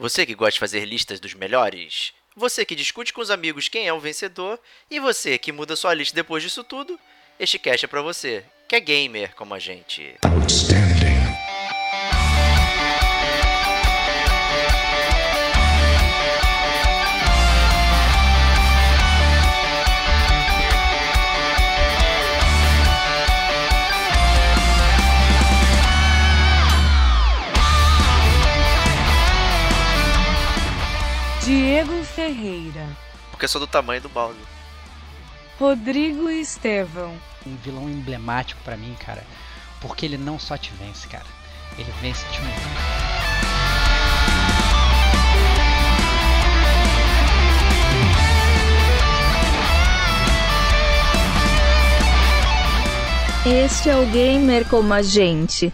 Você 0.00 0.24
que 0.24 0.34
gosta 0.34 0.52
de 0.52 0.60
fazer 0.60 0.86
listas 0.86 1.20
dos 1.20 1.34
melhores? 1.34 2.14
Você 2.34 2.64
que 2.64 2.74
discute 2.74 3.12
com 3.12 3.20
os 3.20 3.30
amigos 3.30 3.68
quem 3.68 3.86
é 3.86 3.92
o 3.92 4.00
vencedor? 4.00 4.58
E 4.90 4.98
você 4.98 5.36
que 5.36 5.52
muda 5.52 5.76
sua 5.76 5.92
lista 5.92 6.14
depois 6.14 6.42
disso 6.42 6.64
tudo? 6.64 6.98
Este 7.38 7.58
cast 7.58 7.84
é 7.84 7.88
pra 7.88 8.00
você, 8.00 8.42
que 8.66 8.74
é 8.74 8.80
gamer 8.80 9.34
como 9.34 9.52
a 9.52 9.58
gente. 9.58 10.14
Outstanding. 10.24 10.89
Diego 31.50 32.04
Ferreira, 32.04 32.86
Porque 33.32 33.44
eu 33.44 33.48
sou 33.48 33.60
do 33.60 33.66
tamanho 33.66 34.00
do 34.00 34.08
balde. 34.08 34.38
Rodrigo 35.58 36.30
Estevão, 36.30 37.12
um 37.44 37.56
vilão 37.56 37.90
emblemático 37.90 38.60
pra 38.62 38.76
mim, 38.76 38.94
cara. 39.04 39.24
Porque 39.80 40.06
ele 40.06 40.16
não 40.16 40.38
só 40.38 40.56
te 40.56 40.70
vence, 40.78 41.08
cara. 41.08 41.26
Ele 41.76 41.92
vence 42.00 42.24
te 42.28 42.38
humilhando. 42.38 42.60
Este 53.66 53.90
é 53.90 53.96
o 53.96 54.06
Gamer 54.06 54.68
como 54.68 54.94
a 54.94 55.02
gente. 55.02 55.72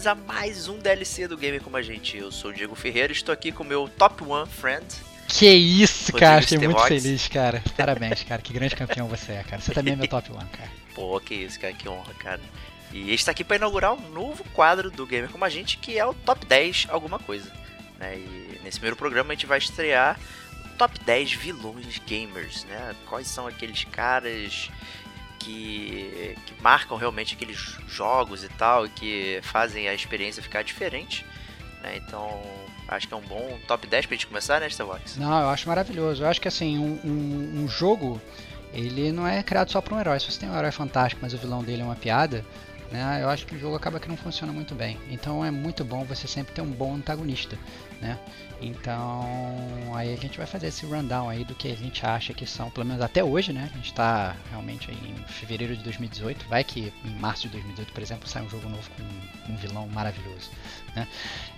Bem-vindos 0.00 0.06
a 0.06 0.14
mais 0.14 0.68
um 0.68 0.78
DLC 0.78 1.28
do 1.28 1.36
Gamer 1.36 1.60
como 1.62 1.76
a 1.76 1.82
gente. 1.82 2.16
Eu 2.16 2.32
sou 2.32 2.50
o 2.50 2.54
Diego 2.54 2.74
Ferreira 2.74 3.12
e 3.12 3.16
estou 3.16 3.32
aqui 3.32 3.52
com 3.52 3.62
o 3.62 3.66
meu 3.66 3.88
top 3.88 4.24
one 4.24 4.48
friend. 4.48 4.86
Que 5.28 5.46
isso, 5.46 6.12
cara. 6.12 6.40
Rodrigo 6.40 6.62
Fiquei 6.62 6.68
muito 6.68 6.88
feliz, 6.88 7.28
cara. 7.28 7.62
Parabéns, 7.76 8.22
cara. 8.22 8.40
Que 8.40 8.52
grande 8.52 8.74
campeão 8.74 9.06
você 9.08 9.32
é, 9.32 9.42
cara. 9.42 9.60
Você 9.60 9.72
também 9.72 9.92
é 9.92 9.96
meu 9.96 10.08
top 10.08 10.32
1, 10.32 10.34
cara. 10.34 10.70
Pô, 10.94 11.20
que 11.20 11.34
isso, 11.34 11.60
cara, 11.60 11.74
que 11.74 11.88
honra, 11.88 12.14
cara. 12.14 12.40
E 12.92 13.00
ele 13.00 13.14
está 13.14 13.30
aqui 13.32 13.44
para 13.44 13.56
inaugurar 13.56 13.92
um 13.92 14.10
novo 14.10 14.42
quadro 14.54 14.90
do 14.90 15.06
Gamer 15.06 15.28
como 15.28 15.44
a 15.44 15.50
gente, 15.50 15.76
que 15.76 15.98
é 15.98 16.06
o 16.06 16.14
Top 16.14 16.44
10 16.46 16.86
alguma 16.88 17.18
coisa. 17.18 17.52
né? 17.98 18.16
E 18.16 18.60
nesse 18.64 18.78
primeiro 18.78 18.96
programa 18.96 19.32
a 19.32 19.34
gente 19.34 19.46
vai 19.46 19.58
estrear 19.58 20.18
o 20.64 20.78
Top 20.78 20.98
10 21.04 21.32
vilões 21.34 22.00
gamers, 22.06 22.64
né? 22.64 22.94
Quais 23.06 23.26
são 23.28 23.46
aqueles 23.46 23.84
caras 23.84 24.70
que, 25.40 26.36
que 26.46 26.54
marcam 26.62 26.96
realmente 26.96 27.34
aqueles 27.34 27.76
jogos 27.88 28.44
e 28.44 28.48
tal, 28.50 28.86
e 28.86 28.88
que 28.90 29.40
fazem 29.42 29.88
a 29.88 29.94
experiência 29.94 30.42
ficar 30.42 30.62
diferente. 30.62 31.24
Né? 31.82 31.96
Então, 31.96 32.40
acho 32.86 33.08
que 33.08 33.14
é 33.14 33.16
um 33.16 33.20
bom 33.22 33.58
top 33.66 33.86
10 33.86 34.06
pra 34.06 34.14
gente 34.14 34.26
começar, 34.26 34.60
né, 34.60 34.68
Starbox? 34.68 35.16
Não, 35.16 35.40
eu 35.40 35.48
acho 35.48 35.66
maravilhoso. 35.68 36.22
Eu 36.22 36.28
acho 36.28 36.40
que 36.40 36.48
assim, 36.48 36.78
um, 36.78 37.00
um- 37.04 37.64
um 37.64 37.68
jogo, 37.68 38.20
ele 38.72 39.10
não 39.12 39.26
é 39.26 39.42
criado 39.42 39.70
só 39.72 39.80
pra 39.80 39.94
um 39.96 40.00
herói. 40.00 40.20
Se 40.20 40.30
você 40.30 40.40
tem 40.40 40.48
um 40.48 40.56
herói 40.56 40.70
fantástico, 40.70 41.20
mas 41.22 41.32
o 41.34 41.38
vilão 41.38 41.62
dele 41.64 41.82
é 41.82 41.84
uma 41.84 41.96
piada, 41.96 42.44
né? 42.90 43.20
Eu 43.22 43.28
acho 43.28 43.46
que 43.46 43.54
o 43.54 43.58
jogo 43.58 43.76
acaba 43.76 44.00
que 44.00 44.08
não 44.08 44.16
funciona 44.16 44.52
muito 44.52 44.74
bem. 44.74 44.98
Então 45.10 45.44
é 45.44 45.50
muito 45.50 45.84
bom 45.84 46.04
você 46.04 46.26
sempre 46.26 46.52
ter 46.52 46.60
um 46.60 46.70
bom 46.70 46.94
antagonista, 46.94 47.56
né? 48.00 48.18
Então 48.60 49.94
aí 49.94 50.12
a 50.12 50.16
gente 50.16 50.36
vai 50.36 50.46
fazer 50.46 50.66
esse 50.66 50.84
rundown 50.84 51.28
aí 51.28 51.44
do 51.44 51.54
que 51.54 51.70
a 51.70 51.76
gente 51.76 52.04
acha 52.04 52.34
que 52.34 52.46
são, 52.46 52.70
pelo 52.70 52.86
menos 52.86 53.02
até 53.02 53.22
hoje, 53.22 53.52
né? 53.52 53.70
A 53.72 53.76
gente 53.76 53.94
tá 53.94 54.36
realmente 54.50 54.90
em 54.90 55.14
fevereiro 55.26 55.76
de 55.76 55.82
2018. 55.84 56.46
Vai 56.48 56.64
que 56.64 56.92
em 57.04 57.14
março 57.18 57.42
de 57.42 57.50
2018, 57.50 57.92
por 57.92 58.02
exemplo, 58.02 58.28
sai 58.28 58.42
um 58.42 58.50
jogo 58.50 58.68
novo 58.68 58.88
com 58.90 59.52
um 59.52 59.56
vilão 59.56 59.88
maravilhoso, 59.88 60.50
né? 60.94 61.06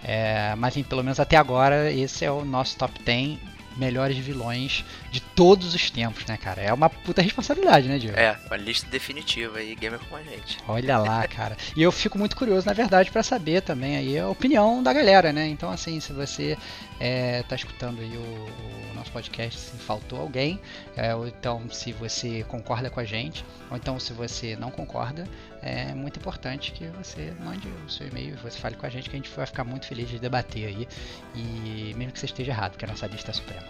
É, 0.04 0.54
mas 0.56 0.74
pelo 0.82 1.02
menos 1.02 1.18
até 1.18 1.36
agora, 1.36 1.90
esse 1.90 2.24
é 2.24 2.30
o 2.30 2.44
nosso 2.44 2.76
top 2.76 3.02
10 3.02 3.38
melhores 3.76 4.16
vilões 4.16 4.84
de 5.10 5.20
todos 5.20 5.74
os 5.74 5.90
tempos, 5.90 6.24
né, 6.26 6.36
cara? 6.36 6.60
É 6.60 6.72
uma 6.72 6.88
puta 6.88 7.22
responsabilidade, 7.22 7.88
né, 7.88 7.98
Diego? 7.98 8.18
É, 8.18 8.38
uma 8.46 8.56
lista 8.56 8.88
definitiva 8.90 9.58
aí, 9.58 9.74
gamer 9.74 9.98
como 10.00 10.16
a 10.16 10.22
gente. 10.22 10.58
Olha 10.66 10.98
lá, 10.98 11.26
cara. 11.28 11.56
E 11.76 11.82
eu 11.82 11.92
fico 11.92 12.18
muito 12.18 12.36
curioso, 12.36 12.66
na 12.66 12.72
verdade, 12.72 13.10
pra 13.10 13.22
saber 13.22 13.62
também 13.62 13.96
aí 13.96 14.18
a 14.18 14.28
opinião 14.28 14.82
da 14.82 14.92
galera, 14.92 15.32
né? 15.32 15.46
Então, 15.48 15.70
assim, 15.70 16.00
se 16.00 16.12
você 16.12 16.56
é, 17.00 17.42
tá 17.42 17.56
escutando 17.56 18.00
aí 18.00 18.16
o, 18.16 18.90
o 18.90 18.94
nosso 18.94 19.10
podcast, 19.10 19.58
se 19.58 19.76
faltou 19.76 20.20
alguém, 20.20 20.60
é, 20.96 21.14
ou 21.14 21.26
então 21.26 21.68
se 21.70 21.92
você 21.92 22.44
concorda 22.44 22.90
com 22.90 23.00
a 23.00 23.04
gente, 23.04 23.44
ou 23.70 23.76
então 23.76 23.98
se 23.98 24.12
você 24.12 24.56
não 24.56 24.70
concorda, 24.70 25.26
é 25.62 25.94
muito 25.94 26.18
importante 26.18 26.72
que 26.72 26.86
você 26.88 27.32
mande 27.40 27.68
o 27.86 27.90
seu 27.90 28.08
e-mail, 28.08 28.36
você 28.42 28.58
fale 28.58 28.74
com 28.74 28.84
a 28.84 28.88
gente, 28.88 29.08
que 29.08 29.14
a 29.14 29.18
gente 29.18 29.30
vai 29.30 29.46
ficar 29.46 29.62
muito 29.62 29.86
feliz 29.86 30.08
de 30.08 30.18
debater 30.18 30.66
aí. 30.66 30.88
E 31.34 31.94
mesmo 31.96 32.12
que 32.12 32.18
você 32.18 32.26
esteja 32.26 32.50
errado, 32.50 32.72
porque 32.72 32.84
a 32.84 32.88
nossa 32.88 33.06
lista 33.06 33.30
é 33.30 33.34
suprema. 33.34 33.66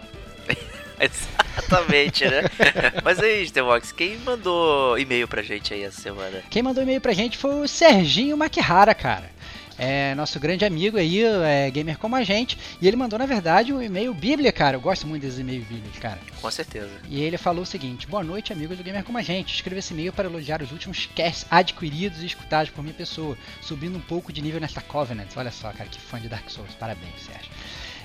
Exatamente, 0.99 2.25
né? 2.25 2.41
Mas 3.03 3.19
aí, 3.19 3.43
Starbox, 3.43 3.91
quem 3.91 4.17
mandou 4.17 4.97
e-mail 4.97 5.27
pra 5.27 5.41
gente 5.41 5.73
aí 5.73 5.83
essa 5.83 6.01
semana? 6.01 6.41
Quem 6.49 6.63
mandou 6.63 6.83
e-mail 6.83 7.01
pra 7.01 7.13
gente 7.13 7.37
foi 7.37 7.61
o 7.61 7.67
Serginho 7.67 8.37
Makihara, 8.37 8.95
cara. 8.95 9.29
É 9.77 10.13
nosso 10.15 10.39
grande 10.39 10.63
amigo 10.65 10.97
aí, 10.97 11.23
é 11.23 11.69
gamer 11.71 11.97
como 11.97 12.15
a 12.15 12.23
gente. 12.23 12.57
E 12.81 12.87
ele 12.87 12.95
mandou, 12.95 13.17
na 13.17 13.25
verdade, 13.25 13.73
um 13.73 13.81
e-mail 13.81 14.13
bíblia, 14.13 14.51
cara. 14.51 14.77
Eu 14.77 14.81
gosto 14.81 15.07
muito 15.07 15.23
desses 15.23 15.39
e-mails 15.39 15.65
bíblicos, 15.65 15.99
cara. 15.99 16.19
Com 16.41 16.51
certeza. 16.51 16.89
E 17.09 17.21
ele 17.21 17.37
falou 17.37 17.63
o 17.63 17.65
seguinte: 17.65 18.07
Boa 18.07 18.23
noite, 18.23 18.53
amigos 18.53 18.77
do 18.77 18.83
Gamer 18.83 19.03
Como 19.03 19.17
a 19.17 19.21
Gente. 19.21 19.55
Escrevo 19.55 19.79
esse 19.79 19.93
e-mail 19.93 20.13
para 20.13 20.27
elogiar 20.27 20.61
os 20.61 20.71
últimos 20.71 21.07
casts 21.15 21.45
adquiridos 21.49 22.21
e 22.21 22.25
escutados 22.25 22.71
por 22.71 22.83
minha 22.83 22.93
pessoa, 22.93 23.37
subindo 23.61 23.97
um 23.97 24.01
pouco 24.01 24.31
de 24.31 24.41
nível 24.41 24.61
nesta 24.61 24.81
Covenant. 24.81 25.29
Olha 25.35 25.51
só, 25.51 25.71
cara, 25.71 25.89
que 25.89 25.99
fã 25.99 26.19
de 26.19 26.29
Dark 26.29 26.49
Souls. 26.49 26.73
Parabéns, 26.79 27.21
Sérgio. 27.25 27.51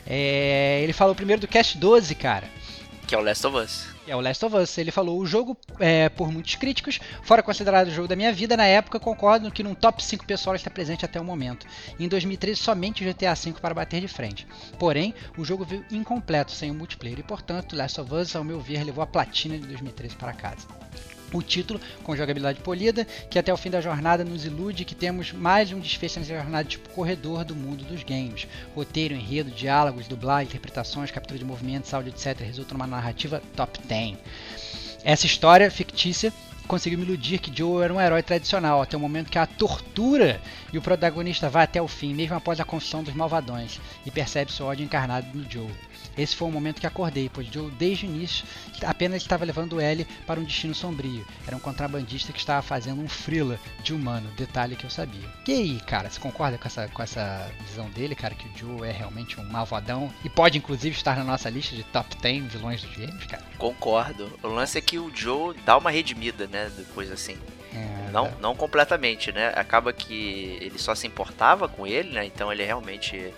É, 0.07 0.81
ele 0.83 0.93
falou 0.95 1.15
primeiro 1.15 1.41
do 1.41 1.49
cast 1.49 1.77
12, 1.77 2.15
cara. 2.15 2.49
Que 3.07 3.15
é 3.15 3.19
o 3.19 3.21
Last 3.21 3.47
of 3.47 3.57
Us. 3.57 3.98
É 4.09 4.17
o 4.17 4.21
Last 4.21 4.45
of 4.47 4.57
Us. 4.57 4.79
Ele 4.79 4.91
falou: 4.91 5.19
o 5.19 5.27
jogo, 5.27 5.57
é, 5.79 6.09
por 6.09 6.33
muitos 6.33 6.55
críticos, 6.55 6.99
fora 7.23 7.43
considerado 7.43 7.89
o 7.89 7.91
jogo 7.91 8.09
da 8.09 8.17
minha 8.17 8.33
vida, 8.33 8.57
na 8.57 8.65
época 8.65 8.99
concordo 8.99 9.51
que 9.51 9.63
num 9.63 9.75
top 9.75 10.03
5 10.03 10.25
pessoal 10.25 10.57
está 10.57 10.71
presente 10.71 11.05
até 11.05 11.21
o 11.21 11.25
momento. 11.25 11.67
Em 12.01 12.09
2013, 12.09 12.59
somente 12.59 13.05
o 13.05 13.07
GTA 13.07 13.35
V 13.35 13.53
para 13.61 13.75
bater 13.75 14.01
de 14.01 14.09
frente. 14.09 14.47
Porém, 14.79 15.15
o 15.37 15.45
jogo 15.45 15.65
veio 15.65 15.85
incompleto, 15.91 16.53
sem 16.53 16.71
o 16.71 16.75
multiplayer, 16.75 17.21
e 17.21 17.23
portanto, 17.23 17.77
Last 17.77 18.01
of 18.01 18.15
Us, 18.15 18.35
ao 18.35 18.43
meu 18.43 18.61
ver, 18.61 18.83
levou 18.83 19.05
a 19.05 19.07
platina 19.07 19.59
de 19.59 19.67
2013 19.67 20.17
para 20.17 20.33
casa. 20.33 20.67
O 21.33 21.43
título, 21.43 21.81
com 22.03 22.17
jogabilidade 22.17 22.61
polida, 22.61 23.07
que 23.29 23.39
até 23.39 23.53
o 23.53 23.57
fim 23.57 23.71
da 23.71 23.81
jornada 23.81 24.25
nos 24.25 24.47
ilude 24.47 24.85
que 24.85 24.95
temos 24.95 25.33
mais 25.33 25.71
um 25.73 25.79
desfecho 25.79 26.19
nessa 26.19 26.35
jornada 26.35 26.69
tipo 26.69 26.89
corredor 26.91 27.45
do 27.45 27.55
mundo 27.55 27.85
dos 27.85 28.03
games. 28.03 28.47
Roteiro, 28.75 29.15
enredo, 29.15 29.51
diálogos, 29.51 30.09
dublagem, 30.09 30.49
interpretações, 30.49 31.11
captura 31.11 31.39
de 31.39 31.45
movimentos, 31.45 31.93
áudio, 31.93 32.13
etc. 32.13 32.41
resulta 32.41 32.73
numa 32.73 32.87
narrativa 32.87 33.43
top 33.55 33.79
10. 33.87 34.17
Essa 35.05 35.27
história 35.27 35.71
fictícia 35.71 36.33
conseguiu 36.67 36.99
me 36.99 37.05
iludir 37.05 37.39
que 37.39 37.57
Joe 37.57 37.83
era 37.83 37.93
um 37.93 38.01
herói 38.01 38.23
tradicional, 38.23 38.83
até 38.83 38.97
o 38.97 39.01
momento 39.01 39.31
que 39.31 39.39
a 39.39 39.47
tortura 39.47 40.41
e 40.73 40.77
o 40.77 40.83
protagonista 40.83 41.49
vai 41.49 41.65
até 41.65 41.81
o 41.81 41.89
fim, 41.89 42.15
mesmo 42.15 42.37
após 42.37 42.61
a 42.61 42.65
confissão 42.65 43.03
dos 43.03 43.15
malvadões, 43.15 43.81
e 44.05 44.11
percebe 44.11 44.53
seu 44.53 44.67
ódio 44.67 44.85
encarnado 44.85 45.27
no 45.37 45.51
Joe. 45.51 45.71
Esse 46.19 46.35
foi 46.35 46.49
o 46.49 46.51
momento 46.51 46.81
que 46.81 46.87
acordei, 46.87 47.31
pois 47.33 47.47
Joe, 47.47 47.71
desde 47.71 48.05
o 48.05 48.09
início, 48.09 48.45
apenas 48.85 49.23
estava 49.23 49.45
levando 49.45 49.81
Ellie 49.81 50.07
para 50.27 50.41
um 50.41 50.45
destino 50.45 50.75
sombrio. 50.75 51.25
Era 51.47 51.57
um 51.57 51.61
contrabandista 51.61 52.33
que 52.33 52.39
estava 52.39 52.61
fazendo 52.61 53.01
um 53.01 53.09
frila 53.09 53.59
de 53.83 53.95
humano, 53.95 54.29
detalhe 54.37 54.77
que 54.77 54.85
eu 54.85 54.91
sabia. 54.91 55.29
E 55.47 55.53
aí, 55.53 55.81
cara, 55.87 56.11
você 56.11 56.19
concorda 56.19 56.59
com 56.59 56.67
essa, 56.67 56.89
com 56.89 57.03
essa 57.03 57.51
visão 57.67 57.89
dele, 57.91 58.15
cara, 58.15 58.35
que 58.35 58.49
o 58.49 58.59
Joe 58.59 58.89
é 58.89 58.93
realmente 58.93 59.41
um 59.41 59.45
malvadão 59.45 60.13
e 60.25 60.29
pode 60.29 60.59
inclusive 60.59 60.97
estar 60.97 61.17
na 61.17 61.25
nossa 61.25 61.49
lista 61.49 61.77
de 61.77 61.85
top 61.85 62.17
10 62.17 62.53
vilões 62.53 62.83
dos 62.83 62.97
games, 62.97 63.25
cara? 63.27 63.45
Concordo. 63.57 64.31
O 64.43 64.49
lance 64.49 64.77
é 64.77 64.81
que 64.81 64.99
o 64.99 65.15
Joe 65.15 65.55
dá 65.65 65.79
uma 65.79 65.91
redimida, 65.91 66.47
né? 66.47 66.71
Depois 66.77 67.11
assim. 67.13 67.39
É, 67.73 68.11
Não, 68.11 68.33
não 68.41 68.57
completamente, 68.57 69.31
né? 69.31 69.53
Acaba 69.55 69.93
que 69.93 70.59
ele 70.61 70.79
só 70.79 70.95
se 70.95 71.07
importava 71.07 71.69
com 71.69 71.87
ele, 71.87 72.11
né? 72.11 72.25
Então 72.25 72.53
ele 72.53 72.65
realmente 72.65 73.33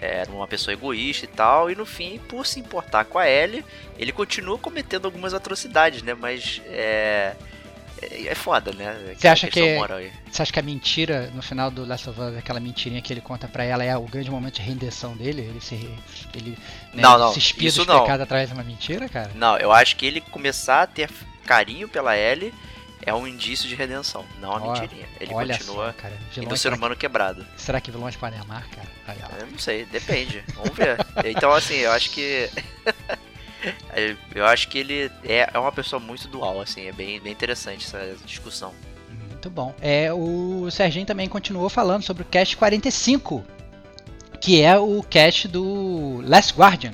era 0.00 0.30
uma 0.30 0.46
pessoa 0.46 0.72
egoísta 0.72 1.24
e 1.24 1.28
tal. 1.28 1.70
E 1.70 1.74
no 1.74 1.86
fim, 1.86 2.18
por 2.28 2.46
se 2.46 2.60
importar 2.60 3.04
com 3.04 3.18
a 3.18 3.28
Ellie, 3.28 3.64
ele 3.98 4.12
continua 4.12 4.58
cometendo 4.58 5.04
algumas 5.04 5.34
atrocidades, 5.34 6.02
né? 6.02 6.14
Mas 6.14 6.60
é. 6.66 7.34
É 8.00 8.28
é 8.28 8.34
foda, 8.34 8.72
né? 8.72 9.14
Você 9.18 9.26
acha 9.26 9.48
que-. 9.48 9.76
Você 10.30 10.42
acha 10.42 10.52
que 10.52 10.58
a 10.60 10.62
mentira 10.62 11.32
no 11.34 11.42
final 11.42 11.70
do 11.70 11.84
Last 11.84 12.08
of 12.08 12.20
Us, 12.20 12.36
aquela 12.36 12.60
mentirinha 12.60 13.02
que 13.02 13.12
ele 13.12 13.20
conta 13.20 13.48
pra 13.48 13.64
ela, 13.64 13.82
é 13.82 13.96
o 13.96 14.02
grande 14.02 14.30
momento 14.30 14.54
de 14.54 14.62
rendição 14.62 15.16
dele? 15.16 15.42
Ele 15.42 15.60
se, 15.60 15.74
ele, 16.34 16.50
né, 16.94 17.02
Não, 17.02 17.18
não, 17.18 17.32
se 17.32 17.40
espia 17.40 17.68
isso 17.68 17.78
dos 17.78 17.88
não. 17.88 18.02
pecados 18.02 18.22
através 18.22 18.48
de 18.48 18.54
uma 18.54 18.62
mentira, 18.62 19.08
cara? 19.08 19.32
Não, 19.34 19.56
eu 19.58 19.72
acho 19.72 19.96
que 19.96 20.06
ele 20.06 20.20
começar 20.20 20.82
a 20.82 20.86
ter 20.86 21.10
carinho 21.44 21.88
pela 21.88 22.16
Ellie 22.16 22.54
é 23.08 23.14
um 23.14 23.26
indício 23.26 23.68
de 23.68 23.74
redenção, 23.74 24.24
não 24.40 24.52
a 24.52 24.56
Ó, 24.56 24.72
mentirinha. 24.72 25.08
Ele 25.20 25.32
Olha 25.34 25.56
continua 25.56 25.94
só, 26.00 26.08
um 26.08 26.40
Vilões, 26.42 26.60
ser 26.60 26.72
humano 26.72 26.94
quebrado. 26.96 27.44
que, 27.44 27.62
será 27.62 27.80
que 27.80 27.90
vilões 27.90 28.16
podem 28.16 28.38
amar, 28.38 28.68
cara? 28.68 28.88
Eu 29.40 29.46
não 29.46 29.58
sei, 29.58 29.84
depende. 29.86 30.44
Vamos 30.54 30.76
ver. 30.76 30.98
Então, 31.24 31.52
assim, 31.52 31.76
eu 31.76 31.92
acho 31.92 32.10
que. 32.10 32.50
eu 34.34 34.46
acho 34.46 34.68
que 34.68 34.78
ele 34.78 35.10
é 35.24 35.48
é 35.52 35.58
uma 35.58 35.72
pessoa 35.72 35.98
muito 35.98 36.28
dual, 36.28 36.60
assim, 36.60 36.86
é 36.86 36.92
bem, 36.92 37.18
bem 37.20 37.32
interessante 37.32 37.86
essa 37.86 38.16
discussão. 38.24 38.74
Muito 39.38 39.50
bom. 39.50 39.74
É, 39.80 40.12
o 40.12 40.68
Serginho 40.70 41.06
também 41.06 41.28
continuou 41.28 41.68
falando 41.68 42.02
sobre 42.02 42.22
o 42.22 42.26
Cast 42.26 42.56
45, 42.56 43.44
que 44.40 44.60
é 44.60 44.76
o 44.76 45.02
cast 45.02 45.48
do 45.48 46.20
Last 46.26 46.54
Guardian. 46.54 46.92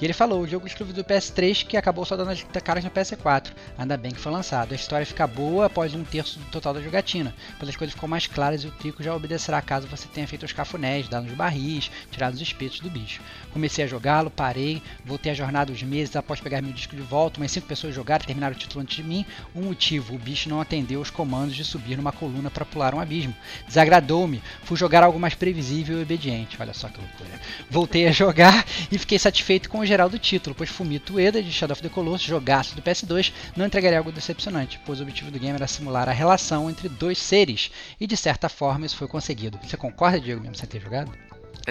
E 0.00 0.04
ele 0.04 0.12
falou, 0.12 0.42
o 0.42 0.48
jogo 0.48 0.66
exclusivo 0.66 0.96
do 0.96 1.04
PS3 1.04 1.64
que 1.66 1.76
acabou 1.76 2.04
só 2.04 2.16
dando 2.16 2.30
as 2.30 2.42
caras 2.62 2.82
no 2.82 2.90
PS4. 2.90 3.52
Ainda 3.78 3.96
bem 3.96 4.12
que 4.12 4.20
foi 4.20 4.32
lançado. 4.32 4.72
A 4.72 4.74
história 4.74 5.06
fica 5.06 5.26
boa 5.26 5.66
após 5.66 5.94
um 5.94 6.02
terço 6.02 6.38
do 6.38 6.44
total 6.46 6.74
da 6.74 6.80
jogatina, 6.80 7.34
pois 7.58 7.68
as 7.68 7.76
coisas 7.76 7.94
ficam 7.94 8.08
mais 8.08 8.26
claras 8.26 8.64
e 8.64 8.66
o 8.66 8.72
trico 8.72 9.02
já 9.02 9.14
obedecerá 9.14 9.62
caso 9.62 9.86
você 9.86 10.08
tenha 10.08 10.26
feito 10.26 10.44
os 10.44 10.52
cafunés, 10.52 11.08
dado 11.08 11.26
nos 11.26 11.34
barris, 11.34 11.90
tirado 12.10 12.34
os 12.34 12.40
espetos 12.40 12.80
do 12.80 12.90
bicho. 12.90 13.22
Comecei 13.52 13.84
a 13.84 13.88
jogá-lo, 13.88 14.30
parei, 14.30 14.82
voltei 15.04 15.30
a 15.30 15.34
jornada 15.34 15.72
uns 15.72 15.82
meses 15.82 16.16
após 16.16 16.40
pegar 16.40 16.60
meu 16.60 16.72
disco 16.72 16.96
de 16.96 17.02
volta, 17.02 17.38
umas 17.38 17.52
5 17.52 17.66
pessoas 17.66 17.94
jogaram 17.94 18.24
e 18.24 18.26
terminaram 18.26 18.54
o 18.54 18.58
título 18.58 18.82
antes 18.82 18.96
de 18.96 19.04
mim. 19.04 19.24
Um 19.54 19.62
motivo, 19.62 20.14
o 20.14 20.18
bicho 20.18 20.48
não 20.48 20.60
atendeu 20.60 21.00
os 21.00 21.10
comandos 21.10 21.54
de 21.54 21.64
subir 21.64 21.96
numa 21.96 22.12
coluna 22.12 22.50
para 22.50 22.64
pular 22.64 22.94
um 22.94 23.00
abismo. 23.00 23.34
Desagradou-me, 23.66 24.42
fui 24.64 24.76
jogar 24.76 25.04
algo 25.04 25.20
mais 25.20 25.34
previsível 25.34 25.98
e 25.98 26.02
obediente. 26.02 26.56
Olha 26.60 26.74
só 26.74 26.88
que 26.88 26.98
loucura. 26.98 27.40
Voltei 27.70 28.08
a 28.08 28.12
jogar 28.12 28.64
e 28.90 28.98
fiquei 28.98 29.18
satisfeito 29.18 29.68
com 29.68 29.83
o 29.84 29.86
geral 29.86 30.08
do 30.08 30.18
título, 30.18 30.56
pois 30.56 30.70
Fumito 30.70 31.14
Ueda 31.14 31.42
de 31.42 31.52
Shadow 31.52 31.74
of 31.74 31.82
the 31.82 31.90
Colossus, 31.90 32.26
jogaço 32.26 32.74
do 32.74 32.80
PS2, 32.80 33.32
não 33.54 33.66
entregaria 33.66 33.98
algo 33.98 34.10
decepcionante, 34.10 34.80
pois 34.84 34.98
o 34.98 35.02
objetivo 35.02 35.30
do 35.30 35.38
game 35.38 35.54
era 35.54 35.66
simular 35.66 36.08
a 36.08 36.12
relação 36.12 36.70
entre 36.70 36.88
dois 36.88 37.18
seres, 37.18 37.70
e 38.00 38.06
de 38.06 38.16
certa 38.16 38.48
forma 38.48 38.86
isso 38.86 38.96
foi 38.96 39.06
conseguido. 39.06 39.58
Você 39.62 39.76
concorda, 39.76 40.18
Diego, 40.18 40.40
mesmo 40.40 40.56
sem 40.56 40.66
ter 40.66 40.80
jogado? 40.80 41.12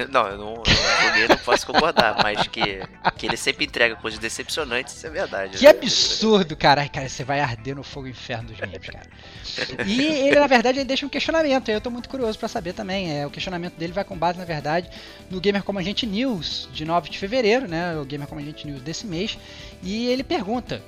Não, 0.09 0.27
eu 0.27 0.38
não, 0.38 0.53
eu 0.56 0.63
não 0.63 1.07
joguei, 1.07 1.27
não 1.27 1.38
posso 1.38 1.68
concordar, 1.68 2.18
mas 2.24 2.47
que, 2.47 2.81
que 3.18 3.25
ele 3.27 3.38
sempre 3.38 3.65
entrega 3.65 3.95
coisas 3.95 4.19
decepcionantes, 4.19 4.95
isso 4.95 5.06
é 5.06 5.09
verdade. 5.09 5.57
Que 5.57 5.65
né? 5.65 5.69
absurdo, 5.69 6.56
cara. 6.56 6.88
Cara, 6.89 7.07
você 7.07 7.24
vai 7.24 7.39
arder 7.39 7.75
no 7.75 7.83
fogo 7.83 8.07
inferno 8.07 8.50
dos 8.50 8.59
games, 8.59 8.88
cara. 8.88 9.06
E 9.85 10.01
ele, 10.01 10.39
na 10.39 10.47
verdade, 10.47 10.80
ele 10.80 10.85
deixa 10.85 11.06
um 11.06 11.09
questionamento. 11.09 11.69
Eu 11.69 11.80
tô 11.80 11.91
muito 11.91 12.09
curioso 12.09 12.39
pra 12.39 12.47
saber 12.47 12.74
também. 12.74 13.19
É, 13.19 13.25
o 13.27 13.30
questionamento 13.30 13.75
dele 13.75 13.94
vai 13.94 14.03
com 14.03 14.18
base, 14.18 14.38
na 14.39 14.45
verdade, 14.45 14.89
no 15.30 15.39
Gamer 15.39 15.63
Como 15.63 15.77
a 15.77 15.83
Gente 15.83 16.06
News 16.07 16.68
de 16.74 16.85
9 16.85 17.09
de 17.09 17.19
fevereiro, 17.19 17.68
né? 17.68 17.95
O 17.97 18.06
Gamer 18.06 18.27
Como 18.27 18.41
a 18.41 18.44
Gente 18.44 18.65
News 18.65 18.81
desse 18.81 19.06
mês. 19.06 19.38
E 19.83 20.07
ele 20.07 20.24
pergunta 20.24 20.81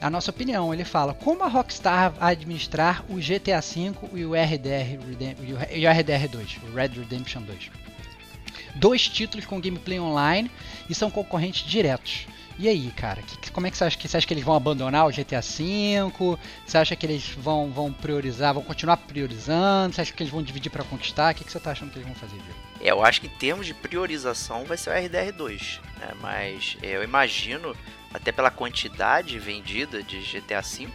a 0.00 0.08
nossa 0.08 0.30
opinião. 0.30 0.72
Ele 0.72 0.84
fala: 0.84 1.12
Como 1.12 1.42
a 1.44 1.48
Rockstar 1.48 2.12
vai 2.12 2.32
administrar 2.32 3.04
o 3.08 3.16
GTA 3.16 3.60
V 3.60 3.92
e 4.14 4.24
o 4.24 4.32
RDR, 4.34 4.98
Redem- 5.08 5.36
o 5.40 5.76
e 5.76 5.86
o 5.86 5.90
RDR 5.90 6.28
2, 6.30 6.56
o 6.70 6.74
Red 6.74 6.88
Redemption 6.88 7.42
2? 7.42 7.70
Dois 8.76 9.08
títulos 9.08 9.46
com 9.46 9.60
gameplay 9.60 9.98
online 9.98 10.50
e 10.88 10.94
são 10.94 11.10
concorrentes 11.10 11.66
diretos. 11.68 12.26
E 12.58 12.68
aí, 12.68 12.90
cara, 12.96 13.20
que- 13.20 13.50
como 13.50 13.66
é 13.66 13.70
que 13.70 13.76
você 13.76 13.84
acha 13.84 13.98
que 13.98 14.08
você 14.08 14.16
acha 14.16 14.26
que 14.26 14.32
eles 14.32 14.44
vão 14.44 14.54
abandonar 14.54 15.06
o 15.06 15.10
GTA 15.12 15.40
V? 15.42 16.38
Você 16.66 16.78
acha 16.78 16.96
que 16.96 17.04
eles 17.04 17.28
vão, 17.36 17.70
vão 17.70 17.92
priorizar, 17.92 18.54
vão 18.54 18.62
continuar 18.62 18.96
priorizando? 18.96 19.94
Você 19.94 20.00
acha 20.00 20.12
que 20.12 20.22
eles 20.22 20.32
vão 20.32 20.42
dividir 20.42 20.70
pra 20.70 20.82
conquistar? 20.84 21.32
O 21.32 21.34
que, 21.36 21.44
que 21.44 21.52
você 21.52 21.60
tá 21.60 21.72
achando 21.72 21.90
que 21.90 21.98
eles 21.98 22.06
vão 22.06 22.14
fazer, 22.16 22.36
Diego? 22.36 22.58
Eu 22.80 23.04
acho 23.04 23.20
que 23.20 23.26
em 23.26 23.30
termos 23.38 23.66
de 23.66 23.74
priorização 23.74 24.64
vai 24.64 24.76
ser 24.78 24.90
o 24.90 24.92
RDR2, 24.94 25.80
né? 25.98 26.12
Mas 26.20 26.78
é, 26.82 26.96
eu 26.96 27.02
imagino, 27.04 27.76
até 28.12 28.32
pela 28.32 28.50
quantidade 28.50 29.38
vendida 29.38 30.02
de 30.02 30.20
GTA 30.22 30.62
V, 30.62 30.88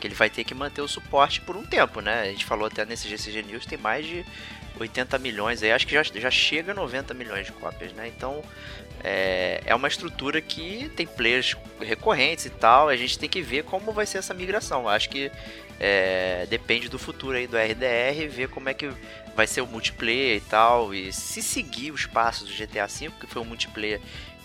que 0.00 0.06
ele 0.06 0.14
vai 0.14 0.30
ter 0.30 0.44
que 0.44 0.54
manter 0.54 0.80
o 0.80 0.88
suporte 0.88 1.40
por 1.40 1.56
um 1.56 1.64
tempo, 1.64 2.00
né? 2.00 2.22
A 2.22 2.26
gente 2.26 2.44
falou 2.44 2.66
até 2.66 2.84
nesse 2.84 3.08
GCG 3.08 3.42
News, 3.42 3.66
tem 3.66 3.78
mais 3.78 4.06
de 4.06 4.24
80 4.80 5.18
milhões 5.18 5.62
aí, 5.62 5.72
acho 5.72 5.86
que 5.86 5.94
já, 5.94 6.02
já 6.02 6.30
chega 6.30 6.72
a 6.72 6.74
90 6.74 7.12
milhões 7.14 7.46
de 7.46 7.52
cópias, 7.52 7.92
né? 7.92 8.08
Então 8.08 8.42
é, 9.02 9.62
é 9.64 9.74
uma 9.74 9.88
estrutura 9.88 10.40
que 10.40 10.90
tem 10.96 11.06
players 11.06 11.56
recorrentes 11.80 12.46
e 12.46 12.50
tal, 12.50 12.88
a 12.88 12.96
gente 12.96 13.18
tem 13.18 13.28
que 13.28 13.42
ver 13.42 13.64
como 13.64 13.92
vai 13.92 14.06
ser 14.06 14.18
essa 14.18 14.34
migração. 14.34 14.88
Acho 14.88 15.08
que 15.10 15.30
é, 15.78 16.46
depende 16.48 16.88
do 16.88 16.98
futuro 16.98 17.36
aí 17.36 17.46
do 17.46 17.56
RDR, 17.56 18.28
ver 18.28 18.48
como 18.48 18.68
é 18.68 18.74
que 18.74 18.90
vai 19.34 19.46
ser 19.46 19.60
o 19.60 19.66
multiplayer 19.66 20.36
e 20.36 20.40
tal, 20.40 20.94
e 20.94 21.12
se 21.12 21.42
seguir 21.42 21.90
os 21.92 22.06
passos 22.06 22.48
do 22.48 22.54
GTA 22.54 22.86
V, 22.86 23.10
que 23.20 23.26
foi 23.26 23.40
um 23.40 23.46
multiplayer 23.46 24.00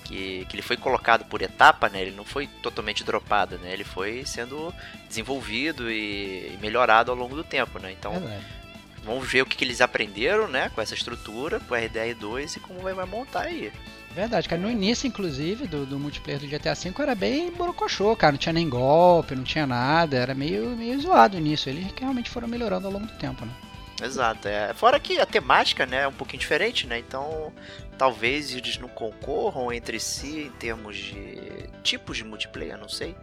que, 0.05 0.45
que 0.45 0.55
ele 0.55 0.61
foi 0.61 0.77
colocado 0.77 1.25
por 1.25 1.41
etapa, 1.41 1.89
né? 1.89 2.01
Ele 2.01 2.11
não 2.11 2.23
foi 2.23 2.47
totalmente 2.61 3.03
dropado, 3.03 3.57
né? 3.57 3.73
Ele 3.73 3.83
foi 3.83 4.23
sendo 4.25 4.73
desenvolvido 5.07 5.91
e, 5.91 6.57
melhorado 6.61 7.11
ao 7.11 7.17
longo 7.17 7.35
do 7.35 7.43
tempo, 7.43 7.79
né? 7.79 7.91
Então 7.91 8.11
Verdade. 8.13 8.64
Vamos 9.05 9.31
ver 9.31 9.43
o 9.43 9.45
que, 9.45 9.55
que 9.55 9.63
eles 9.63 9.81
aprenderam, 9.81 10.47
né? 10.47 10.69
Com 10.73 10.81
essa 10.81 10.93
estrutura, 10.93 11.59
com 11.59 11.73
o 11.73 11.77
RDR2 11.77 12.57
e 12.57 12.59
como 12.59 12.79
vai, 12.79 12.93
vai 12.93 13.05
montar 13.05 13.41
aí. 13.41 13.71
Verdade, 14.13 14.47
cara. 14.47 14.61
No 14.61 14.71
início, 14.71 15.07
inclusive, 15.07 15.67
do, 15.67 15.85
do 15.85 15.99
multiplayer 15.99 16.39
do 16.39 16.47
GTA 16.47 16.73
V 16.73 16.93
era 16.99 17.13
bem 17.13 17.51
borocochô, 17.51 18.15
cara. 18.15 18.31
Não 18.31 18.39
tinha 18.39 18.53
nem 18.53 18.67
golpe, 18.67 19.35
não 19.35 19.43
tinha 19.43 19.67
nada. 19.67 20.15
Era 20.15 20.33
meio, 20.33 20.69
meio 20.69 20.99
zoado 20.99 21.37
nisso. 21.37 21.69
Eles 21.69 21.85
realmente 21.99 22.29
foram 22.29 22.47
melhorando 22.47 22.87
ao 22.87 22.93
longo 22.93 23.05
do 23.05 23.13
tempo, 23.17 23.45
né? 23.45 23.51
Exato, 24.01 24.47
é. 24.47 24.73
Fora 24.73 24.99
que 24.99 25.19
a 25.19 25.25
temática, 25.25 25.85
né, 25.85 26.01
é 26.01 26.07
um 26.07 26.13
pouquinho 26.13 26.39
diferente, 26.39 26.85
né? 26.85 26.99
Então, 26.99 27.53
talvez 27.97 28.53
eles 28.53 28.77
não 28.77 28.89
concorram 28.89 29.71
entre 29.71 29.99
si 29.99 30.41
em 30.47 30.51
termos 30.51 30.97
de 30.97 31.69
tipos 31.81 32.17
de 32.17 32.23
multiplayer, 32.23 32.77
não 32.77 32.89
sei, 32.89 33.15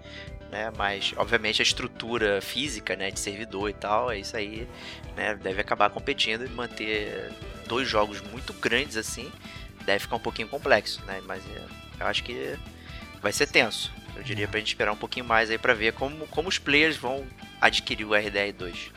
né? 0.50 0.72
Mas, 0.76 1.12
obviamente, 1.16 1.60
a 1.60 1.64
estrutura 1.64 2.40
física, 2.40 2.96
né, 2.96 3.10
de 3.10 3.20
servidor 3.20 3.68
e 3.68 3.74
tal, 3.74 4.10
é 4.10 4.18
isso 4.18 4.36
aí, 4.36 4.66
né? 5.14 5.34
Deve 5.34 5.60
acabar 5.60 5.90
competindo 5.90 6.46
e 6.46 6.48
manter 6.48 7.30
dois 7.66 7.86
jogos 7.86 8.20
muito 8.22 8.52
grandes 8.54 8.96
assim, 8.96 9.30
deve 9.84 10.00
ficar 10.00 10.16
um 10.16 10.20
pouquinho 10.20 10.48
complexo, 10.48 11.02
né? 11.04 11.20
Mas 11.26 11.44
é, 11.46 11.66
eu 12.00 12.06
acho 12.06 12.24
que 12.24 12.56
vai 13.20 13.32
ser 13.32 13.46
tenso. 13.46 13.92
Eu 14.16 14.22
diria 14.22 14.48
pra 14.48 14.58
gente 14.58 14.68
esperar 14.68 14.92
um 14.92 14.96
pouquinho 14.96 15.24
mais 15.24 15.50
aí 15.50 15.58
pra 15.58 15.74
ver 15.74 15.92
como, 15.92 16.26
como 16.28 16.48
os 16.48 16.58
players 16.58 16.96
vão 16.96 17.26
adquirir 17.60 18.04
o 18.04 18.10
RDR2. 18.10 18.90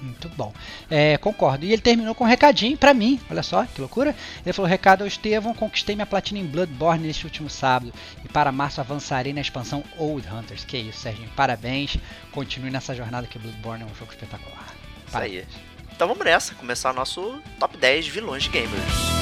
Muito 0.00 0.28
bom. 0.30 0.52
É, 0.90 1.16
concordo. 1.18 1.64
E 1.64 1.72
ele 1.72 1.82
terminou 1.82 2.14
com 2.14 2.24
um 2.24 2.26
recadinho 2.26 2.76
pra 2.76 2.92
mim. 2.92 3.20
Olha 3.30 3.42
só, 3.42 3.64
que 3.64 3.80
loucura. 3.80 4.14
Ele 4.44 4.52
falou: 4.52 4.68
recado 4.68 5.02
ao 5.02 5.06
Estevão, 5.06 5.54
conquistei 5.54 5.94
minha 5.94 6.06
platina 6.06 6.38
em 6.38 6.46
Bloodborne 6.46 7.06
neste 7.06 7.24
último 7.24 7.48
sábado. 7.48 7.92
E 8.24 8.28
para 8.28 8.52
março 8.52 8.80
avançarei 8.80 9.32
na 9.32 9.40
expansão 9.40 9.82
Old 9.98 10.28
Hunters. 10.28 10.64
Que 10.64 10.76
isso, 10.76 11.00
Serginho. 11.00 11.30
Parabéns. 11.34 11.96
Continue 12.32 12.70
nessa 12.70 12.94
jornada 12.94 13.26
que 13.26 13.38
Bloodborne 13.38 13.82
é 13.82 13.86
um 13.86 13.94
jogo 13.94 14.12
espetacular. 14.12 14.74
Isso 15.06 15.16
aí. 15.16 15.46
Então 15.94 16.06
vamos 16.06 16.24
nessa, 16.24 16.54
começar 16.54 16.90
o 16.90 16.94
nosso 16.94 17.40
top 17.58 17.76
10 17.78 18.06
vilões 18.08 18.42
de 18.42 18.50
gamers. 18.50 19.15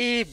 E 0.00 0.24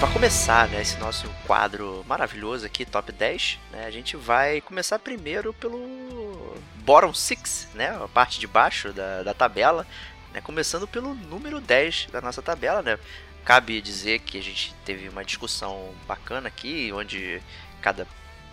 para 0.00 0.10
começar, 0.10 0.68
né, 0.68 0.80
esse 0.80 0.96
nosso 0.96 1.28
quadro 1.46 2.02
maravilhoso 2.08 2.64
aqui, 2.64 2.86
top 2.86 3.12
10, 3.12 3.58
né, 3.70 3.84
a 3.84 3.90
gente 3.90 4.16
vai 4.16 4.62
começar 4.62 4.98
primeiro 4.98 5.52
pelo 5.52 6.56
bottom 6.76 7.12
6, 7.12 7.68
né, 7.74 7.90
a 7.90 8.08
parte 8.08 8.40
de 8.40 8.46
baixo 8.46 8.90
da, 8.90 9.22
da 9.22 9.34
tabela, 9.34 9.86
né, 10.32 10.40
começando 10.40 10.88
pelo 10.88 11.12
número 11.12 11.60
10 11.60 12.06
da 12.10 12.22
nossa 12.22 12.40
tabela, 12.40 12.80
né. 12.80 12.98
Cabe 13.44 13.82
dizer 13.82 14.20
que 14.20 14.38
a 14.38 14.42
gente 14.42 14.74
teve 14.82 15.10
uma 15.10 15.22
discussão 15.22 15.94
bacana 16.08 16.48
aqui, 16.48 16.90
onde 16.94 17.38
cada 17.82 18.08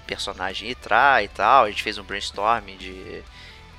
personagem 0.06 0.70
entrar 0.70 1.24
e 1.24 1.30
tal, 1.30 1.64
a 1.64 1.70
gente 1.70 1.84
fez 1.84 1.98
um 1.98 2.04
brainstorm 2.04 2.66
de, 2.78 3.24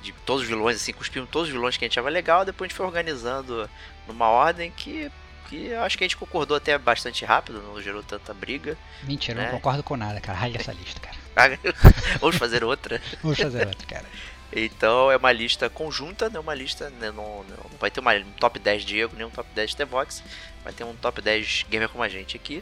de 0.01 0.11
todos 0.25 0.41
os 0.41 0.47
vilões, 0.49 0.77
assim, 0.77 0.93
cuspimos 0.93 1.29
todos 1.29 1.47
os 1.47 1.53
vilões 1.53 1.77
que 1.77 1.85
a 1.85 1.87
gente 1.87 1.99
achava 1.99 2.09
legal, 2.09 2.43
depois 2.43 2.65
a 2.65 2.69
gente 2.69 2.77
foi 2.77 2.87
organizando 2.87 3.69
numa 4.07 4.29
ordem 4.29 4.71
que 4.71 5.11
que 5.51 5.65
eu 5.67 5.81
acho 5.83 5.97
que 5.97 6.03
a 6.03 6.07
gente 6.07 6.17
concordou 6.17 6.55
até 6.57 6.77
bastante 6.77 7.25
rápido, 7.25 7.61
não 7.61 7.81
gerou 7.81 8.01
tanta 8.01 8.33
briga. 8.33 8.77
Mentira, 9.03 9.39
eu 9.39 9.43
É. 9.43 9.45
não 9.47 9.51
concordo 9.57 9.83
com 9.83 9.97
nada, 9.97 10.19
cara. 10.21 10.37
Rasga 10.37 10.59
essa 10.59 10.71
lista, 10.73 10.99
cara. 10.99 11.59
Vamos 12.19 12.37
fazer 12.37 12.63
outra. 12.63 13.01
Vamos 13.21 13.37
fazer 13.37 13.67
outra, 13.67 13.85
cara. 13.87 14.05
Então 14.53 15.11
é 15.11 15.17
uma 15.17 15.31
lista 15.31 15.69
conjunta, 15.69 16.29
não 16.29 16.37
é 16.37 16.39
uma 16.39 16.53
lista, 16.55 16.89
né, 16.99 17.11
não, 17.11 17.43
não 17.47 17.77
vai 17.79 17.89
ter 17.91 17.99
uma, 18.01 18.13
um 18.15 18.31
top 18.39 18.59
10 18.59 18.83
Diego, 18.83 19.15
nem 19.15 19.25
um 19.25 19.29
top 19.29 19.49
10 19.55 19.73
Tevox, 19.75 20.21
vai 20.63 20.73
ter 20.73 20.83
um 20.83 20.93
top 20.95 21.21
10 21.21 21.65
gamer 21.69 21.87
como 21.87 22.03
a 22.03 22.09
gente 22.09 22.35
aqui. 22.35 22.61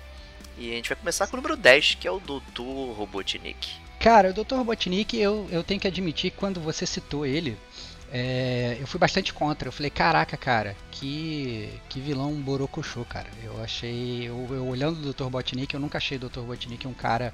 E 0.58 0.72
a 0.72 0.76
gente 0.76 0.90
vai 0.90 0.96
começar 0.98 1.26
com 1.28 1.34
o 1.34 1.38
número 1.38 1.56
10, 1.56 1.96
que 1.96 2.08
é 2.08 2.12
o 2.12 2.20
Dr. 2.20 2.94
Robotnik. 2.96 3.70
Cara, 4.00 4.30
o 4.30 4.34
Dr. 4.34 4.56
Robotnik, 4.56 5.18
eu, 5.18 5.48
eu 5.52 5.64
tenho 5.64 5.80
que 5.80 5.88
admitir 5.88 6.32
que 6.32 6.38
quando 6.38 6.60
você 6.62 6.86
citou 6.86 7.26
ele, 7.26 7.58
é, 8.12 8.78
eu 8.80 8.88
fui 8.88 9.00
bastante 9.00 9.34
contra. 9.34 9.68
Eu 9.68 9.72
falei, 9.72 9.90
caraca, 9.90 10.36
cara, 10.36 10.76
que, 10.92 11.70
que 11.88 12.00
vilão 12.00 12.34
borocochô, 12.34 13.06
cara. 13.06 13.28
Eu 13.44 13.62
achei, 13.62 14.28
eu, 14.28 14.48
eu 14.52 14.68
olhando 14.68 14.98
o 14.98 15.14
Dr. 15.14 15.30
Botnik, 15.30 15.74
eu 15.74 15.80
nunca 15.80 15.98
achei 15.98 16.18
o 16.18 16.22
Dr. 16.22 16.42
Botnik 16.42 16.88
um 16.88 16.94
cara, 16.94 17.34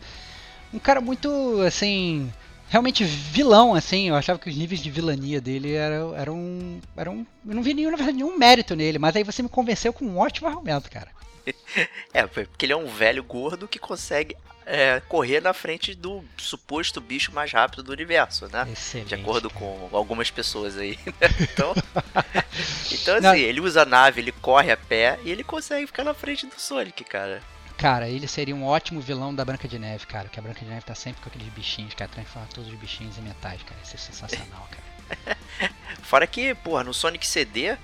um 0.73 0.79
cara 0.79 0.99
muito, 0.99 1.61
assim, 1.61 2.31
realmente 2.69 3.03
vilão, 3.03 3.73
assim. 3.73 4.09
Eu 4.09 4.15
achava 4.15 4.39
que 4.39 4.49
os 4.49 4.55
níveis 4.55 4.81
de 4.81 4.91
vilania 4.91 5.39
dele 5.39 5.73
eram, 5.73 6.15
eram, 6.15 6.81
eram 6.95 7.27
eu 7.47 7.55
não 7.55 7.63
vi 7.63 7.73
nenhum, 7.73 7.91
na 7.91 7.97
verdade, 7.97 8.17
nenhum 8.17 8.37
mérito 8.37 8.75
nele. 8.75 8.99
Mas 8.99 9.15
aí 9.15 9.23
você 9.23 9.41
me 9.41 9.49
convenceu 9.49 9.93
com 9.93 10.05
um 10.05 10.17
ótimo 10.17 10.47
argumento, 10.47 10.89
cara. 10.89 11.09
é, 12.13 12.25
porque 12.27 12.65
ele 12.65 12.73
é 12.73 12.77
um 12.77 12.87
velho 12.87 13.23
gordo 13.23 13.67
que 13.67 13.79
consegue 13.79 14.35
é, 14.65 14.99
correr 15.07 15.41
na 15.41 15.53
frente 15.53 15.93
do 15.93 16.23
suposto 16.37 16.99
bicho 16.99 17.31
mais 17.31 17.51
rápido 17.51 17.83
do 17.83 17.91
universo, 17.91 18.47
né? 18.51 18.67
Excelente, 18.71 19.09
de 19.09 19.15
acordo 19.15 19.49
com 19.49 19.89
algumas 19.91 20.31
pessoas 20.31 20.77
aí. 20.77 20.97
Né? 21.05 21.29
Então, 21.39 21.73
então 22.91 23.15
assim, 23.15 23.21
Não. 23.21 23.35
ele 23.35 23.61
usa 23.61 23.83
a 23.83 23.85
nave, 23.85 24.19
ele 24.21 24.31
corre 24.31 24.71
a 24.71 24.77
pé 24.77 25.19
e 25.23 25.31
ele 25.31 25.43
consegue 25.43 25.85
ficar 25.87 26.03
na 26.03 26.13
frente 26.13 26.45
do 26.45 26.59
Sonic, 26.59 27.03
cara. 27.03 27.41
Cara, 27.77 28.09
ele 28.09 28.27
seria 28.27 28.55
um 28.55 28.65
ótimo 28.65 29.01
vilão 29.01 29.33
da 29.35 29.45
Branca 29.45 29.67
de 29.67 29.77
Neve, 29.77 30.05
cara. 30.07 30.29
Que 30.29 30.39
a 30.39 30.41
Branca 30.41 30.61
de 30.61 30.65
Neve 30.65 30.85
tá 30.85 30.95
sempre 30.95 31.21
com 31.21 31.29
aqueles 31.29 31.47
bichinhos, 31.53 31.93
cara. 31.93 32.09
Transforma 32.09 32.47
todos 32.53 32.71
os 32.71 32.79
bichinhos 32.79 33.17
em 33.17 33.21
metais, 33.21 33.61
cara. 33.63 33.79
Isso 33.83 33.95
é 33.95 33.99
sensacional, 33.99 34.67
cara. 34.71 35.37
Fora 36.01 36.25
que, 36.25 36.55
porra, 36.55 36.83
no 36.83 36.93
Sonic 36.93 37.25
CD, 37.27 37.77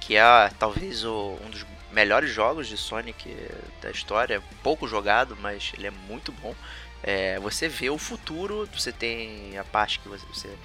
que 0.00 0.16
é 0.16 0.50
talvez 0.58 1.04
o, 1.04 1.38
um 1.44 1.50
dos 1.50 1.64
melhores 1.92 2.30
jogos 2.30 2.66
de 2.66 2.76
Sonic 2.76 3.36
da 3.80 3.90
história, 3.90 4.42
pouco 4.62 4.88
jogado, 4.88 5.36
mas 5.40 5.72
ele 5.76 5.86
é 5.86 5.90
muito 5.90 6.32
bom. 6.32 6.54
É, 7.02 7.38
você 7.40 7.68
vê 7.68 7.90
o 7.90 7.98
futuro, 7.98 8.68
você 8.72 8.92
tem 8.92 9.58
a 9.58 9.64
parte 9.64 9.98
que 9.98 10.08
você, 10.08 10.24
você, 10.26 10.56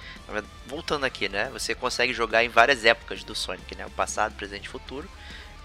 voltando 0.66 1.04
aqui, 1.04 1.28
né? 1.28 1.50
Você 1.52 1.74
consegue 1.74 2.12
jogar 2.12 2.44
em 2.44 2.48
várias 2.48 2.84
épocas 2.84 3.24
do 3.24 3.34
Sonic, 3.34 3.74
né? 3.74 3.86
O 3.86 3.90
passado, 3.90 4.36
presente 4.36 4.66
e 4.66 4.68
futuro, 4.68 5.08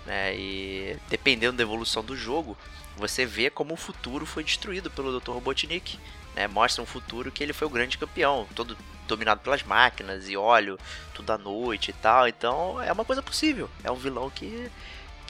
né? 0.06 0.36
E 0.36 0.98
dependendo 1.10 1.58
da 1.58 1.64
evolução 1.64 2.04
do 2.04 2.16
jogo, 2.16 2.58
você 2.98 3.26
vê 3.26 3.52
como 3.52 3.76
o 3.76 3.78
futuro 3.78 4.26
foi 4.26 4.44
destruído 4.44 4.90
pelo 4.90 5.20
Dr. 5.20 5.32
Robotnik, 5.32 6.00
né? 6.36 6.48
Mostra 6.48 6.82
um 6.82 6.88
futuro 6.88 7.32
que 7.32 7.44
ele 7.44 7.54
foi 7.54 7.68
o 7.68 7.72
grande 7.72 7.98
campeão, 7.98 8.48
todo 8.56 8.76
dominado 9.08 9.42
pelas 9.42 9.62
máquinas 9.62 10.28
e 10.28 10.36
óleo, 10.36 10.80
tudo 11.14 11.32
à 11.32 11.38
noite 11.38 11.92
e 11.92 11.94
tal. 11.94 12.28
Então 12.28 12.82
é 12.82 12.92
uma 12.92 13.06
coisa 13.06 13.22
possível. 13.22 13.70
É 13.84 13.92
um 13.92 13.96
vilão 13.96 14.28
que 14.30 14.72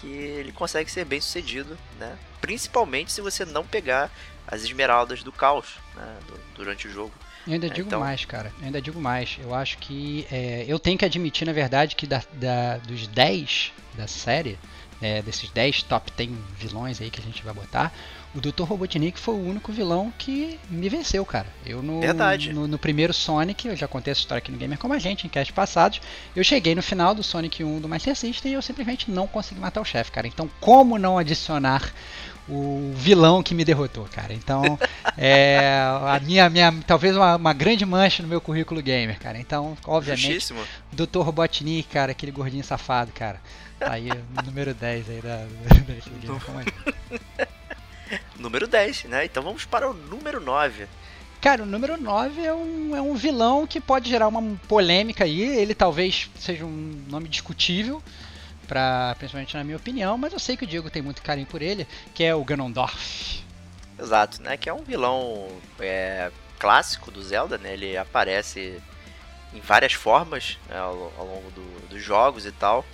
que 0.03 0.09
ele 0.09 0.51
consegue 0.51 0.91
ser 0.91 1.05
bem 1.05 1.21
sucedido, 1.21 1.77
né? 1.97 2.17
Principalmente 2.41 3.11
se 3.11 3.21
você 3.21 3.45
não 3.45 3.65
pegar 3.65 4.11
as 4.45 4.61
esmeraldas 4.61 5.23
do 5.23 5.31
caos 5.31 5.77
né? 5.95 6.17
durante 6.55 6.87
o 6.87 6.91
jogo. 6.91 7.13
Eu 7.47 7.53
ainda 7.53 7.69
digo 7.69 7.87
então... 7.87 8.01
mais, 8.01 8.25
cara. 8.25 8.51
Eu 8.59 8.65
ainda 8.65 8.81
digo 8.81 8.99
mais. 8.99 9.37
Eu 9.41 9.55
acho 9.55 9.77
que. 9.77 10.27
É, 10.29 10.65
eu 10.67 10.77
tenho 10.77 10.97
que 10.97 11.05
admitir, 11.05 11.45
na 11.45 11.53
verdade, 11.53 11.95
que 11.95 12.05
da, 12.05 12.21
da 12.33 12.77
dos 12.77 13.07
10 13.07 13.71
da 13.95 14.07
série, 14.07 14.59
é, 15.01 15.21
desses 15.21 15.49
10 15.49 15.83
top 15.83 16.11
10 16.15 16.31
vilões 16.57 17.01
aí 17.01 17.09
que 17.09 17.19
a 17.19 17.23
gente 17.23 17.43
vai 17.43 17.53
botar, 17.53 17.93
o 18.35 18.41
Dr. 18.41 18.63
Robotnik 18.63 19.19
foi 19.19 19.35
o 19.35 19.47
único 19.47 19.71
vilão 19.71 20.11
que 20.17 20.59
me 20.69 20.89
venceu, 20.89 21.23
cara. 21.23 21.45
Eu 21.65 21.83
no, 21.83 22.01
Verdade. 22.01 22.51
No, 22.51 22.67
no, 22.67 22.79
primeiro 22.79 23.13
Sonic, 23.13 23.67
eu 23.67 23.75
já 23.75 23.87
contei 23.87 24.11
essa 24.11 24.21
história 24.21 24.39
aqui 24.39 24.51
no 24.51 24.57
Gamer 24.57 24.77
Como 24.77 24.93
a 24.93 24.99
Gente, 24.99 25.27
em 25.27 25.29
cast 25.29 25.53
passados, 25.53 26.01
eu 26.35 26.43
cheguei 26.43 26.73
no 26.73 26.81
final 26.81 27.13
do 27.13 27.21
Sonic 27.21 27.63
1 27.63 27.79
do 27.79 27.87
Master 27.87 28.15
System 28.15 28.51
e 28.51 28.55
eu 28.55 28.61
simplesmente 28.61 29.11
não 29.11 29.27
consegui 29.27 29.61
matar 29.61 29.81
o 29.81 29.85
chefe, 29.85 30.11
cara. 30.11 30.25
Então, 30.25 30.49
como 30.59 30.97
não 30.97 31.17
adicionar 31.17 31.93
o 32.49 32.91
vilão 32.95 33.43
que 33.43 33.53
me 33.53 33.63
derrotou, 33.63 34.05
cara. 34.11 34.33
Então, 34.33 34.79
é 35.15 35.69
a 36.07 36.19
minha, 36.19 36.49
minha 36.49 36.73
talvez 36.87 37.15
uma, 37.15 37.35
uma, 37.35 37.53
grande 37.53 37.85
mancha 37.85 38.23
no 38.23 38.29
meu 38.29 38.41
currículo 38.41 38.81
gamer, 38.81 39.19
cara. 39.19 39.37
Então, 39.37 39.77
obviamente, 39.85 40.23
Justíssimo. 40.23 40.59
Dr. 40.91 41.19
Robotnik, 41.19 41.87
cara, 41.89 42.11
aquele 42.11 42.31
gordinho 42.31 42.63
safado, 42.63 43.11
cara. 43.11 43.39
Aí, 43.79 44.09
número 44.43 44.73
10 44.73 45.09
aí 45.09 45.21
da, 45.21 45.37
da, 45.37 45.45
da 45.69 46.19
Gamer 46.21 46.41
Como 46.43 46.57
a 46.57 46.63
Gente 46.63 47.52
número 48.37 48.67
10, 48.67 49.05
né? 49.05 49.25
Então 49.25 49.43
vamos 49.43 49.65
para 49.65 49.89
o 49.89 49.93
número 49.93 50.39
9. 50.39 50.87
Cara, 51.41 51.63
o 51.63 51.65
número 51.65 52.01
9 52.01 52.41
é 52.41 52.53
um, 52.53 52.95
é 52.95 53.01
um 53.01 53.15
vilão 53.15 53.67
que 53.67 53.81
pode 53.81 54.09
gerar 54.09 54.27
uma 54.27 54.41
polêmica 54.67 55.25
aí. 55.25 55.41
Ele 55.41 55.75
talvez 55.75 56.29
seja 56.39 56.63
um 56.63 57.03
nome 57.09 57.27
discutível, 57.27 58.01
pra, 58.67 59.13
principalmente 59.17 59.55
na 59.55 59.63
minha 59.63 59.77
opinião, 59.77 60.17
mas 60.17 60.31
eu 60.31 60.39
sei 60.39 60.55
que 60.55 60.63
o 60.63 60.67
Diego 60.67 60.89
tem 60.89 61.01
muito 61.01 61.21
carinho 61.21 61.47
por 61.47 61.61
ele, 61.61 61.85
que 62.13 62.23
é 62.23 62.33
o 62.33 62.43
Ganondorf. 62.45 63.43
Exato, 63.99 64.41
né? 64.41 64.55
Que 64.55 64.69
é 64.69 64.73
um 64.73 64.83
vilão 64.83 65.49
é, 65.79 66.31
clássico 66.57 67.11
do 67.11 67.21
Zelda, 67.21 67.57
né? 67.57 67.73
Ele 67.73 67.97
aparece 67.97 68.81
em 69.53 69.59
várias 69.59 69.93
formas 69.93 70.57
né, 70.69 70.77
ao, 70.77 71.11
ao, 71.17 71.25
longo 71.25 71.51
do, 71.51 71.87
dos 71.89 72.01
jogos 72.01 72.45
e 72.45 72.51
tal. 72.51 72.85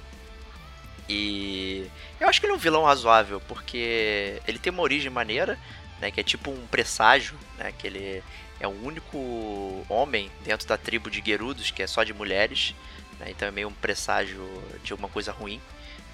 E 1.09 1.89
eu 2.19 2.29
acho 2.29 2.39
que 2.39 2.45
ele 2.45 2.53
é 2.53 2.55
um 2.55 2.59
vilão 2.59 2.83
razoável, 2.83 3.41
porque 3.47 4.39
ele 4.47 4.59
tem 4.59 4.71
uma 4.71 4.83
origem 4.83 5.09
maneira, 5.09 5.57
né? 5.99 6.11
Que 6.11 6.21
é 6.21 6.23
tipo 6.23 6.51
um 6.51 6.67
presságio, 6.67 7.35
né? 7.57 7.73
Que 7.77 7.87
ele 7.87 8.23
é 8.59 8.67
o 8.67 8.85
único 8.85 9.85
homem 9.87 10.29
dentro 10.43 10.67
da 10.67 10.77
tribo 10.77 11.09
de 11.09 11.23
Gerudos, 11.25 11.71
que 11.71 11.81
é 11.81 11.87
só 11.87 12.03
de 12.03 12.13
mulheres, 12.13 12.75
né, 13.19 13.27
então 13.29 13.47
é 13.47 13.51
meio 13.51 13.69
um 13.69 13.73
presságio 13.73 14.45
de 14.83 14.91
alguma 14.91 15.09
coisa 15.09 15.31
ruim. 15.31 15.61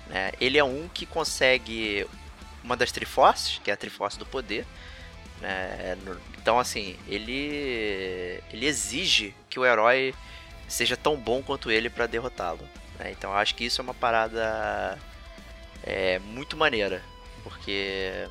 Né. 0.08 0.32
Ele 0.40 0.58
é 0.58 0.64
um 0.64 0.88
que 0.88 1.06
consegue 1.06 2.06
uma 2.64 2.78
das 2.78 2.92
Triforces, 2.92 3.60
que 3.64 3.72
é 3.72 3.74
a 3.74 3.78
Triforce 3.78 4.20
do 4.20 4.26
Poder. 4.26 4.66
Né, 5.42 5.98
então, 6.40 6.60
assim, 6.60 6.96
ele, 7.08 8.42
ele 8.52 8.66
exige 8.68 9.34
que 9.50 9.60
o 9.60 9.66
herói 9.66 10.14
seja 10.68 10.96
tão 10.96 11.16
bom 11.16 11.42
quanto 11.42 11.72
ele 11.72 11.90
para 11.90 12.06
derrotá-lo. 12.06 12.68
Né? 13.00 13.12
Então 13.12 13.32
eu 13.32 13.38
acho 13.38 13.56
que 13.56 13.66
isso 13.66 13.82
é 13.82 13.84
uma 13.84 13.94
parada 13.94 14.98
é, 15.84 16.20
muito 16.20 16.58
maneira, 16.58 17.02
porque 17.44 18.28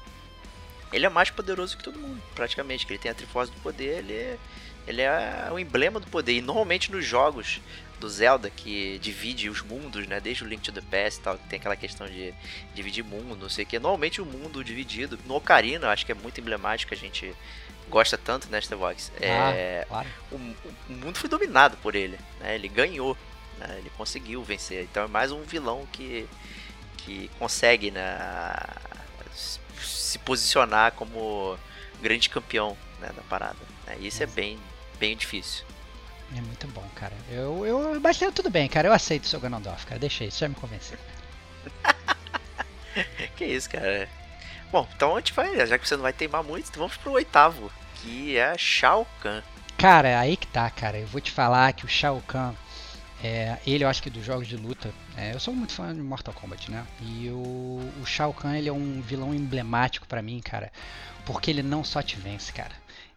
ele 0.92 1.06
é 1.06 1.08
mais 1.08 1.30
poderoso 1.30 1.76
que 1.76 1.82
todo 1.82 1.98
mundo, 1.98 2.22
praticamente. 2.34 2.86
Que 2.86 2.92
ele 2.92 3.00
tem 3.00 3.10
a 3.10 3.14
Triforce 3.14 3.50
do 3.50 3.60
Poder, 3.60 3.98
ele 3.98 4.12
é, 4.12 4.38
ele 4.86 5.02
é 5.02 5.48
o 5.50 5.58
emblema 5.58 5.98
do 5.98 6.06
poder. 6.06 6.34
E 6.34 6.40
normalmente 6.40 6.92
nos 6.92 7.04
jogos 7.04 7.60
do 7.98 8.08
Zelda, 8.08 8.50
que 8.50 8.98
divide 9.00 9.48
os 9.48 9.62
mundos, 9.62 10.06
né? 10.06 10.20
Desde 10.20 10.44
o 10.44 10.46
Link 10.46 10.62
to 10.62 10.72
the 10.72 10.80
Past 10.82 11.20
e 11.20 11.22
tal, 11.22 11.38
tem 11.48 11.58
aquela 11.58 11.76
questão 11.76 12.06
de 12.06 12.32
dividir 12.74 13.02
mundo, 13.02 13.36
não 13.36 13.48
sei 13.48 13.64
o 13.64 13.66
que. 13.66 13.78
Normalmente 13.78 14.20
o 14.20 14.26
mundo 14.26 14.62
dividido. 14.62 15.18
No 15.26 15.36
Ocarina, 15.36 15.88
acho 15.90 16.06
que 16.06 16.12
é 16.12 16.14
muito 16.14 16.40
emblemático, 16.40 16.94
a 16.94 16.96
gente 16.96 17.34
gosta 17.88 18.16
tanto 18.16 18.48
nesta 18.48 18.76
Vox. 18.76 19.10
É, 19.20 19.80
ah, 19.82 19.86
claro. 19.88 20.08
o, 20.30 20.36
o, 20.36 20.92
mundo 20.92 21.18
foi 21.18 21.28
dominado 21.28 21.76
por 21.78 21.94
ele, 21.94 22.18
né? 22.40 22.54
Ele 22.54 22.68
ganhou 22.68 23.16
né? 23.58 23.76
Ele 23.78 23.90
conseguiu 23.96 24.42
vencer. 24.42 24.84
Então 24.84 25.04
é 25.04 25.08
mais 25.08 25.32
um 25.32 25.42
vilão 25.42 25.86
que, 25.92 26.28
que 26.98 27.30
consegue 27.38 27.90
né, 27.90 28.16
se 29.34 30.18
posicionar 30.20 30.92
como 30.92 31.58
grande 32.00 32.28
campeão 32.28 32.76
né, 33.00 33.10
da 33.14 33.22
parada. 33.22 33.58
Né? 33.86 33.98
Isso 34.00 34.22
é 34.22 34.26
bem, 34.26 34.58
bem 34.98 35.16
difícil. 35.16 35.64
É 36.36 36.40
muito 36.40 36.66
bom, 36.68 36.88
cara. 36.94 37.14
Eu, 37.30 37.64
eu, 37.66 38.00
mas 38.00 38.18
tudo 38.34 38.50
bem, 38.50 38.68
cara. 38.68 38.88
Eu 38.88 38.92
aceito 38.92 39.24
o 39.24 39.28
seu 39.28 39.40
Ganondorf, 39.40 39.86
cara. 39.86 39.98
Deixa 39.98 40.24
isso, 40.24 40.40
já 40.40 40.48
me 40.48 40.54
convenceu. 40.54 40.98
que 43.36 43.44
isso, 43.44 43.70
cara. 43.70 44.08
Bom, 44.72 44.88
então 44.96 45.14
a 45.14 45.18
gente 45.20 45.32
vai, 45.32 45.66
já 45.66 45.78
que 45.78 45.86
você 45.86 45.94
não 45.94 46.02
vai 46.02 46.12
teimar 46.12 46.42
muito, 46.42 46.68
então 46.68 46.80
vamos 46.80 46.96
pro 46.96 47.12
oitavo, 47.12 47.70
que 47.96 48.36
é 48.36 48.56
Shao 48.58 49.06
Kahn. 49.20 49.42
Cara, 49.78 50.18
aí 50.18 50.36
que 50.36 50.46
tá, 50.46 50.68
cara. 50.70 50.98
Eu 50.98 51.06
vou 51.06 51.20
te 51.20 51.30
falar 51.30 51.72
que 51.72 51.84
o 51.84 51.88
Shao 51.88 52.20
Kahn 52.26 52.54
é, 53.24 53.56
ele, 53.66 53.84
eu 53.84 53.88
acho 53.88 54.02
que 54.02 54.10
dos 54.10 54.22
jogos 54.22 54.46
de 54.46 54.54
luta, 54.54 54.92
é, 55.16 55.32
eu 55.32 55.40
sou 55.40 55.54
muito 55.54 55.72
fã 55.72 55.94
de 55.94 56.02
Mortal 56.02 56.34
Kombat, 56.34 56.70
né? 56.70 56.86
E 57.00 57.30
o, 57.30 57.80
o 58.02 58.04
Shao 58.04 58.34
Kahn, 58.34 58.54
ele 58.54 58.68
é 58.68 58.72
um 58.72 59.00
vilão 59.00 59.34
emblemático 59.34 60.06
para 60.06 60.20
mim, 60.20 60.42
cara, 60.44 60.70
porque 61.24 61.50
ele 61.50 61.62
não 61.62 61.82
só 61.82 62.02
te 62.02 62.16
vence, 62.16 62.52
cara. 62.52 62.72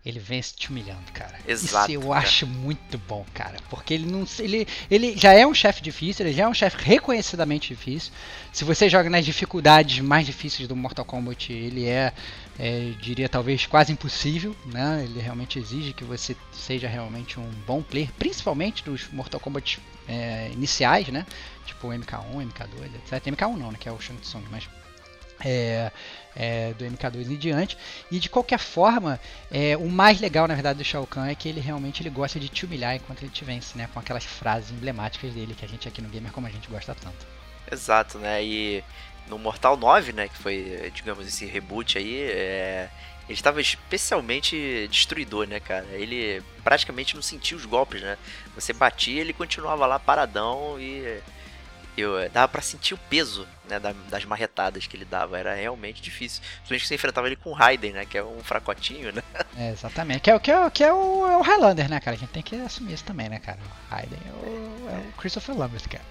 Ele 0.05 0.17
vence 0.17 0.55
te 0.55 0.69
humilhando, 0.69 1.11
cara. 1.11 1.37
Exato. 1.45 1.91
Isso 1.91 2.01
eu 2.01 2.07
cara. 2.07 2.21
acho 2.21 2.47
muito 2.47 2.97
bom, 2.99 3.25
cara. 3.33 3.57
Porque 3.69 3.93
ele 3.93 4.09
não. 4.09 4.25
Ele, 4.39 4.65
ele 4.89 5.17
já 5.17 5.33
é 5.33 5.45
um 5.45 5.53
chefe 5.53 5.81
difícil, 5.81 6.25
ele 6.25 6.33
já 6.33 6.43
é 6.43 6.47
um 6.47 6.53
chefe 6.53 6.81
reconhecidamente 6.81 7.67
difícil. 7.67 8.13
Se 8.53 8.63
você 8.63 8.87
joga 8.87 9.09
nas 9.09 9.25
dificuldades 9.25 9.99
mais 9.99 10.25
difíceis 10.25 10.69
do 10.69 10.75
Mortal 10.77 11.03
Kombat, 11.03 11.51
ele 11.51 11.85
é, 11.85 12.13
é 12.57 12.93
diria 13.01 13.27
talvez 13.27 13.65
quase 13.65 13.91
impossível, 13.91 14.55
né? 14.67 15.01
Ele 15.03 15.19
realmente 15.19 15.59
exige 15.59 15.91
que 15.91 16.05
você 16.05 16.33
seja 16.53 16.87
realmente 16.87 17.37
um 17.37 17.49
bom 17.65 17.81
player, 17.81 18.09
principalmente 18.17 18.85
dos 18.85 19.09
Mortal 19.11 19.41
Kombat 19.41 19.81
é, 20.07 20.49
iniciais, 20.51 21.07
né? 21.09 21.25
Tipo 21.65 21.89
MK1, 21.89 22.51
MK2, 22.51 22.95
etc. 22.95 23.25
MK1 23.27 23.57
não, 23.57 23.71
né? 23.71 23.77
Que 23.79 23.89
é 23.89 23.91
o 23.91 23.99
Shang 23.99 24.19
Tsung, 24.21 24.43
mas 24.49 24.69
é, 25.43 25.91
é, 26.35 26.73
do 26.73 26.85
MK2 26.85 27.31
em 27.31 27.35
diante. 27.35 27.77
E 28.11 28.19
de 28.19 28.29
qualquer 28.29 28.59
forma, 28.59 29.19
é, 29.51 29.75
o 29.77 29.89
mais 29.89 30.19
legal 30.19 30.47
na 30.47 30.53
verdade 30.53 30.79
do 30.79 30.85
Shao 30.85 31.05
Kahn 31.05 31.27
é 31.27 31.35
que 31.35 31.49
ele 31.49 31.59
realmente 31.59 32.01
ele 32.01 32.09
gosta 32.09 32.39
de 32.39 32.49
te 32.49 32.65
humilhar 32.65 32.95
enquanto 32.95 33.23
ele 33.23 33.31
te 33.31 33.43
vence, 33.43 33.77
né? 33.77 33.89
Com 33.93 33.99
aquelas 33.99 34.23
frases 34.23 34.71
emblemáticas 34.71 35.33
dele 35.33 35.53
que 35.53 35.65
a 35.65 35.67
gente 35.67 35.87
aqui 35.87 36.01
no 36.01 36.09
Gamer 36.09 36.31
como 36.31 36.47
a 36.47 36.51
gente 36.51 36.69
gosta 36.69 36.95
tanto. 36.95 37.25
Exato, 37.71 38.17
né? 38.17 38.43
E 38.43 38.83
no 39.27 39.37
Mortal 39.37 39.75
9, 39.75 40.13
né, 40.13 40.27
que 40.29 40.37
foi, 40.37 40.91
digamos, 40.93 41.27
esse 41.27 41.45
reboot 41.45 41.97
aí, 41.97 42.21
é, 42.21 42.89
ele 43.27 43.37
estava 43.37 43.59
especialmente 43.59 44.87
destruidor, 44.89 45.47
né, 45.47 45.59
cara? 45.59 45.85
Ele 45.91 46.41
praticamente 46.63 47.15
não 47.15 47.21
sentia 47.21 47.57
os 47.57 47.65
golpes, 47.65 48.01
né? 48.01 48.17
Você 48.55 48.71
batia, 48.71 49.21
ele 49.21 49.33
continuava 49.33 49.85
lá 49.85 49.99
paradão 49.99 50.79
e 50.79 51.19
eu 51.97 52.19
eh, 52.19 52.29
dava 52.29 52.47
para 52.47 52.61
sentir 52.61 52.93
o 52.93 52.97
peso, 53.09 53.47
né, 53.67 53.79
das 54.09 54.23
marretadas 54.25 54.85
que 54.85 54.95
ele 54.95 55.05
dava. 55.05 55.37
Era 55.37 55.55
realmente 55.55 56.01
difícil. 56.01 56.41
Principalmente 56.41 56.81
que 56.81 56.87
você 56.87 56.95
enfrentava 56.95 57.27
ele 57.27 57.35
com 57.35 57.49
o 57.49 57.53
Raiden, 57.53 57.93
né, 57.93 58.05
que 58.05 58.17
é 58.17 58.23
um 58.23 58.39
fracotinho, 58.43 59.11
né? 59.11 59.23
É, 59.57 59.71
exatamente. 59.71 60.21
Que 60.21 60.29
é, 60.29 60.39
que, 60.39 60.51
é, 60.51 60.69
que 60.69 60.83
é, 60.83 60.93
o, 60.93 61.27
é 61.27 61.37
o 61.37 61.41
Highlander, 61.41 61.89
né, 61.89 61.99
cara? 61.99 62.15
A 62.15 62.19
gente 62.19 62.29
tem 62.29 62.43
que 62.43 62.55
assumir 62.57 62.93
isso 62.93 63.03
também, 63.03 63.27
né, 63.27 63.39
cara? 63.39 63.57
O 63.57 63.91
Raiden 63.91 64.19
é 64.23 64.45
o, 64.45 64.89
é 64.91 64.97
o 64.99 65.11
Christopher 65.13 65.57
Lambert, 65.57 65.89
cara. 65.89 66.05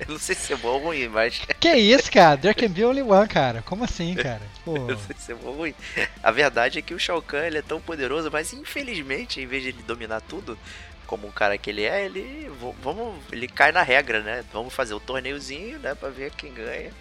Eu 0.00 0.08
não 0.12 0.18
sei 0.18 0.34
se 0.34 0.52
é 0.52 0.56
bom 0.56 0.68
ou 0.68 0.78
ruim, 0.78 1.08
mas. 1.08 1.40
Que 1.58 1.74
isso, 1.74 2.10
cara? 2.10 2.36
There 2.36 2.54
can 2.54 2.68
be 2.68 2.84
only 2.84 3.02
one, 3.02 3.26
cara. 3.26 3.62
Como 3.62 3.84
assim, 3.84 4.14
cara? 4.14 4.42
Pô. 4.64 4.76
Eu 4.76 4.88
não 4.88 4.98
sei 4.98 5.16
se 5.18 5.32
é 5.32 5.34
bom 5.34 5.48
ou 5.48 5.56
ruim. 5.56 5.74
A 6.22 6.30
verdade 6.30 6.78
é 6.78 6.82
que 6.82 6.94
o 6.94 6.98
Shao 6.98 7.22
Kahn 7.22 7.46
ele 7.46 7.58
é 7.58 7.62
tão 7.62 7.80
poderoso, 7.80 8.30
mas 8.30 8.52
infelizmente, 8.52 9.40
em 9.40 9.46
vez 9.46 9.62
de 9.62 9.70
ele 9.70 9.82
dominar 9.82 10.20
tudo, 10.20 10.58
como 11.06 11.26
um 11.26 11.32
cara 11.32 11.56
que 11.56 11.70
ele 11.70 11.84
é, 11.84 12.04
ele. 12.04 12.50
Vamos, 12.82 13.14
ele 13.32 13.48
cai 13.48 13.72
na 13.72 13.82
regra, 13.82 14.20
né? 14.20 14.44
Vamos 14.52 14.74
fazer 14.74 14.94
o 14.94 15.00
torneiozinho, 15.00 15.78
né? 15.78 15.94
Pra 15.94 16.08
ver 16.08 16.30
quem 16.32 16.52
ganha. 16.52 16.92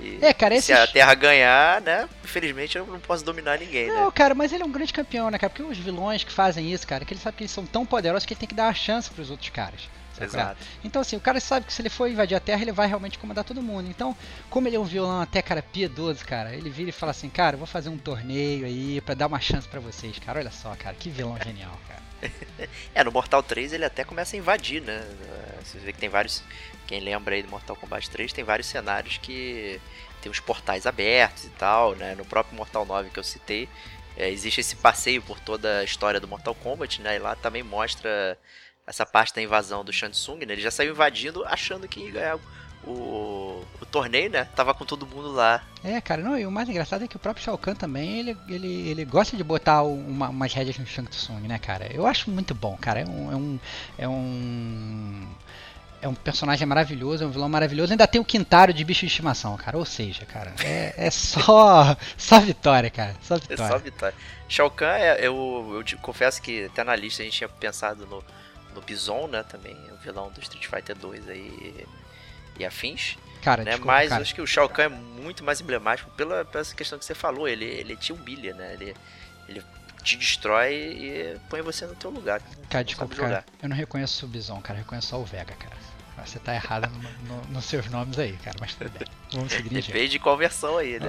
E 0.00 0.18
é, 0.22 0.32
cara, 0.32 0.54
esse... 0.54 0.66
Se 0.66 0.72
a 0.72 0.86
Terra 0.86 1.14
ganhar, 1.14 1.80
né? 1.80 2.08
Infelizmente 2.22 2.78
eu 2.78 2.86
não 2.86 3.00
posso 3.00 3.24
dominar 3.24 3.58
ninguém, 3.58 3.88
não, 3.88 4.06
né? 4.06 4.12
cara, 4.14 4.34
mas 4.34 4.52
ele 4.52 4.62
é 4.62 4.66
um 4.66 4.70
grande 4.70 4.92
campeão, 4.92 5.30
né, 5.30 5.38
cara? 5.38 5.50
Porque 5.50 5.62
os 5.62 5.76
vilões 5.76 6.22
que 6.22 6.32
fazem 6.32 6.72
isso, 6.72 6.86
cara, 6.86 7.04
que 7.04 7.12
ele 7.12 7.20
sabe 7.20 7.36
que 7.36 7.42
eles 7.42 7.50
são 7.50 7.66
tão 7.66 7.84
poderosos 7.84 8.24
que 8.24 8.32
ele 8.32 8.40
tem 8.40 8.48
que 8.48 8.54
dar 8.54 8.66
uma 8.66 8.74
chance 8.74 9.10
pros 9.10 9.30
outros 9.30 9.50
caras. 9.50 9.88
Exato. 10.20 10.60
Então, 10.82 11.00
assim, 11.02 11.16
o 11.16 11.20
cara 11.20 11.38
sabe 11.40 11.66
que 11.66 11.72
se 11.72 11.80
ele 11.80 11.88
for 11.88 12.10
invadir 12.10 12.34
a 12.34 12.40
Terra, 12.40 12.62
ele 12.62 12.72
vai 12.72 12.88
realmente 12.88 13.18
comandar 13.18 13.44
todo 13.44 13.62
mundo. 13.62 13.88
Então, 13.88 14.16
como 14.50 14.66
ele 14.66 14.76
é 14.76 14.80
um 14.80 14.84
violão 14.84 15.20
até, 15.20 15.40
cara, 15.40 15.62
piedoso, 15.62 16.24
cara, 16.24 16.54
ele 16.54 16.70
vira 16.70 16.90
e 16.90 16.92
fala 16.92 17.10
assim, 17.10 17.28
cara, 17.28 17.54
eu 17.54 17.58
vou 17.58 17.66
fazer 17.66 17.88
um 17.88 17.98
torneio 17.98 18.66
aí 18.66 19.00
para 19.00 19.14
dar 19.14 19.26
uma 19.26 19.40
chance 19.40 19.68
para 19.68 19.80
vocês, 19.80 20.18
cara. 20.18 20.40
Olha 20.40 20.50
só, 20.50 20.74
cara, 20.74 20.96
que 20.96 21.08
vilão 21.08 21.38
genial, 21.44 21.78
cara. 21.86 22.07
é, 22.94 23.04
no 23.04 23.12
Mortal 23.12 23.42
3 23.42 23.72
ele 23.72 23.84
até 23.84 24.04
começa 24.04 24.36
a 24.36 24.38
invadir, 24.38 24.82
né? 24.82 25.06
Você 25.62 25.78
vê 25.78 25.92
que 25.92 25.98
tem 25.98 26.08
vários. 26.08 26.42
Quem 26.86 27.00
lembra 27.00 27.34
aí 27.34 27.42
do 27.42 27.48
Mortal 27.48 27.76
Kombat 27.76 28.08
3, 28.10 28.32
tem 28.32 28.44
vários 28.44 28.66
cenários 28.66 29.18
que 29.18 29.80
tem 30.22 30.32
os 30.32 30.40
portais 30.40 30.86
abertos 30.86 31.44
e 31.44 31.50
tal, 31.50 31.94
né? 31.94 32.14
No 32.14 32.24
próprio 32.24 32.56
Mortal 32.56 32.84
9 32.84 33.10
que 33.10 33.18
eu 33.18 33.24
citei, 33.24 33.68
é, 34.16 34.30
existe 34.30 34.60
esse 34.60 34.76
passeio 34.76 35.22
por 35.22 35.38
toda 35.38 35.78
a 35.78 35.84
história 35.84 36.18
do 36.18 36.26
Mortal 36.26 36.54
Kombat, 36.54 37.00
né? 37.02 37.16
E 37.16 37.18
lá 37.18 37.36
também 37.36 37.62
mostra 37.62 38.38
essa 38.86 39.04
parte 39.04 39.34
da 39.34 39.42
invasão 39.42 39.84
do 39.84 39.92
Shansung, 39.92 40.38
né? 40.46 40.54
Ele 40.54 40.62
já 40.62 40.70
saiu 40.70 40.92
invadindo 40.92 41.44
achando 41.44 41.86
que 41.86 42.00
ia 42.00 42.10
ganhar 42.10 42.38
o, 42.84 43.64
o 43.80 43.86
torneio, 43.86 44.30
né? 44.30 44.44
Tava 44.44 44.74
com 44.74 44.84
todo 44.84 45.06
mundo 45.06 45.32
lá. 45.32 45.62
É, 45.82 46.00
cara, 46.00 46.22
não, 46.22 46.38
e 46.38 46.46
o 46.46 46.50
mais 46.50 46.68
engraçado 46.68 47.04
é 47.04 47.08
que 47.08 47.16
o 47.16 47.20
próprio 47.20 47.44
Shao 47.44 47.58
Kahn 47.58 47.74
também, 47.74 48.18
ele, 48.18 48.36
ele, 48.48 48.88
ele 48.88 49.04
gosta 49.04 49.36
de 49.36 49.44
botar 49.44 49.82
uma, 49.82 50.28
umas 50.28 50.52
rédeas 50.52 50.78
no 50.78 50.86
Shang 50.86 51.08
Tsung, 51.08 51.46
né, 51.46 51.58
cara? 51.58 51.92
Eu 51.92 52.06
acho 52.06 52.30
muito 52.30 52.54
bom, 52.54 52.76
cara. 52.80 53.00
É 53.00 53.04
um. 53.04 53.32
É 53.32 53.36
um, 53.36 53.58
é 53.98 54.08
um, 54.08 55.28
é 56.00 56.08
um 56.08 56.14
personagem 56.14 56.66
maravilhoso, 56.66 57.24
é 57.24 57.26
um 57.26 57.30
vilão 57.30 57.48
maravilhoso. 57.48 57.92
Ainda 57.92 58.06
tem 58.06 58.20
o 58.20 58.24
Quintaro 58.24 58.72
de 58.72 58.84
bicho 58.84 59.00
de 59.00 59.06
estimação, 59.06 59.56
cara. 59.56 59.76
Ou 59.76 59.84
seja, 59.84 60.24
cara, 60.24 60.54
é, 60.60 60.94
é 60.96 61.10
só, 61.10 61.96
só 62.16 62.40
vitória, 62.40 62.90
cara. 62.90 63.16
Só 63.20 63.36
vitória. 63.36 63.62
É 63.62 63.68
só 63.68 63.78
vitória. 63.78 64.14
Shao 64.48 64.70
Kahn, 64.70 64.96
é, 64.96 65.26
eu, 65.26 65.72
eu 65.74 65.82
te 65.82 65.96
confesso 65.96 66.40
que 66.40 66.66
até 66.66 66.84
na 66.84 66.94
lista 66.94 67.22
a 67.22 67.24
gente 67.24 67.38
tinha 67.38 67.48
pensado 67.48 68.06
no, 68.06 68.24
no 68.74 68.80
Bison, 68.80 69.26
né? 69.26 69.42
Também, 69.42 69.76
o 69.92 69.96
vilão 69.96 70.30
do 70.30 70.40
Street 70.40 70.66
Fighter 70.66 70.96
2 70.96 71.28
aí 71.28 71.86
e 72.58 72.64
afins. 72.64 73.16
Cara, 73.42 73.62
né? 73.64 73.70
desculpa, 73.70 73.92
Mas 73.92 74.08
cara. 74.08 74.22
acho 74.22 74.34
que 74.34 74.40
o 74.40 74.46
Shao 74.46 74.68
Kahn 74.68 74.84
é 74.84 74.88
muito 74.88 75.44
mais 75.44 75.60
emblemático 75.60 76.10
pela, 76.10 76.44
pela 76.44 76.60
essa 76.60 76.74
questão 76.74 76.98
que 76.98 77.04
você 77.04 77.14
falou. 77.14 77.48
Ele, 77.48 77.64
ele 77.64 77.96
te 77.96 78.12
humilha, 78.12 78.54
né? 78.54 78.74
Ele, 78.74 78.94
ele 79.48 79.62
te 80.02 80.16
destrói 80.16 80.74
e 80.74 81.36
põe 81.48 81.62
você 81.62 81.86
no 81.86 81.94
teu 81.94 82.10
lugar. 82.10 82.40
Cara, 82.68 82.84
desculpa, 82.84 83.14
cara. 83.14 83.44
Eu 83.62 83.68
não 83.68 83.76
reconheço 83.76 84.26
o 84.26 84.28
Bison, 84.28 84.60
cara. 84.60 84.78
Eu 84.78 84.82
reconheço 84.82 85.08
só 85.08 85.20
o 85.20 85.24
Vega, 85.24 85.54
cara. 85.54 85.76
Você 86.26 86.38
tá 86.38 86.54
errado 86.54 86.90
no, 86.90 87.36
no, 87.36 87.44
nos 87.48 87.64
seus 87.64 87.88
nomes 87.88 88.18
aí, 88.18 88.36
cara. 88.38 88.56
Mas 88.60 88.74
tudo 88.74 88.90
bem. 88.90 89.06
Vamos 89.32 89.52
seguir 89.52 89.68
em. 89.68 89.80
Depende 89.80 90.08
de 90.08 90.18
qual 90.18 90.36
versão 90.36 90.76
aí, 90.76 90.98
né? 90.98 91.06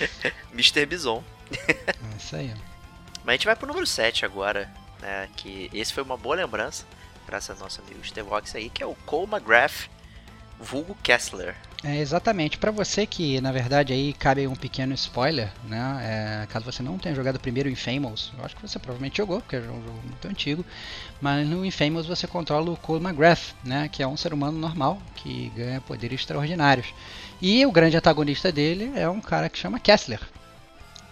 Mr. 0.54 0.86
Bison. 0.86 1.22
É 1.68 2.16
isso 2.16 2.36
aí. 2.36 2.54
Mas 3.24 3.28
a 3.28 3.32
gente 3.32 3.46
vai 3.46 3.56
pro 3.56 3.66
número 3.66 3.86
7 3.86 4.24
agora, 4.24 4.70
né? 5.00 5.28
Que 5.36 5.68
esse 5.74 5.92
foi 5.92 6.02
uma 6.02 6.16
boa 6.16 6.36
lembrança, 6.36 6.86
graças 7.30 7.56
ao 7.56 7.62
nosso 7.62 7.80
amigo 7.80 8.04
Stevox 8.04 8.56
aí, 8.56 8.68
que 8.68 8.82
é 8.82 8.86
o 8.86 8.96
Cole 9.06 9.30
McGrath, 9.30 9.88
vulgo 10.58 10.96
Kessler. 11.00 11.54
É, 11.84 11.96
exatamente. 11.98 12.58
Para 12.58 12.72
você 12.72 13.06
que, 13.06 13.40
na 13.40 13.52
verdade, 13.52 13.92
aí 13.92 14.12
cabe 14.12 14.48
um 14.48 14.56
pequeno 14.56 14.92
spoiler, 14.94 15.48
né? 15.62 16.42
É, 16.42 16.46
caso 16.48 16.64
você 16.64 16.82
não 16.82 16.98
tenha 16.98 17.14
jogado 17.14 17.38
primeiro 17.38 17.68
o 17.68 17.72
Infamous, 17.72 18.32
eu 18.36 18.44
acho 18.44 18.56
que 18.56 18.62
você 18.62 18.80
provavelmente 18.80 19.18
jogou, 19.18 19.40
porque 19.40 19.54
é 19.54 19.60
um 19.60 19.82
jogo 19.82 20.00
muito 20.04 20.28
antigo, 20.28 20.66
mas 21.20 21.46
no 21.46 21.64
Infamous 21.64 22.04
você 22.04 22.26
controla 22.26 22.68
o 22.68 22.76
Cole 22.76 23.02
McGrath, 23.02 23.54
né? 23.62 23.88
Que 23.88 24.02
é 24.02 24.08
um 24.08 24.16
ser 24.16 24.34
humano 24.34 24.58
normal, 24.58 25.00
que 25.14 25.52
ganha 25.54 25.80
poderes 25.80 26.20
extraordinários. 26.20 26.92
E 27.40 27.64
o 27.64 27.70
grande 27.70 27.96
antagonista 27.96 28.50
dele 28.50 28.90
é 28.96 29.08
um 29.08 29.20
cara 29.20 29.48
que 29.48 29.56
chama 29.56 29.78
Kessler, 29.78 30.20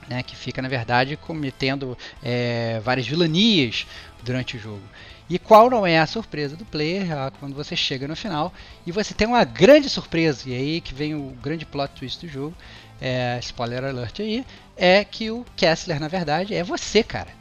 né, 0.09 0.23
que 0.23 0.35
fica 0.35 0.61
na 0.61 0.69
verdade 0.69 1.17
cometendo 1.17 1.97
é, 2.23 2.81
várias 2.83 3.07
vilanias 3.07 3.87
durante 4.23 4.57
o 4.57 4.61
jogo. 4.61 4.83
E 5.29 5.39
qual 5.39 5.69
não 5.69 5.87
é 5.87 5.99
a 5.99 6.07
surpresa 6.07 6.57
do 6.57 6.65
player 6.65 7.13
ah, 7.13 7.31
quando 7.39 7.55
você 7.55 7.77
chega 7.77 8.09
no 8.09 8.17
final 8.17 8.53
e 8.87 8.93
você 8.93 9.13
tem 9.13 9.27
uma 9.27 9.45
grande 9.45 9.89
surpresa, 9.91 10.49
e 10.49 10.55
aí 10.55 10.81
que 10.81 10.95
vem 10.95 11.15
o 11.15 11.37
grande 11.43 11.67
plot 11.67 11.93
twist 11.95 12.25
do 12.25 12.33
jogo, 12.33 12.55
é, 13.01 13.39
spoiler 13.43 13.85
alert 13.85 14.21
aí, 14.21 14.45
é 14.77 15.05
que 15.05 15.31
o 15.31 15.45
Kessler 15.57 16.01
na 16.01 16.09
verdade 16.09 16.55
é 16.55 16.65
você, 16.65 17.03
cara. 17.03 17.37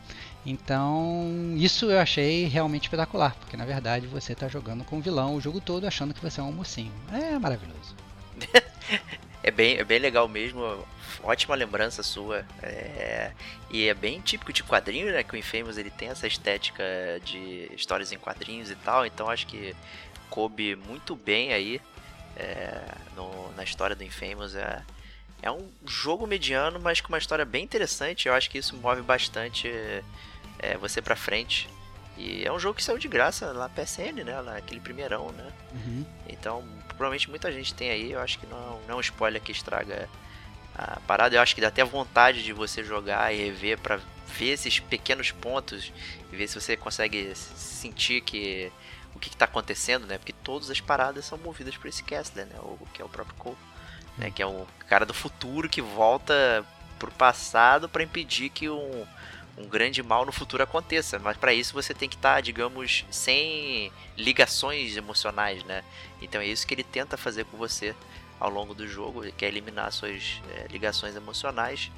Então, 0.45 1.53
isso 1.57 1.91
eu 1.91 1.99
achei 1.99 2.45
realmente 2.45 2.83
espetacular, 2.83 3.35
porque 3.39 3.57
na 3.57 3.65
verdade 3.65 4.07
você 4.07 4.33
está 4.33 4.47
jogando 4.47 4.83
com 4.85 4.97
o 4.97 5.01
vilão 5.01 5.35
o 5.35 5.41
jogo 5.41 5.59
todo 5.59 5.85
achando 5.85 6.13
que 6.13 6.21
você 6.21 6.39
é 6.39 6.43
um 6.43 6.53
mocinho. 6.53 6.91
É 7.11 7.37
maravilhoso. 7.37 7.95
é, 9.47 9.51
bem, 9.51 9.77
é 9.77 9.83
bem 9.83 9.97
legal 9.97 10.27
mesmo, 10.27 10.85
ótima 11.23 11.55
lembrança 11.55 12.03
sua. 12.03 12.45
É, 12.61 13.31
e 13.69 13.87
é 13.87 13.93
bem 13.93 14.19
típico 14.19 14.51
de 14.51 14.61
quadrinho, 14.61 15.11
né? 15.11 15.23
Que 15.23 15.35
o 15.35 15.37
Infamous 15.37 15.77
ele 15.77 15.89
tem 15.89 16.09
essa 16.09 16.27
estética 16.27 16.83
de 17.23 17.71
histórias 17.73 18.11
em 18.11 18.17
quadrinhos 18.17 18.69
e 18.69 18.75
tal, 18.75 19.05
então 19.05 19.29
acho 19.29 19.47
que 19.47 19.73
coube 20.29 20.75
muito 20.75 21.15
bem 21.15 21.53
aí 21.53 21.81
é, 22.35 22.83
no, 23.15 23.53
na 23.53 23.63
história 23.63 23.95
do 23.95 24.03
Infamous. 24.03 24.53
É, 24.53 24.83
é 25.41 25.49
um 25.49 25.69
jogo 25.85 26.27
mediano, 26.27 26.77
mas 26.77 26.99
com 26.99 27.07
uma 27.07 27.17
história 27.17 27.45
bem 27.45 27.63
interessante. 27.63 28.27
Eu 28.27 28.33
acho 28.33 28.49
que 28.49 28.57
isso 28.57 28.75
move 28.75 29.01
bastante 29.01 29.69
é, 30.59 30.75
você 30.77 31.01
pra 31.01 31.15
frente. 31.15 31.69
E 32.17 32.43
é 32.43 32.51
um 32.51 32.59
jogo 32.59 32.75
que 32.75 32.83
saiu 32.83 32.97
de 32.97 33.07
graça 33.07 33.53
lá 33.53 33.69
PSN, 33.69 34.25
né? 34.25 34.35
Aquele 34.57 34.81
primeirão, 34.81 35.31
né? 35.31 35.53
Uhum. 35.71 36.05
Então, 36.27 36.63
provavelmente 36.97 37.29
muita 37.29 37.51
gente 37.51 37.73
tem 37.73 37.89
aí. 37.89 38.11
Eu 38.11 38.19
acho 38.19 38.39
que 38.39 38.47
não, 38.47 38.81
não 38.87 38.95
é 38.95 38.95
um 38.95 39.01
spoiler 39.01 39.41
que 39.41 39.51
estraga 39.51 40.09
a 40.75 40.99
parada. 41.01 41.35
Eu 41.35 41.41
acho 41.41 41.55
que 41.55 41.61
dá 41.61 41.67
até 41.67 41.83
vontade 41.83 42.43
de 42.43 42.51
você 42.51 42.83
jogar 42.83 43.33
e 43.33 43.37
rever 43.37 43.77
para 43.79 43.99
ver 44.27 44.49
esses 44.49 44.79
pequenos 44.79 45.31
pontos 45.31 45.93
e 46.31 46.35
ver 46.35 46.47
se 46.47 46.59
você 46.59 46.75
consegue 46.75 47.33
sentir 47.35 48.21
que 48.21 48.71
o 49.15 49.19
que 49.19 49.29
está 49.29 49.45
acontecendo, 49.45 50.05
né? 50.05 50.17
Porque 50.17 50.33
todas 50.33 50.69
as 50.69 50.79
paradas 50.79 51.25
são 51.25 51.37
movidas 51.37 51.75
por 51.77 51.87
esse 51.87 52.03
Kessler, 52.03 52.45
né? 52.45 52.55
O 52.59 52.85
que 52.93 53.01
é 53.01 53.05
o 53.05 53.09
próprio 53.09 53.35
Cole, 53.35 53.57
né? 54.17 54.29
Que 54.29 54.41
é 54.41 54.45
o 54.45 54.67
cara 54.87 55.05
do 55.05 55.13
futuro 55.13 55.69
que 55.69 55.81
volta 55.81 56.65
pro 56.99 57.11
passado 57.11 57.87
para 57.87 58.03
impedir 58.03 58.49
que 58.49 58.69
um 58.69 59.05
um 59.57 59.67
grande 59.67 60.03
mal 60.03 60.25
no 60.25 60.31
futuro 60.31 60.61
aconteça, 60.63 61.17
mas 61.17 61.35
para 61.35 61.53
isso 61.53 61.73
você 61.73 61.93
tem 61.93 62.07
que 62.07 62.15
estar, 62.15 62.35
tá, 62.35 62.41
digamos, 62.41 63.05
sem 63.09 63.91
ligações 64.15 64.95
emocionais, 64.95 65.63
né? 65.63 65.83
Então 66.21 66.39
é 66.39 66.45
isso 66.45 66.65
que 66.65 66.73
ele 66.73 66.83
tenta 66.83 67.17
fazer 67.17 67.45
com 67.45 67.57
você 67.57 67.95
ao 68.39 68.49
longo 68.49 68.73
do 68.73 68.87
jogo, 68.87 69.23
ele 69.23 69.31
quer 69.31 69.47
eliminar 69.47 69.91
suas 69.91 70.41
é, 70.51 70.67
ligações 70.69 71.15
emocionais 71.15 71.91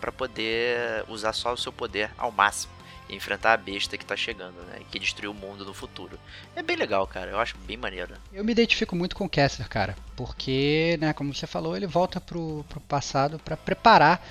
para 0.00 0.12
poder 0.12 1.04
usar 1.08 1.32
só 1.32 1.52
o 1.52 1.56
seu 1.56 1.72
poder 1.72 2.10
ao 2.18 2.30
máximo 2.30 2.72
e 3.08 3.16
enfrentar 3.16 3.54
a 3.54 3.56
besta 3.56 3.96
que 3.96 4.04
tá 4.04 4.14
chegando, 4.14 4.60
né? 4.66 4.80
Que 4.90 4.98
destruiu 4.98 5.30
o 5.30 5.34
mundo 5.34 5.64
no 5.64 5.72
futuro. 5.72 6.18
É 6.54 6.62
bem 6.62 6.76
legal, 6.76 7.06
cara. 7.06 7.30
Eu 7.30 7.40
acho 7.40 7.56
bem 7.58 7.76
maneiro. 7.76 8.14
Eu 8.30 8.44
me 8.44 8.52
identifico 8.52 8.94
muito 8.94 9.16
com 9.16 9.24
o 9.24 9.28
Kessler, 9.28 9.66
cara, 9.66 9.96
porque, 10.14 10.98
né, 11.00 11.14
como 11.14 11.34
você 11.34 11.46
falou, 11.46 11.74
ele 11.74 11.86
volta 11.86 12.20
pro, 12.20 12.64
pro 12.68 12.80
passado 12.80 13.38
para 13.38 13.56
preparar 13.56 14.22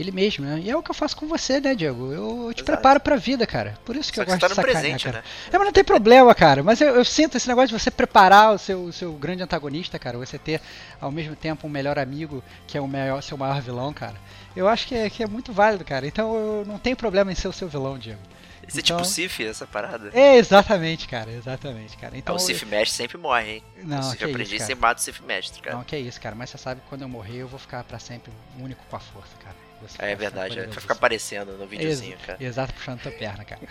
ele 0.00 0.10
mesmo, 0.10 0.44
né? 0.44 0.60
E 0.62 0.70
é 0.70 0.76
o 0.76 0.82
que 0.82 0.90
eu 0.90 0.94
faço 0.94 1.16
com 1.16 1.26
você, 1.26 1.60
né, 1.60 1.74
Diego? 1.74 2.12
Eu 2.12 2.52
te 2.54 2.62
Exato. 2.62 2.64
preparo 2.64 3.00
pra 3.00 3.16
vida, 3.16 3.46
cara. 3.46 3.78
Por 3.84 3.96
isso 3.96 4.10
que 4.10 4.16
Só 4.16 4.22
eu 4.22 4.26
que 4.26 4.32
gosto 4.32 4.40
tá 4.40 4.48
de 4.48 4.54
sacanear, 4.54 4.82
presente, 4.82 5.04
cara. 5.04 5.18
Né? 5.18 5.24
É, 5.52 5.58
mas 5.58 5.66
não 5.66 5.72
tem 5.72 5.84
problema, 5.84 6.34
cara. 6.34 6.62
Mas 6.62 6.80
eu, 6.80 6.94
eu, 6.96 7.04
sinto 7.04 7.36
esse 7.36 7.48
negócio 7.48 7.68
de 7.68 7.82
você 7.82 7.90
preparar 7.90 8.54
o 8.54 8.58
seu, 8.58 8.84
o 8.84 8.92
seu 8.92 9.12
grande 9.12 9.42
antagonista, 9.42 9.98
cara. 9.98 10.18
Você 10.18 10.38
ter, 10.38 10.60
ao 11.00 11.10
mesmo 11.12 11.36
tempo, 11.36 11.66
um 11.66 11.70
melhor 11.70 11.98
amigo, 11.98 12.42
que 12.66 12.78
é 12.78 12.80
o 12.80 12.88
maior, 12.88 13.22
seu 13.22 13.36
maior 13.36 13.60
vilão, 13.60 13.92
cara. 13.92 14.16
Eu 14.56 14.68
acho 14.68 14.86
que 14.86 14.94
é, 14.94 15.08
que 15.10 15.22
é 15.22 15.26
muito 15.26 15.52
válido, 15.52 15.84
cara. 15.84 16.06
Então 16.06 16.34
eu 16.34 16.64
não 16.66 16.78
tenho 16.78 16.96
problema 16.96 17.30
em 17.30 17.34
ser 17.34 17.48
o 17.48 17.52
seu 17.52 17.68
vilão, 17.68 17.98
Diego. 17.98 18.20
Esse 18.66 18.78
é 18.78 18.82
Então- 18.82 18.96
tipo 18.98 19.08
Sif, 19.08 19.40
essa 19.44 19.66
parada. 19.66 20.10
É, 20.14 20.36
exatamente, 20.36 21.08
cara, 21.08 21.30
exatamente, 21.32 21.96
cara. 21.96 22.16
Então, 22.16 22.36
o 22.36 22.38
Sif 22.38 22.64
mestre 22.64 22.96
sempre 22.96 23.18
morre, 23.18 23.54
hein? 23.54 23.64
Não, 23.82 23.98
o 23.98 24.02
Sif 24.04 24.22
aprendiz 24.22 24.48
isso, 24.48 24.58
cara. 24.58 24.66
sempre 24.66 24.80
mata 24.82 25.00
o 25.00 25.02
Sif 25.02 25.20
mestre, 25.22 25.60
cara. 25.60 25.76
Não, 25.76 25.84
que 25.84 25.96
é 25.96 25.98
isso, 25.98 26.20
cara. 26.20 26.36
Mas 26.36 26.50
você 26.50 26.58
sabe 26.58 26.80
que 26.80 26.86
quando 26.88 27.02
eu 27.02 27.08
morrer, 27.08 27.38
eu 27.38 27.48
vou 27.48 27.58
ficar 27.58 27.82
pra 27.82 27.98
sempre 27.98 28.32
único 28.60 28.84
com 28.88 28.96
a 28.96 29.00
força, 29.00 29.34
cara. 29.42 29.56
É 29.98 30.06
vai 30.06 30.16
verdade, 30.16 30.58
é, 30.58 30.66
vai 30.66 30.80
ficar 30.80 30.94
aparecendo 30.94 31.52
no 31.56 31.66
videozinho, 31.66 32.16
cara. 32.26 32.42
Exato, 32.42 32.72
puxando 32.74 33.00
tua 33.00 33.12
perna, 33.12 33.44
cara. 33.44 33.60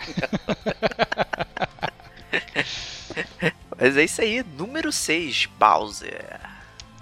Mas 3.78 3.96
é 3.96 4.04
isso 4.04 4.20
aí, 4.20 4.42
número 4.42 4.92
6, 4.92 5.46
Bowser. 5.58 6.38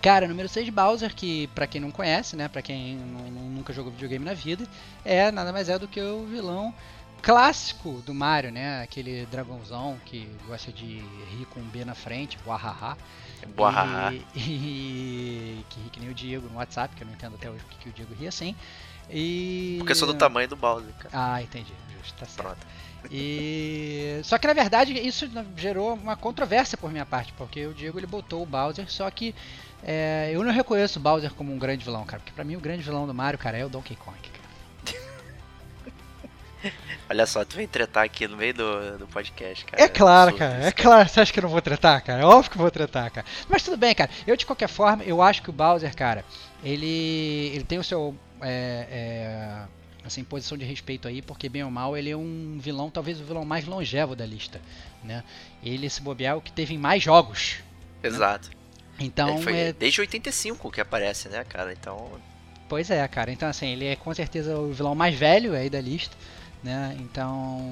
Cara, 0.00 0.28
número 0.28 0.48
6 0.48 0.68
Bowser, 0.68 1.14
que 1.14 1.48
pra 1.48 1.66
quem 1.66 1.80
não 1.80 1.90
conhece, 1.90 2.36
né, 2.36 2.46
pra 2.48 2.62
quem 2.62 2.94
nu- 2.96 3.30
nu- 3.30 3.50
nunca 3.50 3.72
jogou 3.72 3.90
videogame 3.90 4.24
na 4.24 4.32
vida, 4.34 4.64
é 5.04 5.30
nada 5.32 5.52
mais 5.52 5.68
é 5.68 5.78
do 5.78 5.88
que 5.88 6.00
o 6.00 6.24
vilão 6.24 6.72
clássico 7.20 8.00
do 8.06 8.14
Mario, 8.14 8.52
né? 8.52 8.80
Aquele 8.80 9.26
dragãozão 9.26 9.98
que 10.04 10.28
gosta 10.46 10.70
de 10.72 11.02
rir 11.30 11.46
com 11.50 11.58
um 11.58 11.64
B 11.64 11.84
na 11.84 11.94
frente, 11.94 12.38
boahaha. 12.44 12.96
Boa, 13.56 14.12
e, 14.12 14.24
e 14.38 15.64
que 15.68 15.80
ri 15.80 15.90
que 15.90 16.00
nem 16.00 16.10
o 16.10 16.14
Diego 16.14 16.48
no 16.48 16.58
WhatsApp, 16.58 16.94
que 16.94 17.02
eu 17.02 17.06
não 17.06 17.14
entendo 17.14 17.34
até 17.34 17.50
hoje 17.50 17.64
porque 17.64 17.76
que 17.82 17.88
o 17.88 17.92
Diego 17.92 18.14
ri 18.14 18.28
assim. 18.28 18.54
E... 19.10 19.76
Porque 19.78 19.92
eu 19.92 19.96
sou 19.96 20.08
do 20.08 20.14
tamanho 20.14 20.48
do 20.48 20.56
Bowser, 20.56 20.92
cara. 20.98 21.10
Ah, 21.12 21.42
entendi, 21.42 21.72
justo, 21.96 22.14
tá 22.18 22.26
certo. 22.26 22.42
Pronto. 22.42 22.78
E 23.10 24.20
só 24.24 24.36
que 24.38 24.46
na 24.46 24.52
verdade 24.52 24.92
isso 24.92 25.30
gerou 25.56 25.94
uma 25.94 26.16
controvérsia 26.16 26.76
por 26.76 26.90
minha 26.90 27.06
parte, 27.06 27.32
porque 27.34 27.66
o 27.66 27.72
Diego 27.72 27.98
ele 27.98 28.06
botou 28.06 28.42
o 28.42 28.46
Bowser, 28.46 28.90
só 28.90 29.10
que 29.10 29.34
é, 29.82 30.30
eu 30.32 30.42
não 30.42 30.52
reconheço 30.52 30.98
o 30.98 31.02
Bowser 31.02 31.32
como 31.32 31.52
um 31.52 31.58
grande 31.58 31.84
vilão, 31.84 32.04
cara, 32.04 32.20
porque 32.20 32.32
pra 32.32 32.44
mim 32.44 32.56
o 32.56 32.60
grande 32.60 32.82
vilão 32.82 33.06
do 33.06 33.14
Mario, 33.14 33.38
cara, 33.38 33.56
é 33.56 33.64
o 33.64 33.68
Donkey 33.68 33.96
Kong. 33.96 34.18
Cara. 34.92 34.98
Olha 37.08 37.24
só, 37.24 37.44
tu 37.44 37.56
vem 37.56 37.68
tretar 37.68 38.04
aqui 38.04 38.26
no 38.26 38.36
meio 38.36 38.52
do, 38.52 38.98
do 38.98 39.06
podcast, 39.06 39.64
cara. 39.64 39.82
É 39.82 39.88
claro, 39.88 40.30
absurdo 40.30 40.50
cara, 40.50 40.66
é 40.66 40.72
claro. 40.72 41.08
Você 41.08 41.20
acha 41.20 41.32
que 41.32 41.38
eu 41.38 41.44
não 41.44 41.50
vou 41.50 41.62
tratar, 41.62 42.00
cara? 42.00 42.20
É 42.20 42.24
óbvio 42.24 42.50
que 42.50 42.56
eu 42.56 42.62
vou 42.62 42.70
tratar, 42.70 43.08
cara. 43.10 43.26
Mas 43.48 43.62
tudo 43.62 43.76
bem, 43.76 43.94
cara. 43.94 44.10
Eu 44.26 44.36
de 44.36 44.44
qualquer 44.44 44.68
forma, 44.68 45.04
eu 45.04 45.22
acho 45.22 45.40
que 45.40 45.50
o 45.50 45.52
Bowser, 45.52 45.94
cara, 45.96 46.24
ele 46.62 47.52
ele 47.54 47.64
tem 47.64 47.78
o 47.78 47.84
seu 47.84 48.14
é, 48.42 48.86
é, 48.90 49.64
assim 50.04 50.24
posição 50.24 50.56
de 50.56 50.64
respeito 50.64 51.08
aí, 51.08 51.22
porque 51.22 51.48
bem 51.48 51.64
ou 51.64 51.70
mal 51.70 51.96
ele 51.96 52.10
é 52.10 52.16
um 52.16 52.58
vilão, 52.60 52.90
talvez 52.90 53.20
o 53.20 53.24
vilão 53.24 53.44
mais 53.44 53.64
longevo 53.66 54.16
da 54.16 54.26
lista, 54.26 54.60
né? 55.02 55.22
Ele 55.62 55.88
se 55.88 56.00
bobear 56.00 56.34
é 56.34 56.36
o 56.36 56.40
que 56.40 56.52
teve 56.52 56.74
em 56.74 56.78
mais 56.78 57.02
jogos. 57.02 57.56
Exato. 58.02 58.50
Então, 58.98 59.34
Ele 59.34 59.42
foi 59.42 59.56
é, 59.56 59.72
desde 59.72 60.00
85 60.00 60.70
que 60.70 60.80
aparece, 60.80 61.28
né, 61.28 61.44
cara? 61.44 61.72
Então, 61.72 62.10
pois 62.68 62.90
é, 62.90 63.06
cara. 63.06 63.30
Então 63.30 63.48
assim, 63.48 63.68
ele 63.68 63.86
é 63.86 63.96
com 63.96 64.12
certeza 64.12 64.58
o 64.58 64.72
vilão 64.72 64.94
mais 64.94 65.14
velho 65.14 65.54
aí 65.54 65.70
da 65.70 65.80
lista. 65.80 66.16
Né? 66.62 66.96
Então 66.98 67.62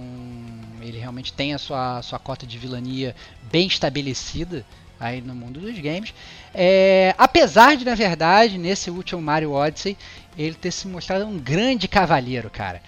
ele 0.80 0.98
realmente 0.98 1.32
tem 1.32 1.52
a 1.52 1.58
sua, 1.58 2.00
sua 2.02 2.20
cota 2.20 2.46
de 2.46 2.56
vilania 2.56 3.16
bem 3.50 3.66
estabelecida 3.66 4.64
aí 4.98 5.20
no 5.20 5.34
mundo 5.34 5.60
dos 5.60 5.78
games. 5.78 6.12
É, 6.54 7.14
apesar 7.18 7.76
de, 7.76 7.84
na 7.84 7.94
verdade, 7.94 8.58
nesse 8.58 8.90
último 8.90 9.20
Mario 9.20 9.52
Odyssey, 9.52 9.96
ele 10.38 10.54
ter 10.54 10.70
se 10.70 10.86
mostrado 10.88 11.24
um 11.26 11.38
grande 11.38 11.88
cavalheiro, 11.88 12.50
cara. 12.50 12.82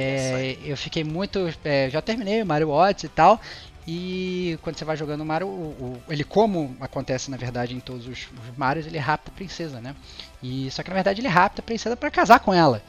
É, 0.00 0.56
eu 0.64 0.76
fiquei 0.76 1.04
muito. 1.04 1.52
é, 1.64 1.88
já 1.90 2.00
terminei 2.02 2.42
o 2.42 2.46
Mario 2.46 2.70
Odyssey 2.70 3.08
e 3.08 3.12
tal. 3.14 3.40
E 3.86 4.58
quando 4.62 4.78
você 4.78 4.84
vai 4.84 4.96
jogando 4.96 5.20
o 5.20 5.26
Mario, 5.26 5.46
o- 5.46 6.00
o- 6.08 6.12
ele 6.12 6.24
como 6.24 6.74
acontece 6.80 7.30
na 7.30 7.36
verdade 7.36 7.74
em 7.74 7.80
todos 7.80 8.06
os, 8.08 8.18
os 8.18 8.56
Marios, 8.56 8.86
ele 8.86 8.96
rapta 8.96 9.30
a 9.30 9.34
princesa, 9.34 9.78
né? 9.78 9.94
E 10.42 10.70
só 10.70 10.82
que 10.82 10.88
na 10.88 10.94
verdade 10.94 11.20
ele 11.20 11.28
rapta 11.28 11.60
a 11.60 11.64
princesa 11.64 11.94
para 11.94 12.10
casar 12.10 12.40
com 12.40 12.54
ela. 12.54 12.82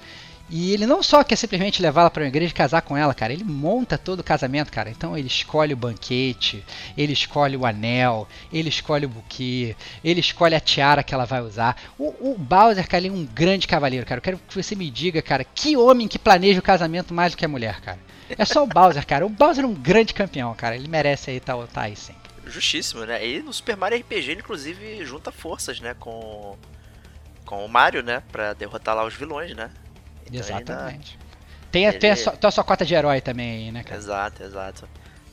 E 0.49 0.73
ele 0.73 0.85
não 0.85 1.01
só 1.01 1.23
quer 1.23 1.35
simplesmente 1.35 1.81
levá-la 1.81 2.09
para 2.09 2.23
uma 2.23 2.27
igreja 2.27 2.51
e 2.51 2.55
casar 2.55 2.81
com 2.81 2.95
ela, 2.95 3.15
cara, 3.15 3.33
ele 3.33 3.43
monta 3.43 3.97
todo 3.97 4.19
o 4.19 4.23
casamento, 4.23 4.71
cara. 4.71 4.89
Então 4.89 5.17
ele 5.17 5.27
escolhe 5.27 5.73
o 5.73 5.77
banquete, 5.77 6.63
ele 6.95 7.13
escolhe 7.13 7.57
o 7.57 7.65
anel, 7.65 8.27
ele 8.53 8.69
escolhe 8.69 9.05
o 9.05 9.09
buquê, 9.09 9.75
ele 10.03 10.19
escolhe 10.19 10.53
a 10.53 10.59
tiara 10.59 11.03
que 11.03 11.13
ela 11.13 11.25
vai 11.25 11.41
usar. 11.41 11.75
O, 11.97 12.31
o 12.31 12.37
Bowser, 12.37 12.87
cara, 12.87 13.03
ele 13.03 13.15
é 13.15 13.17
um 13.17 13.25
grande 13.25 13.67
cavaleiro, 13.67 14.05
cara. 14.05 14.19
Eu 14.19 14.23
quero 14.23 14.37
que 14.37 14.61
você 14.61 14.75
me 14.75 14.89
diga, 14.91 15.21
cara, 15.21 15.43
que 15.43 15.75
homem 15.75 16.07
que 16.07 16.19
planeja 16.19 16.59
o 16.59 16.63
casamento 16.63 17.13
mais 17.13 17.33
do 17.33 17.37
que 17.37 17.45
a 17.45 17.49
mulher, 17.49 17.81
cara. 17.81 17.99
É 18.29 18.45
só 18.45 18.63
o 18.63 18.67
Bowser, 18.67 19.05
cara. 19.05 19.25
O 19.25 19.29
Bowser 19.29 19.63
é 19.63 19.67
um 19.67 19.73
grande 19.73 20.13
campeão, 20.13 20.53
cara. 20.53 20.75
Ele 20.75 20.87
merece 20.87 21.31
aí 21.31 21.37
estar 21.37 21.55
tá 21.67 21.81
aí 21.81 21.95
sempre. 21.95 22.31
justíssimo, 22.45 23.03
né? 23.05 23.25
E 23.25 23.41
no 23.41 23.51
Super 23.51 23.75
Mario 23.75 23.99
RPG, 23.99 24.31
ele, 24.31 24.41
inclusive, 24.41 25.03
junta 25.05 25.31
forças, 25.31 25.79
né, 25.79 25.95
com 25.99 26.55
com 27.45 27.63
o 27.63 27.69
Mario, 27.69 28.01
né, 28.01 28.23
Pra 28.31 28.53
derrotar 28.53 28.95
lá 28.95 29.05
os 29.05 29.13
vilões, 29.13 29.55
né? 29.55 29.69
Então, 30.25 30.39
ele 30.41 30.53
ainda- 30.53 30.73
Exatamente. 30.73 31.19
Tem, 31.71 31.87
a- 31.87 31.93
tem, 31.93 32.09
a 32.11 32.13
ele- 32.13 32.21
sua, 32.21 32.37
a 32.41 32.51
sua 32.51 32.63
cota 32.63 32.85
de 32.85 32.93
herói 32.93 33.21
também 33.21 33.65
aí, 33.65 33.71
né, 33.71 33.83
cara? 33.83 33.97
Exato, 33.97 34.43
exato. 34.43 34.87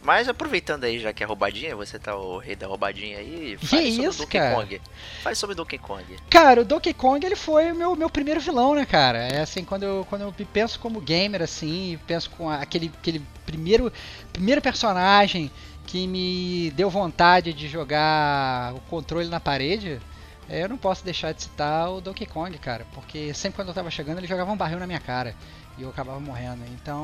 Mas 0.05 0.28
aproveitando 0.28 0.83
aí, 0.83 0.98
já 0.98 1.12
que 1.12 1.22
é 1.22 1.26
roubadinha, 1.26 1.76
você 1.76 1.96
tá 1.96 2.16
o 2.16 2.37
rei 2.37 2.57
da 2.57 2.66
roubadinha 2.66 3.18
aí, 3.18 3.57
Que 3.61 3.66
fale 3.68 3.92
sobre 3.92 4.09
isso, 4.09 4.18
Donkey 4.22 4.38
cara? 4.40 4.55
Kong. 4.57 4.81
Fale 5.22 5.37
sobre 5.37 5.55
Donkey 5.55 5.78
Kong. 5.78 6.16
Cara, 6.28 6.62
o 6.62 6.64
Donkey 6.64 6.92
Kong 6.92 7.24
ele 7.24 7.37
foi 7.37 7.70
o 7.70 7.76
meu, 7.76 7.94
meu 7.94 8.11
primeiro 8.11 8.40
vilão, 8.40 8.74
né, 8.74 8.85
cara? 8.85 9.18
É 9.18 9.40
assim, 9.42 9.64
quando 9.64 9.85
eu, 9.85 10.05
quando 10.11 10.22
eu 10.22 10.35
penso 10.52 10.81
como 10.81 11.00
gamer, 11.00 11.40
assim, 11.42 11.96
penso 12.05 12.28
com 12.31 12.50
aquele, 12.50 12.90
aquele 12.98 13.22
primeiro, 13.46 13.92
primeiro 14.33 14.61
personagem 14.61 15.48
que 15.87 16.05
me 16.09 16.72
deu 16.74 16.90
vontade 16.90 17.52
de 17.52 17.68
jogar 17.68 18.74
o 18.74 18.81
controle 18.90 19.28
na 19.28 19.38
parede, 19.38 20.00
eu 20.48 20.68
não 20.68 20.76
posso 20.76 21.05
deixar 21.05 21.33
de 21.33 21.42
citar 21.42 21.90
o 21.90 22.00
Donkey 22.00 22.26
Kong, 22.26 22.57
cara, 22.59 22.87
porque 22.92 23.33
sempre 23.33 23.57
quando 23.57 23.68
eu 23.68 23.74
tava 23.74 23.90
chegando 23.90 24.18
ele 24.18 24.26
jogava 24.26 24.50
um 24.52 24.57
barril 24.57 24.78
na 24.78 24.87
minha 24.87 25.00
cara 25.00 25.35
e 25.78 25.83
eu 25.83 25.88
acabava 25.88 26.20
morrendo. 26.20 26.62
Então, 26.74 27.00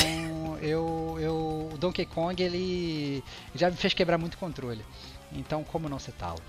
eu, 0.61 1.17
eu, 1.21 1.71
o 1.73 1.79
Donkey 1.79 2.05
Kong 2.05 2.43
ele 2.43 3.25
já 3.55 3.71
me 3.71 3.77
fez 3.77 3.95
quebrar 3.95 4.19
muito 4.19 4.37
controle. 4.37 4.85
Então, 5.33 5.65
como 5.65 5.89
não 5.89 5.99
citá-lo? 5.99 6.41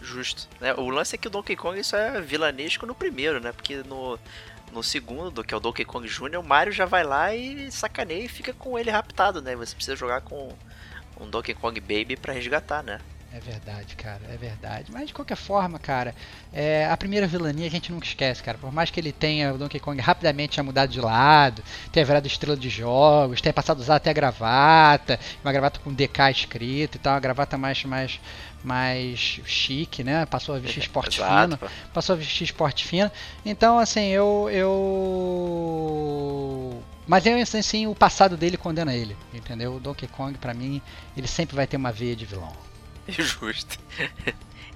Justo. 0.00 0.48
Né? 0.60 0.74
O 0.74 0.88
lance 0.90 1.14
é 1.14 1.18
que 1.18 1.26
o 1.26 1.30
Donkey 1.30 1.56
Kong 1.56 1.78
isso 1.78 1.96
é 1.96 2.20
vilanesco 2.20 2.86
no 2.86 2.94
primeiro, 2.94 3.40
né? 3.40 3.52
Porque 3.52 3.82
no, 3.82 4.18
no 4.72 4.82
segundo, 4.82 5.42
que 5.42 5.54
é 5.54 5.56
o 5.56 5.60
Donkey 5.60 5.84
Kong 5.84 6.06
Jr., 6.06 6.38
o 6.38 6.44
Mario 6.44 6.72
já 6.72 6.84
vai 6.84 7.02
lá 7.02 7.34
e 7.34 7.70
sacaneia 7.72 8.24
e 8.24 8.28
fica 8.28 8.52
com 8.52 8.78
ele 8.78 8.90
raptado, 8.90 9.40
né? 9.40 9.56
Você 9.56 9.74
precisa 9.74 9.96
jogar 9.96 10.20
com 10.20 10.52
um 11.18 11.28
Donkey 11.28 11.54
Kong 11.54 11.80
Baby 11.80 12.16
pra 12.16 12.32
resgatar, 12.32 12.82
né? 12.82 13.00
É 13.36 13.40
verdade, 13.40 13.94
cara, 13.96 14.22
é 14.32 14.36
verdade. 14.38 14.90
Mas 14.90 15.08
de 15.08 15.14
qualquer 15.14 15.36
forma, 15.36 15.78
cara, 15.78 16.14
é, 16.54 16.88
a 16.90 16.96
primeira 16.96 17.26
vilania 17.26 17.66
a 17.66 17.70
gente 17.70 17.92
nunca 17.92 18.06
esquece, 18.06 18.42
cara. 18.42 18.56
Por 18.56 18.72
mais 18.72 18.90
que 18.90 18.98
ele 18.98 19.12
tenha, 19.12 19.52
o 19.52 19.58
Donkey 19.58 19.78
Kong 19.78 20.00
rapidamente 20.00 20.52
tinha 20.54 20.64
mudado 20.64 20.90
de 20.90 20.98
lado, 21.02 21.62
tenha 21.92 22.06
virado 22.06 22.26
estrela 22.26 22.56
de 22.56 22.70
jogos, 22.70 23.42
tenha 23.42 23.52
passado 23.52 23.76
a 23.76 23.82
usar 23.82 23.96
até 23.96 24.14
gravata, 24.14 25.20
uma 25.44 25.52
gravata 25.52 25.78
com 25.80 25.92
DK 25.92 26.30
escrito 26.30 26.94
e 26.94 26.98
tal, 26.98 27.12
uma 27.12 27.20
gravata 27.20 27.58
mais, 27.58 27.84
mais, 27.84 28.18
mais 28.64 29.18
chique, 29.44 30.02
né? 30.02 30.24
Passou 30.24 30.54
a 30.54 30.58
vestir 30.58 30.80
esporte 30.80 31.18
fino, 31.18 31.60
passou 31.92 32.14
a 32.14 32.16
vestir 32.16 32.44
esporte 32.44 32.86
fino. 32.86 33.10
Então, 33.44 33.78
assim, 33.78 34.06
eu. 34.06 34.48
eu... 34.50 35.92
Mas 37.06 37.26
eu, 37.26 37.38
assim, 37.38 37.60
sim, 37.60 37.86
o 37.86 37.94
passado 37.94 38.34
dele 38.34 38.56
condena 38.56 38.94
ele, 38.94 39.14
entendeu? 39.34 39.74
O 39.74 39.80
Donkey 39.80 40.08
Kong, 40.08 40.38
pra 40.38 40.54
mim, 40.54 40.80
ele 41.14 41.28
sempre 41.28 41.54
vai 41.54 41.66
ter 41.66 41.76
uma 41.76 41.92
veia 41.92 42.16
de 42.16 42.24
vilão. 42.24 42.50
Justo. 43.18 43.78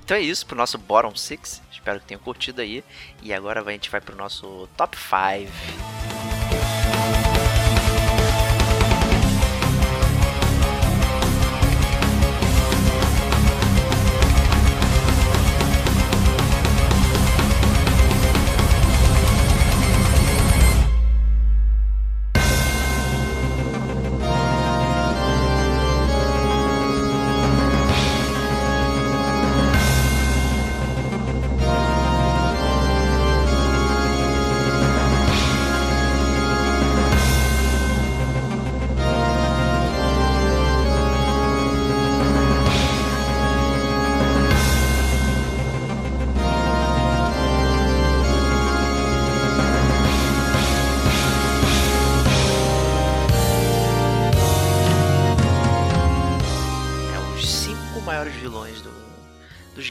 Então 0.04 0.16
é 0.16 0.20
isso 0.20 0.46
pro 0.46 0.56
nosso 0.56 0.76
Bottom 0.78 1.14
6. 1.14 1.62
Espero 1.70 2.00
que 2.00 2.06
tenham 2.06 2.20
curtido 2.20 2.60
aí. 2.60 2.84
E 3.22 3.32
agora 3.32 3.60
a 3.60 3.72
gente 3.72 3.90
vai 3.90 4.00
pro 4.00 4.16
nosso 4.16 4.68
Top 4.76 4.96
5. 4.96 6.29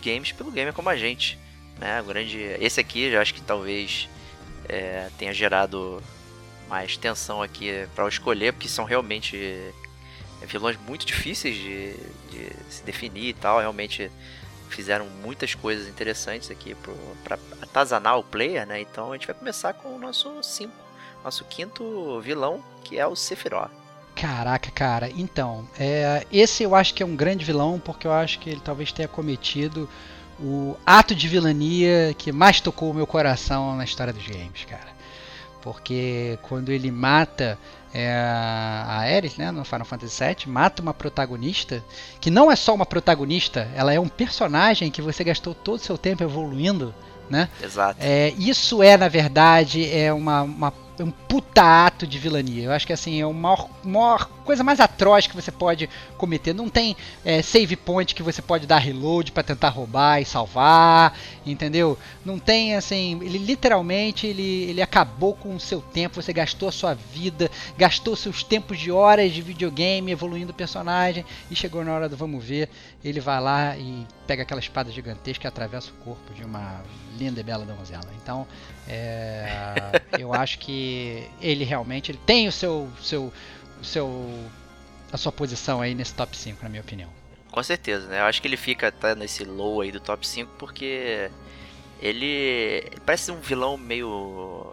Games 0.10 0.32
pelo 0.32 0.52
gamer 0.52 0.74
como 0.74 0.90
a 0.90 0.98
gente. 0.98 1.38
Né? 1.78 2.02
O 2.02 2.06
grande, 2.06 2.40
esse 2.60 2.80
aqui, 2.80 3.04
eu 3.04 3.22
acho 3.22 3.34
que 3.34 3.42
talvez 3.42 4.10
é, 4.68 5.10
tenha 5.18 5.34
gerado 5.34 6.02
mais 6.68 6.98
tensão 6.98 7.42
aqui 7.42 7.88
para 7.96 8.08
escolher, 8.08 8.54
porque 8.54 8.68
são 8.68 8.86
realmente 8.86 9.38
vilões 10.44 10.78
muito 10.78 11.06
difíceis 11.06 11.56
de, 11.56 11.94
de 12.30 12.52
se 12.70 12.84
definir 12.84 13.30
e 13.30 13.34
tal. 13.34 13.60
Realmente 13.60 14.12
fizeram 14.70 15.08
muitas 15.24 15.56
coisas 15.56 15.88
interessantes 15.88 16.52
aqui 16.52 16.76
para 17.24 17.40
atazanar 17.62 18.20
o 18.20 18.24
player, 18.24 18.68
né? 18.68 18.80
Então 18.80 19.12
a 19.12 19.16
gente 19.16 19.26
vai 19.26 19.36
começar 19.36 19.74
com 19.74 19.96
o 19.96 20.00
nosso 20.00 20.42
5, 20.44 20.72
nosso 21.24 21.44
quinto 21.46 22.22
vilão, 22.22 22.64
que 22.84 23.00
é 23.00 23.08
o 23.08 23.16
Sephiroth. 23.16 23.79
Caraca, 24.20 24.70
cara. 24.70 25.10
Então, 25.16 25.66
é, 25.80 26.26
esse 26.32 26.64
eu 26.64 26.76
acho 26.76 26.94
que 26.94 27.02
é 27.02 27.06
um 27.06 27.16
grande 27.16 27.46
vilão, 27.46 27.80
porque 27.80 28.06
eu 28.06 28.12
acho 28.12 28.40
que 28.40 28.50
ele 28.50 28.60
talvez 28.60 28.92
tenha 28.92 29.08
cometido 29.08 29.90
o 30.38 30.76
ato 30.86 31.16
de 31.16 31.28
vilania 31.28 32.14
que 32.18 32.32
mais 32.32 32.60
tocou 32.60 32.92
o 32.92 32.94
meu 32.94 33.08
coração 33.08 33.78
na 33.78 33.86
história 33.86 34.12
dos 34.12 34.28
games, 34.28 34.66
cara. 34.66 34.90
Porque 35.62 36.38
quando 36.42 36.70
ele 36.70 36.92
mata 36.92 37.58
é, 37.94 38.12
a 38.12 39.00
Aerith, 39.00 39.38
né, 39.38 39.52
no 39.52 39.64
Final 39.64 39.86
Fantasy 39.86 40.24
VII, 40.24 40.52
mata 40.52 40.82
uma 40.82 40.94
protagonista 40.94 41.82
que 42.20 42.30
não 42.30 42.52
é 42.52 42.58
só 42.58 42.74
uma 42.74 42.86
protagonista, 42.86 43.70
ela 43.74 43.94
é 43.94 44.00
um 44.00 44.10
personagem 44.10 44.92
que 44.92 45.02
você 45.02 45.24
gastou 45.24 45.54
todo 45.56 45.80
o 45.80 45.84
seu 45.84 45.98
tempo 45.98 46.24
evoluindo, 46.24 46.94
né? 47.30 47.50
Exato. 47.64 48.00
É, 48.02 48.34
isso 48.38 48.84
é, 48.84 48.98
na 48.98 49.08
verdade, 49.08 49.90
é 49.90 50.12
uma, 50.12 50.42
uma 50.42 50.74
um 51.06 51.12
puta 51.12 51.86
ato 51.86 52.06
de 52.06 52.18
vilania. 52.18 52.66
Eu 52.66 52.72
acho 52.72 52.86
que 52.86 52.94
assim, 52.94 53.22
é 53.22 53.24
a 53.24 53.34
maior, 53.34 53.70
maior 53.84 54.30
coisa 54.44 54.64
mais 54.64 54.80
atroz 54.80 55.28
que 55.28 55.36
você 55.36 55.52
pode 55.52 55.90
cometer. 56.20 56.54
Não 56.54 56.70
tem 56.70 56.96
é, 57.26 57.42
save 57.42 57.76
point 57.76 58.14
que 58.14 58.22
você 58.22 58.42
pode 58.42 58.68
dar 58.68 58.78
reload 58.78 59.32
para 59.32 59.42
tentar 59.42 59.70
roubar 59.70 60.22
e 60.22 60.26
salvar, 60.26 61.18
entendeu? 61.46 61.98
Não 62.24 62.38
tem 62.38 62.76
assim, 62.76 63.20
ele 63.24 63.40
literalmente 63.40 64.28
ele, 64.28 64.64
ele 64.70 64.82
acabou 64.82 65.34
com 65.34 65.56
o 65.56 65.60
seu 65.60 65.82
tempo, 65.82 66.22
você 66.22 66.34
gastou 66.34 66.70
a 66.70 66.72
sua 66.72 66.94
vida, 66.94 67.50
gastou 67.78 68.16
seus 68.16 68.44
tempos 68.44 68.78
de 68.78 68.92
horas 68.92 69.32
de 69.32 69.42
videogame 69.42 70.12
evoluindo 70.12 70.52
o 70.52 70.56
personagem 70.56 71.26
e 71.50 71.56
chegou 71.56 71.84
na 71.84 71.94
hora 71.94 72.10
do 72.10 72.18
vamos 72.18 72.44
ver, 72.44 72.70
ele 73.04 73.20
vai 73.20 73.40
lá 73.42 73.78
e 73.78 74.06
pega 74.28 74.44
aquela 74.44 74.60
espada 74.60 74.92
gigantesca 74.92 75.48
e 75.48 75.48
atravessa 75.48 75.90
o 75.90 76.04
corpo 76.04 76.34
de 76.34 76.44
uma 76.44 76.84
linda 77.18 77.40
e 77.40 77.44
bela 77.44 77.66
donzela. 77.66 78.10
Então, 78.22 78.46
é, 78.88 80.02
eu 80.20 80.34
acho 80.34 80.60
que 80.60 81.28
ele 81.42 81.64
realmente 81.64 82.12
ele 82.12 82.20
tem 82.26 82.48
o 82.48 82.52
seu, 82.52 82.90
seu, 83.02 83.34
o 83.82 83.86
seu, 83.86 84.08
a 85.12 85.18
sua 85.18 85.32
posição 85.32 85.82
aí 85.82 85.96
nesse 85.96 86.14
top 86.14 86.36
5, 86.36 86.64
na 86.64 86.70
minha 86.70 86.82
opinião. 86.82 87.10
Com 87.52 87.64
certeza, 87.64 88.08
né? 88.08 88.20
Eu 88.20 88.26
acho 88.26 88.42
que 88.42 88.48
ele 88.48 88.58
fica 88.58 88.92
tá 88.92 89.16
nesse 89.16 89.44
low 89.44 89.82
aí 89.82 89.92
do 89.92 90.00
top 90.00 90.26
5 90.28 90.52
porque 90.58 91.30
ele, 92.02 92.26
ele 92.26 93.00
parece 93.06 93.32
um 93.32 93.40
vilão 93.40 93.78
meio 93.78 94.72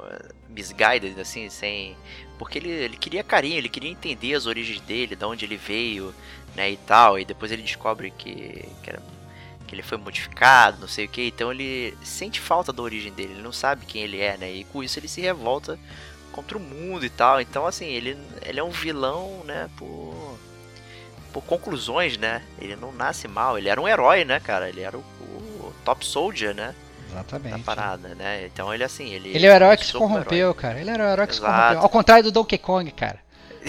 misguided, 0.49 1.18
assim, 1.20 1.49
sem. 1.49 1.96
Porque 2.38 2.59
ele, 2.59 2.68
ele 2.68 2.96
queria 2.96 3.25
carinho, 3.25 3.57
ele 3.57 3.68
queria 3.68 3.90
entender 3.90 4.35
as 4.35 4.46
origens 4.46 4.81
dele, 4.81 5.16
de 5.16 5.25
onde 5.25 5.44
ele 5.44 5.57
veio, 5.57 6.14
né, 6.55 6.70
e 6.70 6.77
tal. 6.77 7.18
E 7.18 7.25
depois 7.25 7.51
ele 7.51 7.62
descobre 7.62 8.11
que, 8.11 8.68
que 8.83 8.90
era 8.90 9.03
que 9.66 9.75
ele 9.75 9.83
foi 9.83 9.99
modificado, 9.99 10.79
não 10.81 10.88
sei 10.88 11.07
o 11.07 11.09
que, 11.09 11.27
então 11.27 11.51
ele 11.51 11.96
sente 12.03 12.40
falta 12.40 12.72
da 12.72 12.83
origem 12.83 13.12
dele, 13.12 13.33
ele 13.33 13.42
não 13.42 13.53
sabe 13.53 13.85
quem 13.85 14.03
ele 14.03 14.20
é, 14.20 14.37
né? 14.37 14.53
E 14.53 14.64
com 14.64 14.83
isso 14.83 14.99
ele 14.99 15.09
se 15.09 15.20
revolta 15.20 15.79
contra 16.37 16.59
o 16.59 16.61
mundo 16.61 17.05
e 17.05 17.11
tal. 17.11 17.40
Então 17.40 17.66
assim, 17.66 17.87
ele, 17.87 18.16
ele 18.42 18.61
é 18.61 18.62
um 18.62 18.70
vilão, 18.70 19.42
né, 19.44 19.68
por 19.77 20.37
por 21.33 21.42
conclusões, 21.42 22.16
né? 22.16 22.42
Ele 22.59 22.77
não 22.77 22.92
nasce 22.92 23.29
mal, 23.29 23.59
ele 23.59 23.68
era 23.68 23.79
um 23.79 23.87
herói, 23.87 24.25
né, 24.25 24.40
cara? 24.40 24.70
Ele 24.70 24.81
era 24.81 24.96
o, 24.96 25.01
o 25.01 25.75
top 25.85 26.05
soldier, 26.07 26.55
né? 26.55 26.75
Exatamente. 27.11 27.59
Da 27.59 27.59
parada, 27.59 28.14
né? 28.14 28.46
Então 28.46 28.72
ele 28.72 28.83
assim, 28.83 29.12
ele 29.12 29.35
Ele 29.35 29.46
é 29.46 29.51
o 29.51 29.55
herói 29.55 29.77
que 29.77 29.85
se 29.87 29.92
corrompeu, 29.92 30.55
cara. 30.55 30.81
Ele 30.81 30.88
era 30.88 31.05
o 31.05 31.09
herói 31.09 31.27
que 31.27 31.35
Exato. 31.35 31.53
se 31.53 31.59
corrompeu. 31.59 31.83
Ao 31.83 31.88
contrário 31.88 32.25
do 32.25 32.33
Donkey 32.33 32.57
Kong, 32.59 32.90
cara. 32.90 33.18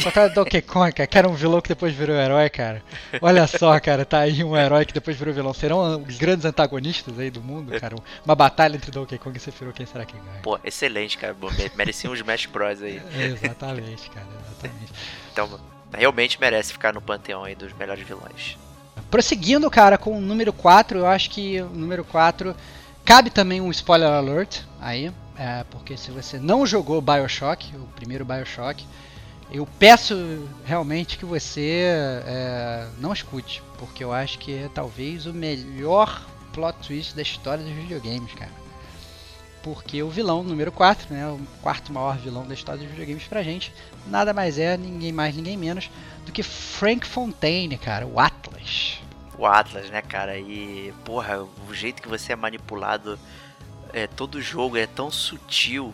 Contrário 0.03 0.33
do 0.33 0.35
Donkey 0.35 0.61
Kong, 0.61 0.91
cara, 0.91 1.07
que 1.07 1.17
era 1.17 1.27
um 1.27 1.33
vilão 1.33 1.61
que 1.61 1.69
depois 1.69 1.93
virou 1.93 2.15
herói, 2.15 2.49
cara. 2.49 2.83
Olha 3.21 3.47
só, 3.47 3.79
cara, 3.79 4.05
tá 4.05 4.19
aí 4.19 4.43
um 4.43 4.55
herói 4.55 4.85
que 4.85 4.93
depois 4.93 5.17
virou 5.17 5.33
vilão. 5.33 5.53
Serão 5.53 6.01
os 6.01 6.17
grandes 6.17 6.45
antagonistas 6.45 7.17
aí 7.19 7.29
do 7.29 7.41
mundo, 7.41 7.77
cara. 7.79 7.95
Uma 8.25 8.35
batalha 8.35 8.75
entre 8.75 8.91
Donkey 8.91 9.17
Kong 9.17 9.37
e 9.37 9.39
Sephiroth, 9.39 9.75
quem 9.75 9.85
será 9.85 10.05
que 10.05 10.13
ganha? 10.13 10.39
Pô, 10.43 10.59
excelente, 10.63 11.17
cara. 11.17 11.35
Merecia 11.75 12.09
um 12.09 12.13
Smash 12.13 12.45
Bros 12.45 12.81
aí. 12.81 13.01
exatamente, 13.19 14.09
cara, 14.09 14.27
exatamente. 14.45 14.93
Então, 15.31 15.59
realmente 15.93 16.39
merece 16.39 16.73
ficar 16.73 16.93
no 16.93 17.01
panteão 17.01 17.43
aí 17.43 17.55
dos 17.55 17.73
melhores 17.73 18.05
vilões. 18.07 18.57
Prosseguindo, 19.09 19.69
cara, 19.69 19.97
com 19.97 20.17
o 20.17 20.21
número 20.21 20.51
4, 20.51 20.99
eu 20.99 21.07
acho 21.07 21.29
que 21.29 21.61
o 21.61 21.69
número 21.69 22.03
4 22.03 22.55
cabe 23.05 23.29
também 23.29 23.61
um 23.61 23.71
spoiler 23.71 24.09
alert 24.09 24.61
aí, 24.81 25.11
é, 25.37 25.63
porque 25.69 25.95
se 25.95 26.11
você 26.11 26.39
não 26.39 26.65
jogou 26.65 27.01
BioShock, 27.01 27.73
o 27.75 27.87
primeiro 27.95 28.25
BioShock, 28.25 28.85
eu 29.51 29.67
peço 29.79 30.15
realmente 30.65 31.17
que 31.17 31.25
você 31.25 31.83
é, 32.25 32.87
não 32.99 33.13
escute, 33.13 33.63
porque 33.77 34.03
eu 34.03 34.11
acho 34.11 34.37
que 34.39 34.53
é 34.53 34.69
talvez 34.73 35.25
o 35.25 35.33
melhor 35.33 36.21
plot 36.51 36.77
twist 36.85 37.15
da 37.15 37.21
história 37.21 37.63
dos 37.63 37.73
videogames, 37.73 38.33
cara. 38.33 38.51
Porque 39.63 40.01
o 40.03 40.09
vilão 40.09 40.43
número 40.43 40.71
4, 40.71 41.13
né, 41.13 41.27
o 41.27 41.39
quarto 41.61 41.91
maior 41.91 42.17
vilão 42.17 42.45
da 42.45 42.53
história 42.53 42.81
dos 42.81 42.89
videogames 42.89 43.23
pra 43.23 43.43
gente, 43.43 43.73
nada 44.05 44.33
mais 44.33 44.57
é, 44.57 44.77
ninguém 44.77 45.11
mais, 45.11 45.35
ninguém 45.35 45.57
menos 45.57 45.89
do 46.25 46.31
que 46.31 46.43
Frank 46.43 47.05
Fontaine, 47.05 47.77
cara, 47.77 48.05
o 48.05 48.19
Atlas. 48.19 48.99
O 49.37 49.45
Atlas, 49.45 49.89
né, 49.89 50.01
cara? 50.01 50.37
E, 50.37 50.93
porra, 51.05 51.45
o 51.69 51.73
jeito 51.73 52.01
que 52.01 52.07
você 52.07 52.33
é 52.33 52.35
manipulado, 52.35 53.19
é, 53.93 54.07
todo 54.07 54.41
jogo 54.41 54.77
é 54.77 54.87
tão 54.87 55.09
sutil 55.09 55.93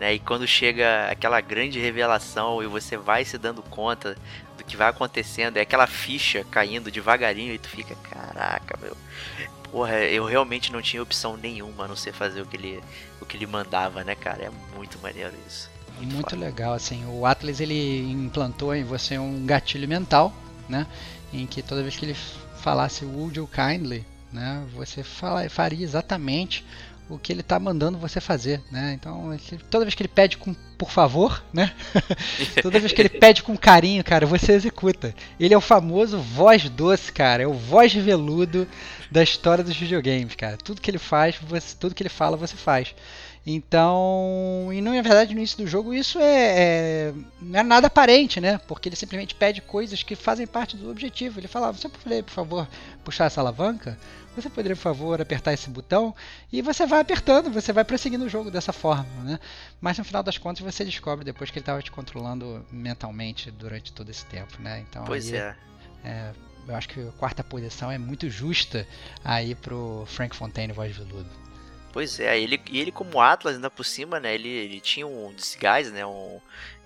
né? 0.00 0.14
E 0.14 0.18
quando 0.18 0.46
chega 0.46 1.10
aquela 1.10 1.42
grande 1.42 1.78
revelação 1.78 2.62
e 2.62 2.66
você 2.66 2.96
vai 2.96 3.22
se 3.22 3.36
dando 3.36 3.62
conta 3.62 4.16
do 4.56 4.64
que 4.64 4.74
vai 4.74 4.88
acontecendo, 4.88 5.58
é 5.58 5.60
aquela 5.60 5.86
ficha 5.86 6.42
caindo 6.50 6.90
devagarinho 6.90 7.52
e 7.52 7.58
tu 7.58 7.68
fica, 7.68 7.94
caraca, 7.96 8.78
meu. 8.80 8.96
Porra, 9.70 9.98
eu 9.98 10.24
realmente 10.24 10.72
não 10.72 10.80
tinha 10.80 11.02
opção 11.02 11.36
nenhuma 11.36 11.84
a 11.84 11.88
não 11.88 11.94
ser 11.94 12.14
fazer 12.14 12.40
o 12.40 12.46
que 12.46 12.56
ele, 12.56 12.82
o 13.20 13.26
que 13.26 13.36
ele 13.36 13.46
mandava, 13.46 14.02
né, 14.02 14.14
cara? 14.14 14.44
É 14.44 14.50
muito 14.74 14.98
maneiro 15.00 15.34
isso. 15.46 15.70
e 16.00 16.06
muito 16.06 16.34
legal, 16.34 16.72
assim, 16.72 17.04
o 17.06 17.26
Atlas 17.26 17.60
ele 17.60 18.10
implantou 18.10 18.74
em 18.74 18.82
você 18.82 19.18
um 19.18 19.44
gatilho 19.44 19.86
mental, 19.86 20.32
né? 20.66 20.86
Em 21.30 21.46
que 21.46 21.62
toda 21.62 21.82
vez 21.82 21.94
que 21.94 22.06
ele 22.06 22.16
falasse 22.56 23.04
would 23.04 23.38
you 23.38 23.46
kindly, 23.46 24.04
né? 24.32 24.66
Você 24.74 25.02
fala, 25.02 25.48
faria 25.50 25.84
exatamente 25.84 26.64
o 27.10 27.18
que 27.18 27.32
ele 27.32 27.40
está 27.40 27.58
mandando 27.58 27.98
você 27.98 28.20
fazer, 28.20 28.62
né? 28.70 28.92
Então, 28.94 29.36
toda 29.68 29.84
vez 29.84 29.94
que 29.94 30.02
ele 30.02 30.08
pede 30.08 30.38
com 30.38 30.54
por 30.78 30.90
favor, 30.90 31.44
né? 31.52 31.74
toda 32.62 32.78
vez 32.78 32.92
que 32.92 33.02
ele 33.02 33.08
pede 33.10 33.42
com 33.42 33.56
carinho, 33.56 34.02
cara, 34.02 34.24
você 34.24 34.52
executa. 34.52 35.14
Ele 35.38 35.52
é 35.52 35.56
o 35.56 35.60
famoso 35.60 36.18
voz 36.18 36.68
doce, 36.70 37.12
cara, 37.12 37.42
é 37.42 37.46
o 37.46 37.52
voz 37.52 37.92
veludo 37.92 38.66
da 39.10 39.22
história 39.22 39.62
dos 39.62 39.76
videogames, 39.76 40.34
cara. 40.36 40.56
Tudo 40.56 40.80
que 40.80 40.90
ele 40.90 40.98
faz, 40.98 41.36
você, 41.42 41.76
tudo 41.78 41.94
que 41.94 42.02
ele 42.02 42.08
fala, 42.08 42.36
você 42.36 42.56
faz. 42.56 42.94
Então, 43.46 44.68
e 44.70 44.82
não 44.82 44.92
é 44.92 45.00
verdade 45.00 45.32
no 45.32 45.40
início 45.40 45.56
do 45.56 45.66
jogo 45.66 45.94
isso 45.94 46.18
é, 46.18 46.24
é, 47.08 47.14
não 47.40 47.60
é 47.60 47.62
nada 47.62 47.86
aparente, 47.86 48.38
né? 48.38 48.60
Porque 48.68 48.88
ele 48.88 48.96
simplesmente 48.96 49.34
pede 49.34 49.62
coisas 49.62 50.02
que 50.02 50.14
fazem 50.14 50.46
parte 50.46 50.76
do 50.76 50.90
objetivo. 50.90 51.40
Ele 51.40 51.48
fala: 51.48 51.68
ah, 51.68 51.72
"Você 51.72 51.88
poderia, 51.88 52.22
por 52.22 52.32
favor, 52.32 52.68
puxar 53.02 53.24
essa 53.24 53.40
alavanca? 53.40 53.98
Você 54.36 54.48
poderia, 54.48 54.76
por 54.76 54.82
favor, 54.82 55.20
apertar 55.20 55.52
esse 55.52 55.68
botão?" 55.68 56.14
E 56.52 56.62
você 56.62 56.86
vai 56.86 57.00
apertando, 57.00 57.50
você 57.50 57.72
vai 57.72 57.84
prosseguindo 57.84 58.24
o 58.24 58.28
jogo 58.28 58.50
dessa 58.50 58.72
forma, 58.72 59.24
né? 59.24 59.40
Mas 59.80 59.98
no 59.98 60.04
final 60.04 60.22
das 60.22 60.38
contas 60.38 60.62
você 60.62 60.84
descobre 60.84 61.24
depois 61.24 61.50
que 61.50 61.58
ele 61.58 61.62
estava 61.62 61.82
te 61.82 61.90
controlando 61.90 62.64
mentalmente 62.70 63.50
durante 63.50 63.92
todo 63.92 64.10
esse 64.10 64.24
tempo, 64.26 64.60
né? 64.60 64.84
Então, 64.88 65.04
pois 65.04 65.32
aí, 65.32 65.38
é. 65.38 65.56
é. 66.04 66.32
Eu 66.68 66.76
acho 66.76 66.88
que 66.88 67.00
a 67.00 67.12
quarta 67.12 67.42
posição 67.42 67.90
é 67.90 67.98
muito 67.98 68.28
justa 68.30 68.86
aí 69.24 69.54
pro 69.54 70.04
Frank 70.06 70.36
Fontaine 70.36 70.72
voz 70.72 70.94
veludo. 70.96 71.28
Pois 71.92 72.20
é, 72.20 72.38
ele, 72.38 72.60
e 72.70 72.80
ele 72.80 72.92
como 72.92 73.20
Atlas 73.20 73.56
ainda 73.56 73.68
por 73.68 73.84
cima, 73.84 74.20
né, 74.20 74.34
ele, 74.34 74.48
ele 74.48 74.80
tinha 74.80 75.06
um 75.06 75.34
disguise, 75.34 75.90
né, 75.90 76.06
um, 76.06 76.38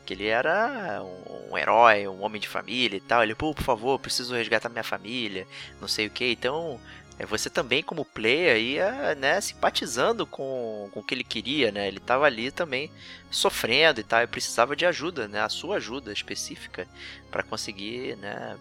que 0.05 0.15
ele 0.15 0.27
era 0.27 1.03
um, 1.51 1.59
herói, 1.59 2.07
um 2.09 2.23
homem 2.23 2.41
de 2.41 2.49
família 2.49 2.97
e 2.97 3.01
tal, 3.01 3.23
ele, 3.23 3.35
pô, 3.35 3.55
por 3.55 3.63
favor, 3.63 3.99
preciso 3.99 4.35
resgatar 4.35 4.69
minha 4.69 4.85
família, 4.85 5.47
não 5.81 5.89
sei 5.89 6.07
o 6.07 6.11
que, 6.11 6.33
então 6.33 6.81
você 7.29 7.49
também 7.49 7.83
como 7.83 8.05
player 8.05 8.57
ia, 8.57 9.15
né, 9.15 9.41
simpatizando 9.41 10.27
com, 10.27 10.89
com 10.93 11.01
o 11.01 11.03
que 11.03 11.15
ele 11.15 11.25
queria, 11.25 11.71
né, 11.71 11.87
ele 11.87 12.01
tava 12.01 12.27
ali 12.27 12.51
também 12.51 12.91
sofrendo 13.31 14.01
e 14.01 14.05
tal, 14.05 14.23
e 14.23 14.27
precisava 14.27 14.75
de 14.75 14.85
ajuda, 14.85 15.29
né, 15.29 15.41
a 15.41 15.49
sua 15.49 15.77
ajuda 15.77 16.13
específica 16.13 16.89
para 17.31 17.43
conseguir, 17.45 18.17
né, 18.17 18.57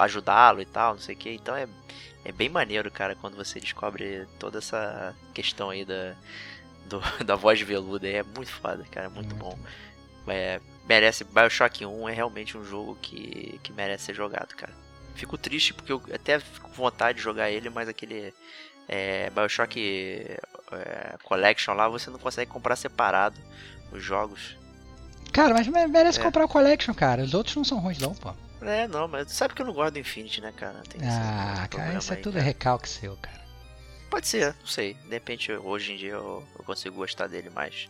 ajudá-lo 0.00 0.60
e 0.60 0.66
tal, 0.66 0.94
não 0.94 1.00
sei 1.00 1.14
o 1.14 1.18
que, 1.18 1.30
então 1.30 1.56
é 1.56 1.66
é 2.24 2.32
bem 2.32 2.48
maneiro, 2.48 2.90
cara, 2.90 3.14
quando 3.14 3.36
você 3.36 3.60
descobre 3.60 4.26
toda 4.38 4.58
essa 4.58 5.14
questão 5.34 5.68
aí 5.68 5.84
da, 5.84 6.16
do, 6.86 7.00
da 7.24 7.36
voz 7.36 7.60
veluda. 7.60 8.08
É 8.08 8.22
muito 8.22 8.50
foda, 8.50 8.82
cara, 8.90 9.10
muito, 9.10 9.36
muito 9.36 9.36
bom. 9.36 9.58
É, 10.26 10.58
merece. 10.88 11.22
Bioshock 11.24 11.84
1 11.84 12.08
é 12.08 12.12
realmente 12.14 12.56
um 12.56 12.64
jogo 12.64 12.96
que, 13.00 13.60
que 13.62 13.72
merece 13.72 14.06
ser 14.06 14.14
jogado, 14.14 14.54
cara. 14.56 14.72
Fico 15.14 15.38
triste 15.38 15.72
porque 15.72 15.92
eu 15.92 16.02
até 16.12 16.40
fico 16.40 16.68
com 16.68 16.74
vontade 16.74 17.18
de 17.18 17.24
jogar 17.24 17.50
ele, 17.50 17.70
mas 17.70 17.88
aquele 17.88 18.34
é, 18.88 19.30
Bioshock 19.30 19.78
é, 20.72 21.16
Collection 21.22 21.74
lá 21.74 21.88
você 21.88 22.10
não 22.10 22.18
consegue 22.18 22.50
comprar 22.50 22.76
separado 22.76 23.36
os 23.92 24.02
jogos. 24.02 24.56
Cara, 25.32 25.54
mas 25.54 25.66
me- 25.66 25.86
merece 25.86 26.20
É. 26.20 26.22
comprar 26.22 26.44
o 26.44 26.48
Collection, 26.48 26.92
cara. 26.94 27.22
Os 27.22 27.34
outros 27.34 27.54
não 27.56 27.64
são 27.64 27.78
ruins, 27.78 27.98
não, 27.98 28.14
pô. 28.14 28.32
É, 28.62 28.88
não, 28.88 29.06
mas 29.06 29.30
sabe 29.32 29.52
que 29.54 29.62
eu 29.62 29.66
não 29.66 29.72
gosto 29.74 29.92
do 29.94 29.98
Infinity, 29.98 30.40
né, 30.40 30.52
cara? 30.56 30.80
Tem 30.88 31.00
Ah, 31.06 31.66
cara, 31.70 31.98
isso 31.98 32.12
é 32.12 32.16
aí, 32.16 32.22
tudo 32.22 32.34
cara. 32.34 32.44
recalque 32.44 32.88
seu, 32.88 33.16
cara. 33.16 33.44
Pode 34.10 34.26
ser, 34.28 34.54
não 34.60 34.66
sei. 34.66 34.94
De 34.94 35.10
repente, 35.10 35.52
hoje 35.52 35.92
em 35.92 35.96
dia, 35.96 36.12
eu, 36.12 36.46
eu 36.58 36.64
consigo 36.64 36.96
gostar 36.96 37.26
dele 37.26 37.50
mais. 37.50 37.88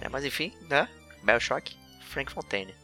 É, 0.00 0.08
mas 0.08 0.24
enfim, 0.24 0.52
né? 0.68 0.88
Bioshock, 1.22 1.76
Frank 2.08 2.32
Fontaine. 2.32 2.74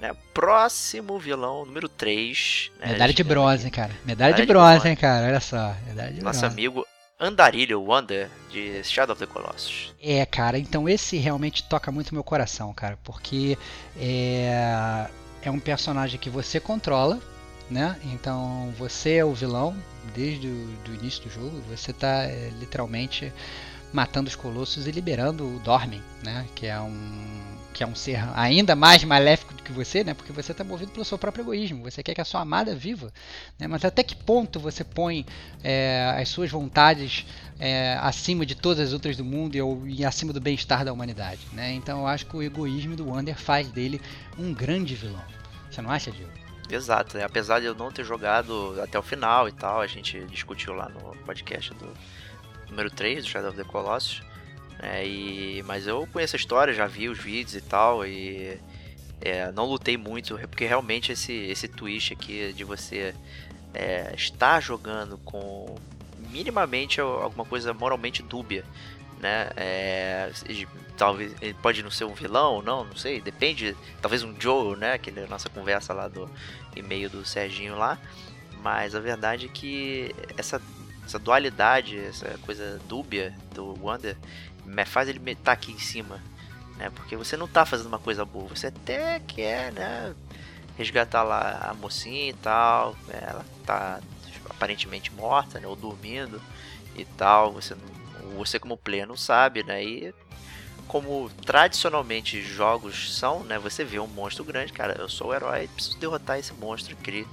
Né? 0.00 0.12
Próximo 0.32 1.18
vilão, 1.18 1.64
número 1.66 1.88
3. 1.88 2.72
Né? 2.80 2.86
Medalha 2.92 3.12
de 3.12 3.22
bronze, 3.24 3.64
hein, 3.66 3.70
cara. 3.70 3.92
Medalha 4.04 4.32
de 4.32 4.40
Medalha 4.40 4.46
de 4.46 4.46
bronze, 4.46 4.74
bronze. 4.74 4.88
hein, 4.88 4.96
cara. 4.96 5.26
Olha 5.26 5.40
só. 5.40 5.74
Medalha 5.86 6.12
de 6.12 6.22
Nosso 6.22 6.40
bronze. 6.40 6.54
amigo 6.54 6.86
Andarilho 7.20 7.82
Wonder, 7.82 8.30
de 8.50 8.82
Shadow 8.82 9.12
of 9.12 9.20
the 9.24 9.30
Colossus. 9.30 9.94
É, 10.02 10.24
cara, 10.24 10.58
então 10.58 10.88
esse 10.88 11.18
realmente 11.18 11.62
toca 11.68 11.92
muito 11.92 12.14
meu 12.14 12.24
coração, 12.24 12.72
cara, 12.72 12.98
porque 13.04 13.58
é, 13.94 15.06
é 15.42 15.50
um 15.50 15.60
personagem 15.60 16.18
que 16.18 16.30
você 16.30 16.58
controla, 16.58 17.20
né? 17.70 17.94
Então 18.04 18.72
você 18.78 19.16
é 19.16 19.24
o 19.24 19.34
vilão 19.34 19.76
desde 20.14 20.46
o 20.46 20.66
do 20.82 20.94
início 20.94 21.22
do 21.24 21.30
jogo, 21.30 21.60
você 21.68 21.92
tá 21.92 22.24
é, 22.24 22.50
literalmente 22.58 23.30
matando 23.92 24.28
os 24.30 24.34
colossos 24.34 24.86
e 24.86 24.90
liberando 24.90 25.44
o 25.46 25.58
Dormin, 25.58 26.02
né? 26.22 26.46
Que 26.54 26.68
é 26.68 26.80
um 26.80 27.58
que 27.72 27.82
é 27.82 27.86
um 27.86 27.94
ser 27.94 28.18
ainda 28.34 28.74
mais 28.74 29.04
maléfico 29.04 29.54
do 29.54 29.62
que 29.62 29.72
você, 29.72 30.02
né? 30.02 30.14
Porque 30.14 30.32
você 30.32 30.52
está 30.52 30.64
movido 30.64 30.92
pelo 30.92 31.04
seu 31.04 31.16
próprio 31.16 31.42
egoísmo. 31.42 31.84
Você 31.84 32.02
quer 32.02 32.14
que 32.14 32.20
a 32.20 32.24
sua 32.24 32.40
amada 32.40 32.74
viva, 32.74 33.12
né? 33.58 33.66
Mas 33.66 33.84
até 33.84 34.02
que 34.02 34.14
ponto 34.16 34.58
você 34.58 34.82
põe 34.82 35.24
é, 35.62 36.14
as 36.18 36.28
suas 36.28 36.50
vontades 36.50 37.26
é, 37.58 37.96
acima 38.00 38.44
de 38.44 38.54
todas 38.54 38.88
as 38.88 38.92
outras 38.92 39.16
do 39.16 39.24
mundo 39.24 39.54
e, 39.54 40.00
e 40.00 40.04
acima 40.04 40.32
do 40.32 40.40
bem-estar 40.40 40.84
da 40.84 40.92
humanidade, 40.92 41.40
né? 41.52 41.72
Então 41.72 42.00
eu 42.00 42.06
acho 42.06 42.26
que 42.26 42.36
o 42.36 42.42
egoísmo 42.42 42.96
do 42.96 43.08
Wander 43.08 43.36
faz 43.36 43.68
dele 43.68 44.00
um 44.38 44.52
grande 44.52 44.94
vilão. 44.94 45.24
Você 45.70 45.80
não 45.80 45.90
acha, 45.90 46.10
Diego? 46.10 46.32
Exato, 46.70 47.18
né? 47.18 47.24
apesar 47.24 47.58
de 47.58 47.66
eu 47.66 47.74
não 47.74 47.90
ter 47.90 48.04
jogado 48.04 48.80
até 48.80 48.96
o 48.96 49.02
final 49.02 49.48
e 49.48 49.52
tal, 49.52 49.80
a 49.80 49.86
gente 49.88 50.20
discutiu 50.26 50.72
lá 50.72 50.88
no 50.88 51.16
podcast 51.24 51.74
do 51.74 51.92
número 52.68 52.88
3 52.90 53.24
do 53.24 53.28
Shadow 53.28 53.50
of 53.50 53.58
the 53.58 53.64
Colossus. 53.64 54.22
Né? 54.80 55.06
e, 55.06 55.62
mas 55.64 55.86
eu 55.86 56.06
conheço 56.12 56.36
a 56.36 56.38
história, 56.38 56.72
já 56.72 56.86
vi 56.86 57.08
os 57.08 57.18
vídeos 57.18 57.54
e 57.54 57.60
tal, 57.60 58.06
e 58.06 58.58
é, 59.20 59.52
não 59.52 59.66
lutei 59.66 59.96
muito, 59.96 60.38
porque 60.48 60.64
realmente 60.64 61.12
esse, 61.12 61.32
esse 61.32 61.68
twist 61.68 62.12
aqui 62.12 62.52
de 62.52 62.64
você 62.64 63.14
é, 63.74 64.12
estar 64.16 64.60
jogando 64.60 65.18
com 65.18 65.76
minimamente 66.30 67.00
alguma 67.00 67.44
coisa 67.44 67.74
moralmente 67.74 68.22
dúbia, 68.22 68.64
né? 69.20 69.50
É, 69.56 70.32
talvez 70.96 71.34
ele 71.40 71.54
pode 71.54 71.82
não 71.82 71.90
ser 71.90 72.04
um 72.04 72.14
vilão 72.14 72.54
ou 72.54 72.62
não, 72.62 72.84
não 72.84 72.96
sei, 72.96 73.20
depende. 73.20 73.76
Talvez 74.00 74.22
um 74.22 74.34
Joe, 74.38 74.76
né? 74.76 74.94
Aquele 74.94 75.26
nossa 75.26 75.48
conversa 75.48 75.92
lá 75.92 76.08
do 76.08 76.28
e-mail 76.74 77.10
do 77.10 77.24
Serginho 77.24 77.76
lá. 77.76 77.98
Mas 78.62 78.94
a 78.94 79.00
verdade 79.00 79.46
é 79.46 79.48
que 79.48 80.14
essa, 80.36 80.60
essa 81.04 81.18
dualidade, 81.18 81.98
essa 81.98 82.38
coisa 82.44 82.80
dúbia 82.86 83.34
do 83.54 83.74
Wonder 83.82 84.16
me 84.16 84.49
faz 84.84 85.08
ele 85.08 85.20
estar 85.30 85.52
aqui 85.52 85.72
em 85.72 85.78
cima, 85.78 86.20
né? 86.76 86.90
Porque 86.90 87.16
você 87.16 87.36
não 87.36 87.48
tá 87.48 87.64
fazendo 87.64 87.86
uma 87.86 87.98
coisa 87.98 88.24
boa, 88.24 88.48
você 88.48 88.68
até 88.68 89.20
quer, 89.20 89.72
né? 89.72 90.14
Resgatar 90.76 91.22
lá 91.22 91.68
a 91.70 91.74
mocinha 91.74 92.30
e 92.30 92.34
tal, 92.34 92.96
ela 93.08 93.44
tá 93.66 94.00
aparentemente 94.48 95.12
morta, 95.12 95.60
né? 95.60 95.66
Ou 95.66 95.76
dormindo 95.76 96.40
e 96.96 97.04
tal, 97.04 97.52
você 97.52 97.76
você 98.36 98.58
como 98.58 98.76
player 98.76 99.06
não 99.06 99.16
sabe, 99.16 99.62
né? 99.62 99.82
E 99.84 100.14
como 100.86 101.30
tradicionalmente 101.44 102.42
jogos 102.42 103.16
são, 103.16 103.44
né? 103.44 103.58
Você 103.58 103.84
vê 103.84 103.98
um 104.00 104.06
monstro 104.06 104.44
grande, 104.44 104.72
cara, 104.72 104.96
eu 104.98 105.08
sou 105.08 105.28
o 105.28 105.34
herói, 105.34 105.68
preciso 105.68 105.98
derrotar 105.98 106.38
esse 106.38 106.52
monstro 106.54 106.96
aqui 106.98 107.26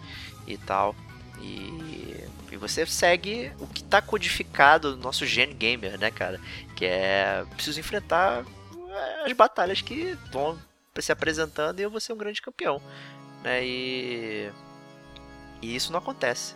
e 0.45 0.57
tal. 0.57 0.95
E, 1.39 2.23
e 2.51 2.57
você 2.57 2.85
segue 2.85 3.51
o 3.59 3.67
que 3.67 3.83
tá 3.83 4.01
codificado 4.01 4.95
no 4.95 5.03
nosso 5.03 5.25
gene 5.25 5.53
gamer, 5.53 5.99
né, 5.99 6.11
cara? 6.11 6.39
Que 6.75 6.85
é 6.85 7.45
preciso 7.55 7.79
enfrentar 7.79 8.45
eh, 8.89 9.23
as 9.25 9.33
batalhas 9.33 9.81
que 9.81 10.17
vão 10.31 10.57
se 10.99 11.11
apresentando 11.11 11.79
e 11.79 11.83
eu 11.83 11.91
vou 11.91 11.99
ser 11.99 12.13
um 12.13 12.17
grande 12.17 12.41
campeão, 12.41 12.81
né? 13.43 13.63
E 13.63 14.51
e 15.61 15.75
isso 15.75 15.91
não 15.91 15.99
acontece, 15.99 16.55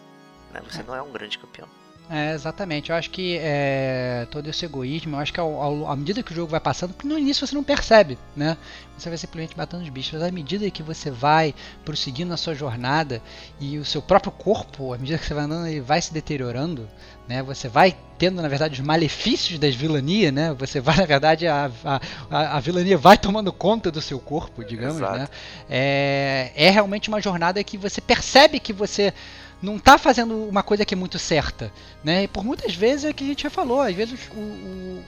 né? 0.52 0.62
Você 0.70 0.84
não 0.84 0.96
é 0.96 1.02
um 1.02 1.12
grande 1.12 1.38
campeão. 1.38 1.68
É, 2.14 2.34
exatamente. 2.34 2.90
Eu 2.90 2.96
acho 2.98 3.10
que 3.10 3.38
é, 3.42 4.28
todo 4.30 4.46
esse 4.50 4.66
egoísmo, 4.66 5.16
eu 5.16 5.20
acho 5.20 5.32
que 5.32 5.40
ao, 5.40 5.62
ao- 5.62 5.88
à 5.90 5.96
medida 5.96 6.22
que 6.22 6.34
o 6.34 6.36
jogo 6.36 6.52
vai 6.52 6.60
passando, 6.60 6.94
porque 6.94 7.08
no 7.08 7.18
início 7.18 7.48
você 7.48 7.56
não 7.56 7.64
percebe, 7.64 8.18
né? 8.36 8.58
Você 8.98 9.08
vai 9.08 9.18
simplesmente 9.18 9.58
matando 9.58 9.84
os 9.84 9.90
bichos, 9.90 10.14
mas 10.20 10.24
à 10.24 10.30
medida 10.32 10.70
que 10.70 10.84
você 10.84 11.10
vai 11.10 11.56
prosseguindo 11.86 12.30
na 12.30 12.36
sua 12.38 12.54
jornada 12.54 13.22
e 13.62 13.78
o 13.78 13.86
seu 13.86 14.02
próprio 14.02 14.30
corpo, 14.32 14.94
à 14.94 14.98
medida 14.98 15.18
que 15.18 15.26
você 15.26 15.34
vai 15.34 15.46
andando, 15.46 15.68
ele 15.68 15.80
vai 15.80 16.02
se 16.02 16.14
deteriorando, 16.14 16.86
né? 17.30 17.42
Você 17.44 17.70
vai 17.70 17.96
tendo, 18.18 18.42
na 18.42 18.48
verdade, 18.50 18.74
os 18.82 18.86
malefícios 18.86 19.58
das 19.58 19.74
vilanias, 19.74 20.34
né? 20.34 20.54
Você 20.60 20.82
vai, 20.82 20.98
na 20.98 21.06
verdade, 21.06 21.48
a, 21.48 21.72
a, 21.86 22.02
a, 22.30 22.58
a 22.58 22.60
vilania 22.60 22.98
vai 22.98 23.18
tomando 23.18 23.54
conta 23.54 23.90
do 23.90 24.02
seu 24.02 24.20
corpo, 24.20 24.66
digamos, 24.66 24.98
Exato. 24.98 25.18
né? 25.18 25.28
É, 25.70 26.52
é 26.56 26.70
realmente 26.70 27.08
uma 27.08 27.22
jornada 27.22 27.64
que 27.64 27.78
você 27.78 28.02
percebe 28.02 28.60
que 28.60 28.74
você 28.74 29.14
não 29.62 29.76
está 29.78 29.98
fazendo 29.98 30.48
uma 30.48 30.64
coisa 30.64 30.86
que 30.86 30.94
é 30.94 30.98
muito 30.98 31.20
certa, 31.20 31.72
né? 32.04 32.24
E 32.24 32.28
por 32.28 32.44
muitas 32.44 32.74
vezes 32.76 33.06
é 33.06 33.14
que 33.14 33.24
a 33.24 33.28
gente 33.28 33.44
já 33.44 33.50
falou, 33.50 33.82
às 33.82 33.96
vezes 33.96 34.20
o, 34.36 34.40
o- 34.40 35.04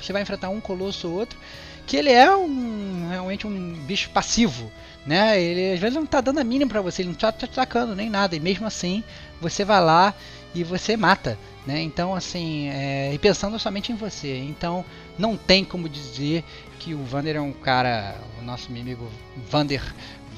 você 0.00 0.12
vai 0.12 0.22
enfrentar 0.22 0.48
um 0.48 0.60
colosso 0.60 1.08
ou 1.08 1.14
outro 1.14 1.38
que 1.86 1.96
ele 1.96 2.10
é 2.10 2.34
um 2.34 3.08
realmente 3.10 3.46
um 3.46 3.72
bicho 3.84 4.10
passivo, 4.10 4.70
né? 5.06 5.40
Ele 5.40 5.72
às 5.74 5.80
vezes 5.80 5.96
não 5.96 6.06
tá 6.06 6.20
dando 6.20 6.38
a 6.38 6.44
mínima 6.44 6.70
para 6.70 6.80
você, 6.80 7.02
ele 7.02 7.08
não 7.08 7.16
tá 7.16 7.32
te 7.32 7.44
atacando 7.44 7.96
nem 7.96 8.08
nada, 8.08 8.36
e 8.36 8.40
mesmo 8.40 8.66
assim 8.66 9.02
você 9.40 9.64
vai 9.64 9.80
lá 9.82 10.14
e 10.54 10.62
você 10.62 10.96
mata, 10.96 11.36
né? 11.66 11.80
Então 11.82 12.14
assim, 12.14 12.68
é, 12.68 13.12
e 13.12 13.18
pensando 13.18 13.58
somente 13.58 13.90
em 13.90 13.96
você, 13.96 14.38
então 14.38 14.84
não 15.18 15.36
tem 15.36 15.64
como 15.64 15.88
dizer 15.88 16.44
que 16.78 16.94
o 16.94 17.02
Vander 17.04 17.36
é 17.36 17.40
um 17.40 17.52
cara, 17.52 18.16
o 18.40 18.42
nosso 18.44 18.68
amigo 18.70 19.10
Vander 19.50 19.82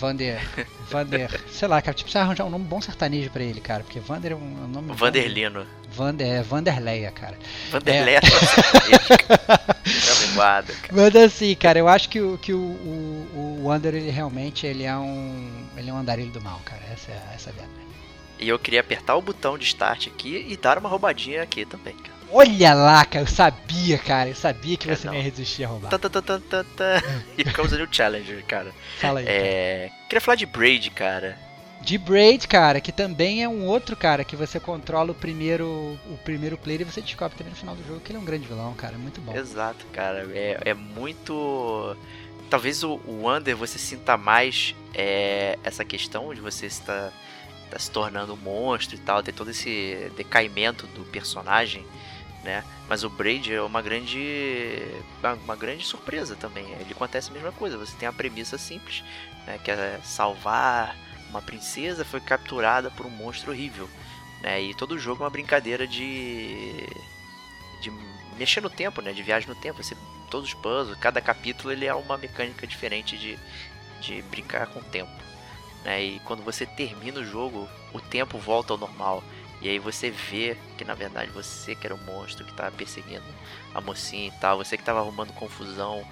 Vander, 0.03 0.43
Vander, 0.91 1.31
sei 1.49 1.69
lá, 1.69 1.81
cara, 1.81 1.95
tipo, 1.95 2.11
precisa 2.11 2.25
arranjar 2.25 2.45
um 2.45 2.51
nome 2.51 2.65
bom 2.65 2.81
sertanejo 2.81 3.31
pra 3.31 3.41
ele, 3.41 3.61
cara, 3.61 3.85
porque 3.85 4.01
Vander 4.01 4.33
é 4.33 4.35
um, 4.35 4.65
é 4.65 4.67
nome. 4.67 4.93
Vanderlino. 4.95 5.65
Vander, 5.93 6.27
é 6.27 6.43
Vanderleia, 6.43 7.13
cara. 7.13 7.39
Vanderlei 7.71 8.17
é. 8.17 8.19
é 8.19 8.21
linguada, 10.27 10.75
cara. 10.75 10.93
Mas 10.93 11.15
assim, 11.15 11.55
cara, 11.55 11.79
eu 11.79 11.87
acho 11.87 12.09
que 12.09 12.21
o, 12.21 12.37
que 12.37 12.53
o, 12.53 12.59
o, 12.59 13.29
o 13.33 13.69
Wander, 13.69 13.95
ele 13.95 14.11
realmente, 14.11 14.67
ele 14.67 14.83
é 14.83 14.97
um, 14.97 15.69
ele 15.77 15.89
é 15.89 15.93
um 15.93 15.99
andarilho 15.99 16.33
do 16.33 16.41
mal, 16.41 16.61
cara, 16.65 16.83
essa 16.93 17.13
é, 17.13 17.23
essa 17.37 17.51
é 17.51 17.53
a 17.53 17.57
verdade. 17.57 17.87
E 18.41 18.49
eu 18.49 18.59
queria 18.59 18.81
apertar 18.81 19.15
o 19.15 19.23
botão 19.23 19.57
de 19.57 19.67
start 19.67 20.09
aqui 20.09 20.47
e 20.49 20.57
dar 20.57 20.79
uma 20.79 20.89
roubadinha 20.89 21.45
aqui 21.45 21.65
também, 21.65 21.95
cara. 21.95 22.12
Olha 22.33 22.73
lá, 22.73 23.05
cara, 23.05 23.25
eu 23.25 23.29
sabia, 23.29 23.99
cara, 23.99 24.31
eu 24.31 24.35
sabia 24.35 24.77
que 24.77 24.91
É, 24.91 24.97
você 24.97 25.07
não. 25.07 25.15
ia 25.15 25.23
resistir 25.23 25.65
a 25.65 25.69
roubar. 25.69 25.91
Tan, 25.91 25.99
tan, 25.99 26.09
tan, 26.11 26.23
tan, 26.23 26.41
tan, 26.41 26.65
tan. 26.77 27.03
E 27.37 27.43
ali 27.75 27.83
o 27.83 27.89
Challenger, 27.91 28.45
cara. 28.47 28.73
Fala 28.99 29.21
aí. 29.21 29.27
cara. 29.27 29.37
É. 29.39 29.91
Queria 30.09 30.21
falar 30.21 30.37
de 30.37 30.47
Braid, 30.47 30.91
cara. 30.91 31.39
De 31.83 31.99
Braid, 31.99 32.47
cara, 32.47 32.81
que 32.81 32.93
também 32.93 33.43
é 33.43 33.49
um 33.49 33.67
outro 33.67 33.97
cara 33.97 34.25
que 34.25 34.37
você 34.37 34.61
controla 34.61 35.11
o 35.11 35.15
primeiro 35.15 35.99
o 36.07 36.17
primeiro 36.25 36.57
player 36.57 36.83
e 36.83 36.85
você 36.85 37.01
descobre 37.03 37.37
também 37.37 37.51
no 37.51 37.59
final 37.59 37.75
do 37.75 37.85
jogo 37.85 37.99
que 38.01 38.13
ele 38.13 38.19
é 38.19 38.21
um 38.21 38.25
grande 38.25 38.47
vilão, 38.47 38.73
cara, 38.75 38.97
muito 38.97 39.21
bom. 39.21 39.37
Exato, 39.37 39.85
cara. 39.93 40.27
É, 40.33 40.59
é 40.65 40.75
muito. 40.75 41.97
Talvez 42.49 42.85
o, 42.85 43.01
o 43.07 43.29
Under 43.29 43.57
você 43.57 43.79
sinta 43.79 44.17
mais 44.17 44.77
é, 44.95 45.59
essa 45.65 45.85
questão 45.85 46.33
de 46.33 46.41
você 46.41 46.67
estar 46.67 47.13
tá 47.69 47.79
se 47.79 47.91
tornando 47.91 48.35
um 48.35 48.37
monstro 48.37 48.95
e 48.95 49.01
tal, 49.01 49.23
ter 49.23 49.33
todo 49.33 49.51
esse 49.51 50.11
decaimento 50.17 50.87
do 50.89 51.03
personagem, 51.07 51.85
né? 52.43 52.65
Mas 52.89 53.05
o 53.05 53.11
Braid 53.11 53.53
é 53.53 53.63
uma 53.63 53.81
grande. 53.81 54.83
uma 55.45 55.57
grande 55.57 55.85
surpresa 55.85 56.35
também. 56.37 56.65
Ele 56.73 56.93
acontece 56.93 57.31
a 57.31 57.33
mesma 57.33 57.53
coisa. 57.53 57.79
Você 57.79 57.97
tem 57.97 58.09
a 58.09 58.13
premissa 58.13 58.59
simples, 58.59 59.05
né? 59.47 59.59
Que 59.63 59.71
é 59.71 60.01
salvar 60.03 60.97
uma 61.33 61.41
princesa 61.41 62.05
foi 62.05 62.21
capturada 62.21 62.91
por 62.91 63.07
um 63.07 63.11
monstro 63.11 63.51
horrível. 63.51 63.89
Né? 64.43 64.63
E 64.63 64.75
todo 64.75 64.99
jogo 64.99 65.23
é 65.23 65.25
uma 65.25 65.31
brincadeira 65.31 65.87
de. 65.87 66.87
de 67.81 67.91
mexer 68.37 68.61
no 68.61 68.69
tempo, 68.69 69.01
né? 69.01 69.13
De 69.13 69.23
viagem 69.23 69.49
no 69.49 69.55
tempo. 69.55 69.83
Você, 69.83 69.97
todos 70.31 70.49
os 70.49 70.55
puzzles, 70.55 70.99
cada 70.99 71.21
capítulo 71.21 71.73
ele 71.73 71.87
é 71.87 71.95
uma 71.95 72.19
mecânica 72.19 72.67
diferente 72.67 73.17
de, 73.17 73.39
de 74.01 74.21
brincar 74.23 74.67
com 74.67 74.81
o 74.81 74.85
tempo. 74.85 75.11
Né? 75.85 76.05
E 76.05 76.21
quando 76.21 76.43
você 76.43 76.67
termina 76.67 77.21
o 77.21 77.25
jogo, 77.25 77.69
o 77.93 78.01
tempo 78.01 78.39
volta 78.39 78.75
ao 78.75 78.79
normal. 78.79 79.25
E 79.63 79.69
aí 79.69 79.79
você 79.79 80.11
vê 80.11 80.57
que 80.77 80.85
na 80.85 80.95
verdade 80.95 81.31
você 81.31 81.75
que 81.75 81.87
era 81.87 81.95
o 81.95 81.99
monstro 81.99 82.45
que 82.45 82.53
tava 82.53 82.73
perseguindo 82.73 83.25
a 83.73 83.81
mocinha 83.81 84.27
e 84.27 84.41
tal, 84.41 84.59
você 84.59 84.77
que 84.77 84.83
tava 84.83 84.99
arrumando 84.99 85.33
confusão 85.33 86.05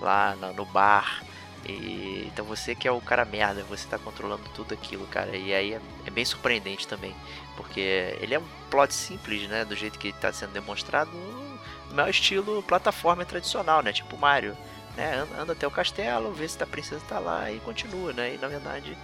lá 0.00 0.36
no 0.56 0.64
bar. 0.66 1.22
E, 1.68 2.24
então 2.26 2.44
você 2.44 2.74
que 2.74 2.86
é 2.86 2.90
o 2.92 3.00
cara 3.00 3.24
merda, 3.24 3.62
você 3.64 3.86
tá 3.88 3.98
controlando 3.98 4.42
tudo 4.54 4.74
aquilo, 4.74 5.06
cara. 5.06 5.36
E 5.36 5.54
aí 5.54 5.74
é, 5.74 5.80
é 6.04 6.10
bem 6.10 6.24
surpreendente 6.24 6.86
também. 6.86 7.14
Porque 7.56 8.16
ele 8.20 8.34
é 8.34 8.38
um 8.38 8.46
plot 8.70 8.92
simples, 8.92 9.48
né? 9.48 9.64
Do 9.64 9.74
jeito 9.74 9.98
que 9.98 10.12
tá 10.12 10.32
sendo 10.32 10.52
demonstrado, 10.52 11.10
no 11.88 11.94
maior 11.94 12.10
estilo 12.10 12.62
plataforma 12.62 13.24
tradicional, 13.24 13.82
né? 13.82 13.92
Tipo 13.92 14.16
Mario. 14.16 14.56
né, 14.96 15.26
anda, 15.38 15.52
até 15.52 15.66
o 15.66 15.70
castelo, 15.70 16.32
vê 16.32 16.48
se 16.48 16.60
a 16.62 16.66
princesa 16.66 17.02
tá 17.08 17.18
lá 17.18 17.50
e 17.50 17.60
continua, 17.60 18.12
né? 18.12 18.34
E 18.34 18.38
na 18.38 18.48
verdade 18.48 18.96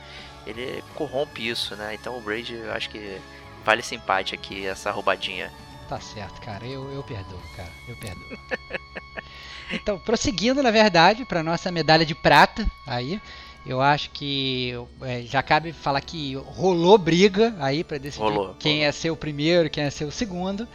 ele 0.47 0.83
corrompe 0.95 1.47
isso, 1.49 1.77
né? 1.77 1.95
Então 1.95 2.16
o 2.16 2.20
Braid, 2.20 2.55
eu 2.55 2.72
acho 2.72 2.91
que 2.91 3.20
vale 3.65 3.81
esse 3.81 3.95
empate 3.95 4.35
aqui, 4.35 4.67
essa 4.67 4.91
roubadinha. 4.91 5.53
Tá 5.89 6.01
certo, 6.01 6.41
cara. 6.41 6.65
Eu, 6.67 6.91
eu 6.93 7.03
perdoo, 7.03 7.41
cara. 7.57 7.69
Eu 7.89 7.97
perdoo. 7.97 8.39
então, 9.73 9.99
prosseguindo, 9.99 10.63
na 10.63 10.71
verdade, 10.71 11.25
para 11.25 11.43
nossa 11.43 11.71
medalha 11.71 12.05
de 12.05 12.15
prata 12.15 12.67
aí. 12.87 13.21
Eu 13.65 13.81
acho 13.81 14.11
que 14.11 14.75
é, 15.03 15.23
já 15.23 15.41
cabe 15.41 15.73
falar 15.73 16.01
que 16.01 16.35
rolou 16.35 16.99
briga 16.99 17.55
aí 17.61 17.85
para 17.85 17.97
decidir 17.97 18.25
Rolou, 18.25 18.57
quem 18.59 18.73
rolou. 18.73 18.87
ia 18.87 18.93
ser 18.93 19.11
o 19.13 19.17
primeiro, 19.17 19.71
quem 19.71 19.85
ia 19.85 19.91
ser 19.91 20.05
o 20.05 20.11
segundo, 20.11 20.67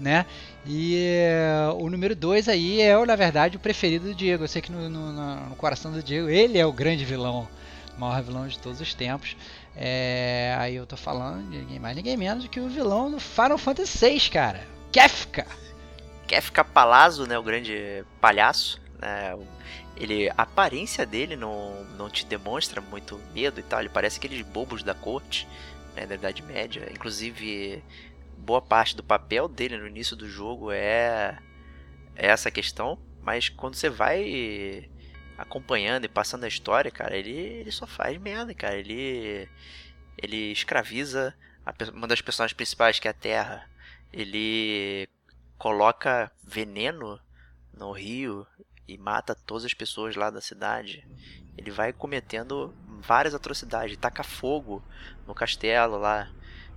né? 0.00 0.26
E 0.66 0.96
é, 1.06 1.68
o 1.78 1.88
número 1.88 2.16
2 2.16 2.48
aí 2.48 2.80
é, 2.80 2.96
na 3.06 3.14
verdade, 3.14 3.56
o 3.56 3.60
preferido 3.60 4.08
do 4.08 4.14
Diego. 4.14 4.42
Eu 4.42 4.48
sei 4.48 4.60
que 4.60 4.72
no, 4.72 4.88
no- 4.90 5.12
no- 5.12 5.48
no 5.50 5.54
coração 5.56 5.92
do 5.92 6.02
Diego 6.02 6.28
ele 6.28 6.58
é 6.58 6.66
o 6.66 6.72
grande 6.72 7.04
vilão, 7.04 7.46
o 7.96 8.00
maior 8.00 8.20
vilão 8.24 8.48
de 8.48 8.58
todos 8.58 8.80
os 8.80 8.92
tempos. 8.92 9.36
É, 9.74 10.54
aí 10.58 10.76
eu 10.76 10.86
tô 10.86 10.96
falando 10.96 11.50
de 11.50 11.58
ninguém 11.58 11.78
mais, 11.78 11.96
ninguém 11.96 12.16
menos 12.16 12.44
do 12.44 12.50
que 12.50 12.60
o 12.60 12.68
vilão 12.68 13.10
do 13.10 13.18
Final 13.18 13.58
Fantasy 13.58 13.98
VI, 13.98 14.30
cara. 14.30 14.66
Kefka! 14.90 15.46
Ficar 16.40 16.64
Palazzo, 16.64 17.26
né? 17.26 17.38
O 17.38 17.42
grande 17.42 18.04
palhaço, 18.20 18.80
né? 18.98 19.36
Ele, 19.96 20.30
a 20.30 20.42
aparência 20.42 21.04
dele 21.04 21.36
não, 21.36 21.84
não 21.98 22.08
te 22.08 22.24
demonstra 22.24 22.80
muito 22.80 23.20
medo 23.34 23.60
e 23.60 23.62
tal. 23.62 23.80
Ele 23.80 23.90
parece 23.90 24.18
aqueles 24.18 24.40
bobos 24.40 24.82
da 24.82 24.94
corte, 24.94 25.46
né? 25.94 26.06
Da 26.06 26.14
Idade 26.14 26.42
Média. 26.42 26.88
Inclusive, 26.90 27.84
boa 28.38 28.62
parte 28.62 28.96
do 28.96 29.02
papel 29.02 29.46
dele 29.46 29.76
no 29.76 29.86
início 29.86 30.16
do 30.16 30.26
jogo 30.26 30.70
é, 30.72 31.38
é 32.16 32.28
essa 32.28 32.50
questão. 32.50 32.98
Mas 33.20 33.50
quando 33.50 33.74
você 33.74 33.90
vai 33.90 34.88
acompanhando 35.36 36.04
e 36.04 36.08
passando 36.08 36.44
a 36.44 36.48
história, 36.48 36.90
cara, 36.90 37.16
ele, 37.16 37.30
ele 37.30 37.70
só 37.70 37.86
faz 37.86 38.16
merda, 38.18 38.54
cara. 38.54 38.76
Ele, 38.76 39.48
ele 40.16 40.52
escraviza 40.52 41.34
a 41.64 41.74
uma 41.92 42.06
das 42.06 42.20
personagens 42.20 42.56
principais, 42.56 42.98
que 42.98 43.08
é 43.08 43.10
a 43.10 43.14
Terra. 43.14 43.68
Ele 44.12 45.08
coloca 45.58 46.30
veneno 46.42 47.20
no 47.72 47.92
rio 47.92 48.46
e 48.86 48.98
mata 48.98 49.34
todas 49.34 49.64
as 49.64 49.74
pessoas 49.74 50.16
lá 50.16 50.30
da 50.30 50.40
cidade. 50.40 51.06
Ele 51.56 51.70
vai 51.70 51.92
cometendo 51.92 52.74
várias 53.00 53.34
atrocidades, 53.34 53.96
taca 53.96 54.22
fogo 54.22 54.82
no 55.26 55.34
castelo 55.34 55.98
lá. 55.98 56.30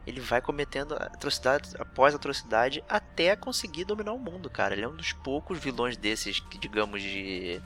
Ele 0.06 0.20
vai 0.20 0.40
cometendo 0.40 0.94
atrocidade 0.94 1.72
após 1.80 2.14
atrocidade 2.14 2.84
até 2.88 3.36
conseguir 3.36 3.86
dominar 3.86 4.14
o 4.14 4.20
mundo, 4.20 4.50
cara. 4.50 4.76
Ele 4.76 4.84
é 4.84 4.88
um 4.88 4.96
dos 4.96 5.14
poucos 5.14 5.58
vilões 5.58 5.98
desses 5.98 6.40
que, 6.40 6.58
digamos, 6.58 7.02
de. 7.02 7.62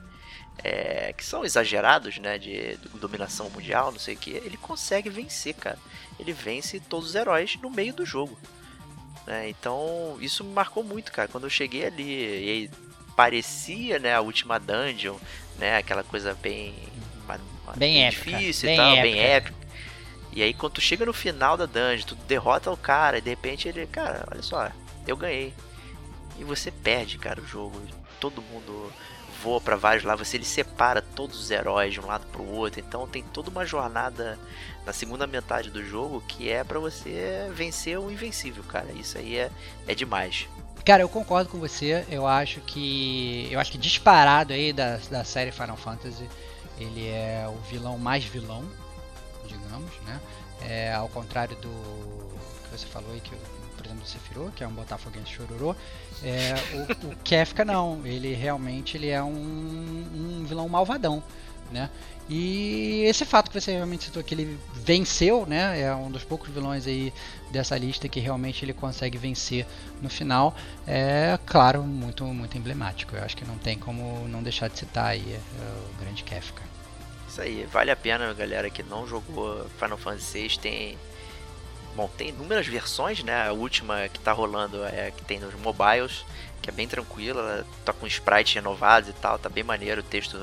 É, 0.64 1.14
que 1.14 1.26
são 1.26 1.45
exagerados, 1.45 2.18
né? 2.18 2.38
De, 2.38 2.78
dominação 2.95 3.49
mundial, 3.49 3.91
não 3.91 3.99
sei 3.99 4.16
o 4.16 4.18
que. 4.18 4.32
Ele 4.32 4.57
consegue 4.57 5.10
vencer, 5.10 5.53
cara. 5.55 5.80
Ele 6.20 6.34
vence 6.34 6.80
todos 6.80 7.10
os 7.10 7.16
heróis 7.16 7.57
no 7.62 7.70
meio 7.70 7.93
do 7.93 8.05
jogo. 8.05 8.38
né? 9.26 9.49
Então, 9.49 10.18
isso 10.20 10.43
me 10.43 10.51
marcou 10.53 10.84
muito, 10.84 11.12
cara. 11.12 11.28
Quando 11.28 11.45
eu 11.45 11.49
cheguei 11.49 11.86
ali 11.86 12.03
e 12.03 12.49
aí 12.49 12.72
parecia, 13.16 13.99
né, 13.99 14.16
a 14.16 14.22
última 14.22 14.57
dungeon, 14.60 15.18
né, 15.57 15.78
aquela 15.78 16.03
coisa 16.03 16.34
bem 16.36 16.74
Bem 17.78 18.03
épica, 18.05 18.32
difícil 18.32 18.68
bem 18.68 18.76
e 18.76 18.78
tal, 18.78 18.95
bem 19.01 19.20
épica. 19.20 19.60
E 20.32 20.43
aí 20.43 20.53
quando 20.53 20.74
tu 20.74 20.82
chega 20.82 21.05
no 21.05 21.14
final 21.14 21.57
da 21.57 21.66
dungeon, 21.66 22.05
tu 22.05 22.16
derrota 22.16 22.72
o 22.72 22.78
cara 22.78 23.18
e 23.18 23.22
de 23.22 23.30
repente 23.30 23.68
ele, 23.68 23.86
cara, 23.88 24.26
olha 24.32 24.41
só, 24.41 24.72
eu 25.07 25.18
ganhei. 25.18 25.53
E 26.38 26.43
você 26.43 26.72
perde, 26.72 27.18
cara, 27.18 27.41
o 27.41 27.45
jogo. 27.45 27.80
Todo 28.20 28.41
mundo 28.41 28.91
voa 29.42 29.60
pra 29.62 29.76
vários 29.76 30.04
lados, 30.04 30.34
ele 30.34 30.46
separa 30.46 31.02
todos 31.02 31.40
os 31.40 31.50
heróis 31.52 31.94
de 31.94 32.00
um 32.00 32.06
lado 32.06 32.26
pro 32.28 32.44
outro. 32.44 32.80
Então 32.80 33.08
tem 33.08 33.24
toda 33.24 33.50
uma 33.50 33.66
jornada 33.66 34.38
na 34.86 34.94
segunda 34.94 35.26
metade 35.28 35.70
do 35.70 35.84
jogo 35.84 36.22
que 36.28 36.50
é 36.50 36.64
pra 36.64 36.80
você 36.80 37.50
vencer 37.54 37.98
o 38.00 38.12
invencível, 38.12 38.64
cara. 38.64 38.92
Isso 38.94 39.18
aí 39.18 39.38
é, 39.38 39.50
é 39.88 39.96
demais. 39.96 40.48
Cara, 40.86 41.04
eu 41.04 41.10
concordo 41.10 41.50
com 41.50 41.60
você. 41.60 42.06
Eu 42.10 42.26
acho 42.26 42.60
que. 42.62 43.48
Eu 43.52 43.60
acho 43.60 43.72
que 43.72 43.78
disparado 43.78 44.54
aí 44.54 44.72
da, 44.74 44.98
da 45.12 45.24
série 45.24 45.52
Final 45.52 45.78
Fantasy, 45.78 46.28
ele 46.80 47.08
é 47.08 47.46
o 47.48 47.58
vilão 47.70 47.98
mais 47.98 48.24
vilão, 48.24 48.64
digamos, 49.46 49.92
né? 50.06 50.20
É, 50.62 50.94
ao 50.94 51.08
contrário 51.10 51.56
do 51.58 51.70
que 52.64 52.78
você 52.78 52.86
falou 52.88 53.12
aí, 53.14 53.20
que, 53.22 53.34
o- 53.36 53.59
do 53.96 54.06
Sephiroth, 54.06 54.54
que 54.54 54.64
é 54.64 54.68
um 54.68 54.72
botafoguense 54.72 55.32
chororô. 55.32 55.76
É, 56.24 56.54
o, 56.74 57.08
o 57.08 57.16
Kefka 57.24 57.64
não, 57.64 58.06
ele 58.06 58.34
realmente 58.34 58.98
ele 58.98 59.10
é 59.10 59.22
um, 59.22 59.30
um 59.30 60.46
vilão 60.48 60.68
malvadão, 60.68 61.24
né? 61.72 61.90
E 62.30 63.02
esse 63.06 63.26
fato 63.26 63.50
que 63.50 63.60
você 63.60 63.72
realmente 63.72 64.04
citou 64.04 64.24
que 64.24 64.36
ele 64.36 64.60
venceu, 64.76 65.48
né? 65.48 65.82
É 65.82 65.96
um 65.96 66.12
dos 66.12 66.24
poucos 66.24 66.50
vilões 66.50 66.86
aí 66.86 67.12
dessa 67.52 67.76
lista 67.76 68.08
que 68.08 68.20
realmente 68.20 68.64
ele 68.64 68.74
consegue 68.74 69.18
vencer 69.18 69.66
no 70.00 70.10
final. 70.10 70.56
É, 70.86 71.40
claro, 71.44 71.82
muito 71.82 72.24
muito 72.26 72.56
emblemático. 72.56 73.16
Eu 73.16 73.24
acho 73.24 73.36
que 73.36 73.44
não 73.44 73.58
tem 73.58 73.80
como 73.80 74.28
não 74.28 74.44
deixar 74.44 74.68
de 74.68 74.78
citar 74.78 75.08
aí 75.08 75.34
é, 75.34 75.40
o 75.40 76.04
grande 76.04 76.24
Kefka. 76.24 76.62
Isso 77.28 77.42
aí, 77.42 77.68
vale 77.72 77.90
a 77.90 77.96
pena, 77.96 78.32
galera 78.34 78.70
que 78.70 78.84
não 78.84 79.08
jogou 79.08 79.66
Final 79.80 79.98
Fantasy 79.98 80.48
VI, 80.48 80.60
tem 80.60 80.98
bom, 82.00 82.08
tem 82.18 82.30
inúmeras 82.30 82.66
versões, 82.68 83.24
né? 83.24 83.47
A 83.47 83.52
última 83.52 84.08
que 84.10 84.20
tá 84.20 84.32
rolando 84.32 84.84
é 84.86 85.08
a 85.08 85.12
que 85.12 85.24
tem 85.24 85.39
nos 85.39 85.54
mobiles, 85.56 86.26
que 86.62 86.70
é 86.70 86.74
bem 86.74 86.88
tranquila, 86.88 87.66
tá 87.84 87.91
com 87.93 88.08
sprites 88.08 88.54
renovados 88.54 89.10
e 89.10 89.14
tal, 89.14 89.38
tá 89.38 89.50
bem 89.50 89.64
maneiro, 89.64 90.02
o 90.02 90.04
texto 90.04 90.38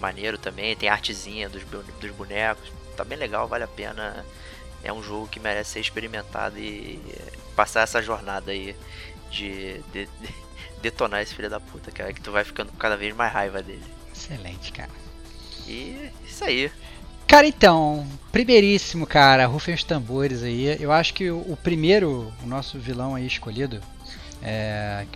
maneiro 0.00 0.38
também, 0.38 0.76
tem 0.76 0.88
artezinha 0.88 1.48
dos, 1.48 1.62
dos 1.64 2.10
bonecos, 2.12 2.70
tá 2.96 3.04
bem 3.04 3.18
legal, 3.18 3.48
vale 3.48 3.64
a 3.64 3.68
pena. 3.68 4.24
É 4.82 4.92
um 4.92 5.02
jogo 5.02 5.26
que 5.28 5.40
merece 5.40 5.70
ser 5.70 5.80
experimentado 5.80 6.58
e 6.58 7.00
passar 7.56 7.80
essa 7.82 8.02
jornada 8.02 8.50
aí 8.52 8.76
de, 9.30 9.78
de- 9.92 10.06
de 10.20 10.34
detonar 10.82 11.22
esse 11.22 11.34
filho 11.34 11.48
da 11.50 11.58
puta, 11.58 11.90
cara, 11.90 12.12
que 12.12 12.20
tu 12.20 12.30
vai 12.30 12.44
ficando 12.44 12.70
com 12.70 12.76
cada 12.78 12.96
vez 12.96 13.14
mais 13.16 13.32
raiva 13.32 13.62
dele. 13.62 13.82
Excelente, 14.14 14.70
cara. 14.72 14.90
E 15.66 16.10
isso 16.26 16.44
aí. 16.44 16.70
Cara, 17.26 17.46
então, 17.46 18.06
primeiríssimo, 18.30 19.06
cara, 19.06 19.46
rufem 19.46 19.74
os 19.74 19.82
tambores 19.82 20.42
aí. 20.42 20.76
Eu 20.80 20.92
acho 20.92 21.14
que 21.14 21.30
o, 21.30 21.58
primeiro, 21.62 22.32
o 22.42 22.46
nosso 22.46 22.78
vilão 22.78 23.14
aí 23.14 23.26
escolhido, 23.26 23.80
é, 24.42 25.06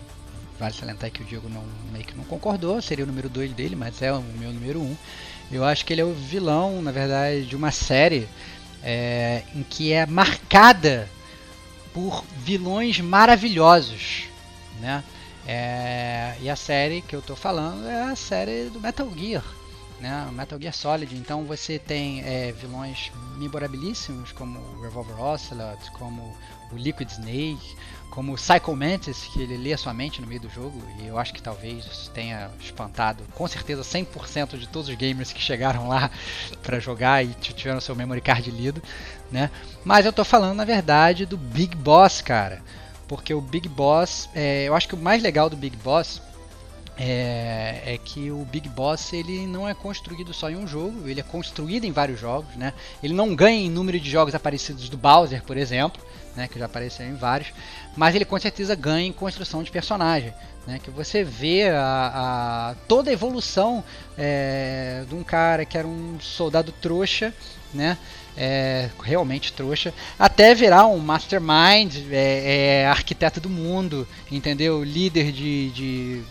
vale 0.59 0.75
salientar 0.75 1.11
que 1.11 1.23
o 1.23 1.25
Diego 1.25 1.49
não, 1.49 1.63
meio 1.93 2.05
que 2.05 2.17
não 2.17 2.25
concordou, 2.25 2.81
seria 2.83 3.05
o 3.05 3.09
número 3.09 3.29
2 3.29 3.53
dele, 3.53 3.77
mas 3.77 4.03
é 4.03 4.13
o 4.13 4.23
meu 4.23 4.53
número 4.53 4.81
1. 4.81 4.85
Um. 4.85 4.97
Eu 5.51 5.65
acho 5.65 5.85
que 5.85 5.93
ele 5.93 6.01
é 6.01 6.05
o 6.05 6.13
vilão, 6.13 6.83
na 6.83 6.91
verdade, 6.91 7.47
de 7.47 7.57
uma 7.57 7.71
série 7.71 8.29
é, 8.83 9.43
em 9.55 9.63
que 9.63 9.93
é 9.93 10.05
marcada 10.07 11.09
por 11.93 12.25
vilões 12.37 13.01
maravilhosos, 13.01 14.25
né? 14.81 15.03
É, 15.47 16.35
e 16.43 16.51
a 16.51 16.57
série 16.57 17.01
que 17.01 17.17
eu 17.17 17.23
tô 17.23 17.35
falando 17.35 17.87
é 17.89 18.03
a 18.03 18.17
série 18.17 18.69
do 18.69 18.79
Metal 18.79 19.11
Gear, 19.17 19.45
né? 20.01 20.29
Metal 20.33 20.59
Gear 20.61 20.75
Solid. 20.75 21.15
Então 21.17 21.45
você 21.45 21.79
tem 21.79 22.23
é, 22.23 22.53
vilões 22.53 23.11
memorabilíssimos 23.37 24.33
como 24.33 24.59
o 24.59 24.83
Revolver 24.83 25.21
Ocelot, 25.21 25.91
como 25.93 26.37
o 26.73 26.77
Liquid 26.77 27.11
Snake, 27.11 27.77
como 28.11 28.33
o 28.33 28.37
Psycho 28.37 28.75
Mantis, 28.75 29.25
que 29.33 29.41
ele 29.41 29.57
lê 29.57 29.73
a 29.73 29.79
sua 29.79 29.95
mente 29.95 30.21
no 30.21 30.27
meio 30.27 30.41
do 30.41 30.51
jogo, 30.51 30.83
e 30.99 31.07
eu 31.07 31.19
acho 31.19 31.33
que 31.33 31.43
talvez 31.43 32.11
tenha 32.13 32.51
espantado 32.61 33.23
com 33.35 33.47
certeza 33.47 33.83
100% 33.83 34.59
de 34.59 34.69
todos 34.69 34.89
os 34.89 34.95
gamers 34.95 35.33
que 35.33 35.41
chegaram 35.41 35.89
lá 35.89 36.11
para 36.63 36.81
jogar 36.81 37.25
e 37.25 37.29
tiveram 37.29 37.81
seu 37.81 37.95
memory 37.95 38.21
card 38.21 38.51
lido, 38.51 38.83
né? 39.31 39.51
Mas 39.85 40.05
eu 40.05 40.13
tô 40.13 40.25
falando 40.25 40.57
na 40.57 40.65
verdade 40.65 41.27
do 41.27 41.37
Big 41.37 41.77
Boss, 41.77 42.21
cara. 42.21 42.63
Porque 43.07 43.33
o 43.33 43.41
Big 43.41 43.69
Boss, 43.69 44.29
é, 44.35 44.65
eu 44.65 44.75
acho 44.75 44.87
que 44.87 44.95
o 44.95 44.99
mais 44.99 45.23
legal 45.23 45.49
do 45.49 45.57
Big 45.57 45.77
Boss 45.79 46.21
é, 46.99 47.83
é 47.95 47.99
que 48.03 48.31
o 48.31 48.45
Big 48.45 48.69
Boss 48.69 49.13
ele 49.13 49.47
não 49.47 49.69
é 49.69 49.75
construído 49.75 50.35
só 50.35 50.51
em 50.51 50.57
um 50.57 50.67
jogo, 50.67 51.09
ele 51.09 51.21
é 51.21 51.23
construído 51.23 51.85
em 51.85 51.93
vários 51.93 52.19
jogos, 52.19 52.55
né? 52.57 52.73
Ele 53.03 53.15
não 53.15 53.35
ganha 53.35 53.59
em 53.61 53.71
número 53.71 54.01
de 54.01 54.11
jogos 54.11 54.35
aparecidos 54.35 54.89
do 54.89 54.97
Bowser, 54.97 55.43
por 55.45 55.57
exemplo, 55.57 56.03
né? 56.35 56.49
Que 56.49 56.59
já 56.59 56.67
apareceu 56.67 57.07
em 57.07 57.15
vários, 57.15 57.53
mas 57.97 58.15
ele 58.15 58.25
com 58.25 58.39
certeza 58.39 58.75
ganha 58.75 59.07
em 59.07 59.13
construção 59.13 59.63
de 59.63 59.71
personagem, 59.71 60.35
né? 60.67 60.81
Que 60.83 60.91
você 60.91 61.23
vê 61.23 61.69
a, 61.69 62.71
a- 62.73 62.75
toda 62.89 63.11
a 63.11 63.13
evolução 63.13 63.85
é, 64.17 65.05
de 65.09 65.15
um 65.15 65.23
cara 65.23 65.65
que 65.65 65.79
era 65.79 65.87
um 65.87 66.19
soldado 66.21 66.73
trouxa, 66.73 67.33
né? 67.73 67.97
É, 68.41 68.89
realmente 69.03 69.53
trouxa, 69.53 69.93
até 70.17 70.55
virar 70.55 70.87
um 70.87 70.99
mastermind, 70.99 71.97
é, 72.13 72.83
é, 72.83 72.87
arquiteto 72.87 73.41
do 73.41 73.51
mundo, 73.51 74.07
entendeu? 74.31 74.85
Líder 74.85 75.33
de, 75.33 75.71
de 75.71 76.23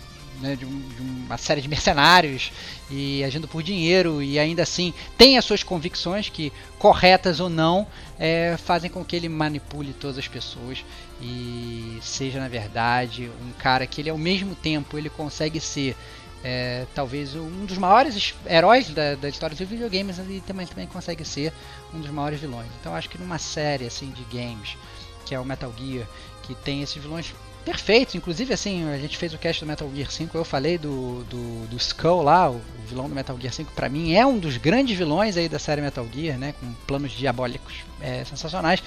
né, 0.42 0.56
de, 0.56 0.66
um- 0.66 0.80
de 0.96 1.02
uma 1.02 1.38
série 1.38 1.62
de 1.62 1.68
mercenários 1.68 2.52
e 2.90 3.24
agindo 3.24 3.48
por 3.48 3.62
dinheiro 3.64 4.22
e 4.22 4.38
ainda 4.40 4.64
assim 4.64 4.94
tem 5.18 5.38
as 5.38 5.46
suas 5.46 5.64
convicções 5.64 6.30
que 6.30 6.52
corretas 6.80 7.40
ou 7.40 7.50
não 7.50 7.88
é, 8.20 8.56
fazem 8.58 8.90
com 8.90 9.04
que 9.04 9.16
ele 9.16 9.30
manipule 9.30 9.94
todas 9.94 10.18
as 10.18 10.28
pessoas 10.28 10.84
e 11.22 11.98
seja 12.02 12.40
na 12.40 12.48
verdade 12.48 13.30
um 13.42 13.52
cara 13.60 13.86
que 13.88 14.02
ele 14.02 14.10
ao 14.10 14.18
mesmo 14.18 14.56
tempo 14.56 14.98
ele 14.98 15.10
consegue 15.10 15.60
ser 15.60 15.96
é, 16.44 16.86
talvez 16.94 17.34
um 17.36 17.66
dos 17.66 17.78
maiores 17.78 18.34
heróis 18.46 18.90
da, 18.90 19.16
da 19.16 19.28
história 19.28 19.56
dos 19.56 19.68
videogames 19.68 20.18
e 20.20 20.42
também, 20.46 20.68
também 20.68 20.86
consegue 20.88 21.26
ser 21.26 21.52
um 21.94 22.00
dos 22.00 22.12
maiores 22.12 22.40
vilões. 22.40 22.68
Então 22.80 22.96
acho 22.96 23.10
que 23.10 23.18
numa 23.18 23.40
série 23.40 23.86
assim 23.88 24.12
de 24.12 24.24
games, 24.26 24.78
que 25.26 25.34
é 25.34 25.40
o 25.40 25.44
Metal 25.44 25.74
Gear, 25.78 26.08
que 26.44 26.54
tem 26.54 26.82
esses 26.84 27.02
vilões 27.02 27.34
perfeitos, 27.68 28.15
inclusive 28.15 28.53
assim, 28.53 28.89
a 28.89 28.97
gente 28.97 29.18
fez 29.18 29.34
o 29.34 29.38
cast 29.38 29.61
do 29.61 29.68
Metal 29.68 29.91
Gear 29.93 30.09
5, 30.09 30.38
eu 30.38 30.45
falei 30.45 30.78
do, 30.78 31.26
do, 31.26 31.68
do 31.68 31.76
Skull 31.76 32.22
lá, 32.22 32.49
o, 32.49 32.61
vilão 32.88 33.09
do 33.09 33.13
Metal 33.13 33.38
Gear 33.38 33.53
5, 33.53 33.74
para 33.74 33.89
mim 33.89 34.13
é 34.13 34.26
um 34.26 34.39
dos 34.39 34.55
grandes 34.55 34.97
vilões 34.97 35.36
aí 35.36 35.49
da 35.49 35.59
série 35.59 35.82
Metal 35.82 36.07
Gear, 36.13 36.38
né, 36.38 36.53
com 36.57 36.74
planos 36.88 37.11
diabólicos 37.11 37.74
é, 37.99 38.24
sensacionais. 38.24 38.82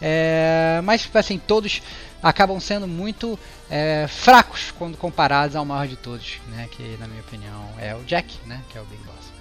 É, 0.00 0.80
mas 0.82 1.06
assim, 1.14 1.38
todos 1.38 1.82
acabam 2.22 2.58
sendo 2.58 2.88
muito 2.88 3.38
é, 3.70 4.06
fracos 4.08 4.72
quando 4.78 4.96
comparados 4.96 5.54
ao 5.54 5.66
maior 5.66 5.86
de 5.86 5.96
todos, 5.96 6.40
né? 6.48 6.68
Que 6.72 6.96
na 6.98 7.06
minha 7.06 7.20
opinião 7.20 7.68
é 7.78 7.94
o 7.94 8.02
Jack, 8.02 8.34
né? 8.46 8.62
Que 8.70 8.78
é 8.78 8.80
o 8.80 8.84
Big 8.84 9.02
Boss. 9.04 9.32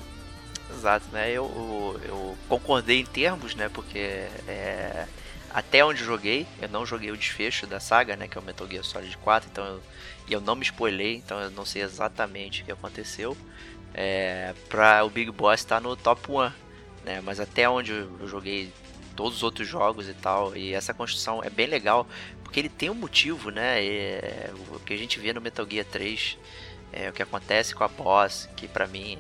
Exato, 0.78 1.06
né? 1.12 1.32
Eu, 1.32 2.00
eu 2.04 2.38
concordei 2.48 3.00
em 3.00 3.06
termos, 3.06 3.56
né? 3.56 3.70
Porque 3.70 3.98
é, 3.98 5.08
até 5.54 5.84
onde 5.84 6.04
joguei, 6.04 6.48
eu 6.62 6.70
não 6.70 6.86
joguei 6.86 7.12
o 7.12 7.18
desfecho 7.18 7.68
da 7.68 7.80
saga, 7.80 8.16
né? 8.16 8.28
Que 8.28 8.38
é 8.38 8.42
o 8.42 8.44
Metal 8.44 8.68
Gear 8.68 8.84
Solid 8.84 9.16
4, 9.18 9.50
então 9.52 9.66
eu, 9.66 9.82
eu 10.30 10.42
não 10.42 10.56
me 10.56 10.64
spoilei, 10.64 11.16
então 11.16 11.40
eu 11.40 11.52
não 11.52 11.66
sei 11.66 11.82
exatamente 11.82 12.62
o 12.62 12.66
que 12.66 12.72
aconteceu. 12.72 13.36
É, 13.94 14.54
pra 14.70 15.04
o 15.04 15.10
Big 15.10 15.32
Boss 15.32 15.60
estar 15.60 15.76
tá 15.76 15.82
no 15.82 15.96
top 15.96 16.32
1, 16.32 16.52
né? 17.04 17.22
Mas 17.24 17.40
até 17.40 17.70
onde 17.70 17.92
eu 17.92 18.28
joguei 18.28 18.72
todos 19.16 19.38
os 19.38 19.44
outros 19.44 19.68
jogos 19.68 20.08
e 20.08 20.14
tal. 20.14 20.56
E 20.56 20.74
essa 20.74 20.94
construção 20.94 21.44
é 21.44 21.50
bem 21.50 21.68
legal, 21.68 22.08
porque 22.44 22.60
ele 22.60 22.70
tem 22.70 22.90
um 22.90 22.96
motivo, 22.96 23.50
né? 23.50 23.84
É, 23.84 24.52
o 24.70 24.80
que 24.80 24.94
a 24.94 24.98
gente 24.98 25.20
vê 25.20 25.34
no 25.34 25.42
Metal 25.42 25.68
Gear 25.70 25.86
3, 25.86 26.38
é, 26.92 27.10
o 27.10 27.14
que 27.14 27.22
acontece 27.22 27.76
com 27.76 27.84
a 27.84 27.88
boss, 27.88 28.50
que 28.56 28.68
para 28.68 28.88
mim 28.88 29.18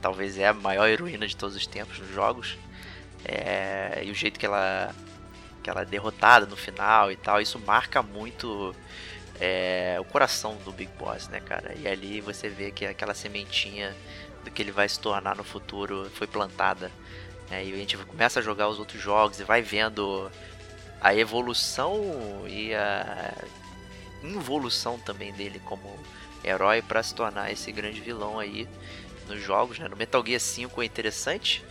talvez 0.00 0.38
é 0.38 0.48
a 0.48 0.52
maior 0.52 0.86
heroína 0.86 1.26
de 1.26 1.36
todos 1.36 1.56
os 1.56 1.66
tempos 1.66 1.98
nos 1.98 2.10
jogos. 2.10 2.58
É, 3.24 4.02
e 4.04 4.10
o 4.10 4.14
jeito 4.14 4.38
que 4.38 4.44
ela, 4.44 4.94
que 5.64 5.70
ela 5.70 5.80
é 5.80 5.84
derrotada 5.86 6.44
no 6.44 6.56
final 6.56 7.10
e 7.10 7.16
tal, 7.16 7.40
isso 7.40 7.58
marca 7.58 8.02
muito 8.02 8.76
é, 9.40 9.96
o 9.98 10.04
coração 10.04 10.56
do 10.62 10.70
Big 10.70 10.92
Boss, 10.98 11.26
né, 11.28 11.40
cara? 11.40 11.74
E 11.74 11.88
ali 11.88 12.20
você 12.20 12.50
vê 12.50 12.70
que 12.70 12.84
aquela 12.84 13.14
sementinha 13.14 13.96
do 14.44 14.50
que 14.50 14.60
ele 14.60 14.70
vai 14.70 14.86
se 14.86 15.00
tornar 15.00 15.34
no 15.34 15.42
futuro 15.42 16.10
foi 16.14 16.26
plantada 16.26 16.92
é, 17.50 17.64
e 17.64 17.72
a 17.72 17.76
gente 17.76 17.96
começa 17.96 18.40
a 18.40 18.42
jogar 18.42 18.68
os 18.68 18.78
outros 18.78 19.00
jogos 19.00 19.40
e 19.40 19.44
vai 19.44 19.62
vendo 19.62 20.30
a 21.00 21.14
evolução 21.14 22.44
e 22.46 22.74
a 22.74 23.32
involução 24.22 24.98
também 24.98 25.32
dele 25.32 25.60
como 25.64 25.98
herói 26.44 26.82
para 26.82 27.02
se 27.02 27.14
tornar 27.14 27.50
esse 27.50 27.72
grande 27.72 28.02
vilão 28.02 28.38
aí 28.38 28.68
nos 29.26 29.42
jogos. 29.42 29.78
Né? 29.78 29.88
No 29.88 29.96
Metal 29.96 30.24
Gear 30.24 30.40
5 30.40 30.82
é 30.82 30.84
interessante 30.84 31.64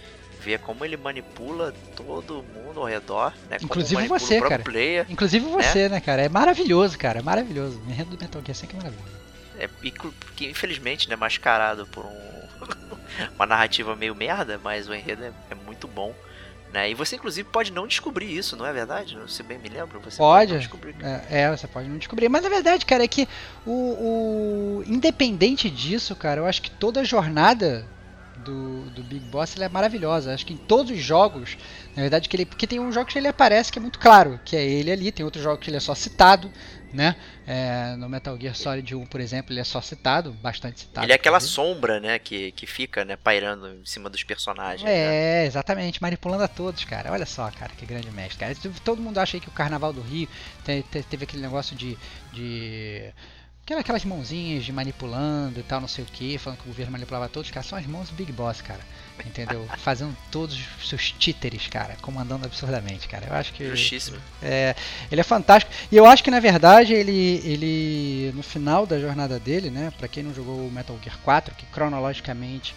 ver 0.44 0.60
como 0.60 0.84
ele 0.84 0.98
manipula 0.98 1.74
todo 1.96 2.44
mundo 2.54 2.80
ao 2.80 2.86
redor, 2.86 3.34
né? 3.50 3.58
Inclusive 3.62 4.08
você, 4.08 4.42
cara. 4.42 4.64
Player, 4.64 5.06
Inclusive 5.10 5.46
né? 5.46 5.52
você, 5.52 5.84
né? 5.84 5.96
né, 5.96 6.02
cara? 6.02 6.22
É 6.24 6.30
maravilhoso, 6.30 6.98
cara. 6.98 7.20
É 7.20 7.22
maravilhoso. 7.22 7.82
O 7.86 7.90
enredo 7.90 8.16
do 8.16 8.22
Metal 8.22 8.42
Gear 8.46 8.56
5 8.56 8.74
é 8.74 8.76
maravilhoso. 8.76 9.14
É, 9.58 9.68
porque 9.68 10.50
infelizmente, 10.50 11.10
né, 11.10 11.16
mascarado 11.16 11.86
por 11.88 12.06
um 12.06 12.34
uma 13.36 13.46
narrativa 13.46 13.96
meio 13.96 14.16
merda, 14.16 14.60
mas 14.64 14.88
o 14.88 14.94
enredo 14.94 15.24
é, 15.24 15.32
é 15.52 15.56
muito 15.56 15.88
bom. 15.88 16.14
Né? 16.74 16.90
E 16.90 16.96
você, 16.96 17.18
inclusive, 17.18 17.48
pode 17.48 17.72
não 17.72 17.86
descobrir 17.86 18.36
isso, 18.36 18.58
não 18.58 18.66
é 18.66 18.74
verdade? 18.74 19.16
Se 19.28 19.44
bem 19.44 19.60
me 19.60 19.70
lembro, 19.70 20.00
você 20.00 20.18
pode. 20.18 20.52
pode 20.52 20.60
descobrir. 20.60 20.96
É, 21.04 21.42
é, 21.42 21.52
você 21.56 21.68
pode 21.68 21.88
não 21.88 22.00
descobrir. 22.00 22.28
Mas 22.30 22.44
a 22.44 22.50
verdade, 22.50 22.84
cara, 22.84 23.04
é 23.04 23.08
que 23.08 23.28
o, 23.64 23.72
o, 23.72 24.84
independente 24.88 25.70
disso, 25.70 26.16
cara, 26.16 26.42
eu 26.42 26.48
acho 26.48 26.64
que 26.64 26.72
toda 26.72 27.06
jornada 27.06 27.86
do, 28.44 28.90
do 28.92 29.04
Big 29.04 29.26
Boss 29.26 29.58
é 29.60 29.70
maravilhosa. 29.70 30.34
Acho 30.34 30.46
que 30.46 30.54
em 30.54 30.58
todos 30.58 30.92
os 30.92 31.00
jogos, 31.00 31.58
na 31.96 32.02
verdade, 32.02 32.30
que 32.30 32.36
ele. 32.36 32.46
Porque 32.46 32.68
tem 32.68 32.80
um 32.80 32.92
jogo 32.92 33.08
que 33.08 33.18
ele 33.18 33.28
aparece 33.28 33.72
que 33.72 33.80
é 33.80 33.82
muito 33.82 34.00
claro, 34.00 34.40
que 34.46 34.56
é 34.56 34.64
ele 34.64 34.92
ali, 34.92 35.12
tem 35.12 35.26
outros 35.26 35.44
jogos 35.44 35.64
que 35.64 35.70
ele 35.70 35.78
é 35.78 35.82
só 35.82 35.96
citado 35.96 36.52
né? 36.94 37.16
É, 37.46 37.96
no 37.98 38.08
Metal 38.08 38.38
Gear 38.40 38.56
Solid 38.56 38.96
1, 38.96 39.06
por 39.08 39.20
exemplo, 39.20 39.52
ele 39.52 39.60
é 39.60 39.64
só 39.64 39.82
citado, 39.82 40.32
bastante 40.34 40.82
citado. 40.82 41.06
Ele 41.06 41.12
é 41.12 41.16
aquela 41.16 41.40
sombra, 41.40 42.00
né, 42.00 42.20
que, 42.20 42.52
que 42.52 42.68
fica, 42.68 43.04
né, 43.04 43.18
pairando 43.18 43.68
em 43.68 43.86
cima 43.86 44.10
dos 44.10 44.24
personagens. 44.24 44.88
É, 44.88 45.42
né? 45.42 45.46
exatamente, 45.46 46.02
manipulando 46.02 46.44
a 46.44 46.48
todos, 46.48 46.86
cara. 46.86 47.12
Olha 47.12 47.26
só, 47.26 47.50
cara, 47.52 47.72
que 47.76 47.86
grande 47.86 48.12
mestre, 48.12 48.38
cara. 48.38 48.56
Todo 48.86 49.02
mundo 49.02 49.18
acha 49.18 49.36
aí 49.36 49.42
que 49.42 49.50
o 49.50 49.52
Carnaval 49.52 49.92
do 49.92 50.02
Rio 50.02 50.30
teve 50.64 51.24
aquele 51.24 51.42
negócio 51.42 51.76
de, 51.76 51.98
de 52.32 53.12
aquelas 53.80 54.04
mãozinhas 54.04 54.66
de 54.66 54.74
manipulando 54.74 55.58
e 55.58 55.64
tal, 55.64 55.80
não 55.80 55.88
sei 55.88 56.04
o 56.04 56.08
que, 56.08 56.38
falando 56.38 56.60
que 56.60 56.66
o 56.66 56.68
governo 56.68 56.92
manipulava 56.92 57.30
todos, 57.30 57.50
cara, 57.50 57.66
são 57.66 57.80
as 57.80 57.86
mãos 57.86 58.10
do 58.10 58.16
Big 58.16 58.32
Boss, 58.32 58.62
cara. 58.62 58.82
Entendeu? 59.26 59.66
Fazendo 59.80 60.16
todos 60.30 60.60
os 60.78 60.90
seus 60.90 61.12
títeres, 61.12 61.68
cara, 61.68 61.96
comandando 62.02 62.46
absurdamente, 62.46 63.08
cara. 63.08 63.28
Eu 63.28 63.34
acho 63.34 63.54
que. 63.54 63.66
Justíssimo. 63.70 64.18
É, 64.42 64.76
ele 65.10 65.22
é 65.22 65.24
fantástico. 65.24 65.72
E 65.90 65.96
eu 65.96 66.06
acho 66.06 66.22
que 66.24 66.32
na 66.32 66.42
verdade 66.42 66.94
ele, 66.94 67.42
ele 67.46 68.34
no 68.36 68.44
final 68.44 68.86
da 68.86 69.00
jornada 69.00 69.40
dele, 69.40 69.70
né? 69.70 69.94
Pra 69.98 70.10
quem 70.10 70.24
não 70.24 70.34
jogou 70.34 70.68
o 70.68 70.72
Metal 70.72 71.00
Gear 71.02 71.18
4, 71.24 71.56
que 71.56 71.66
cronologicamente 71.68 72.76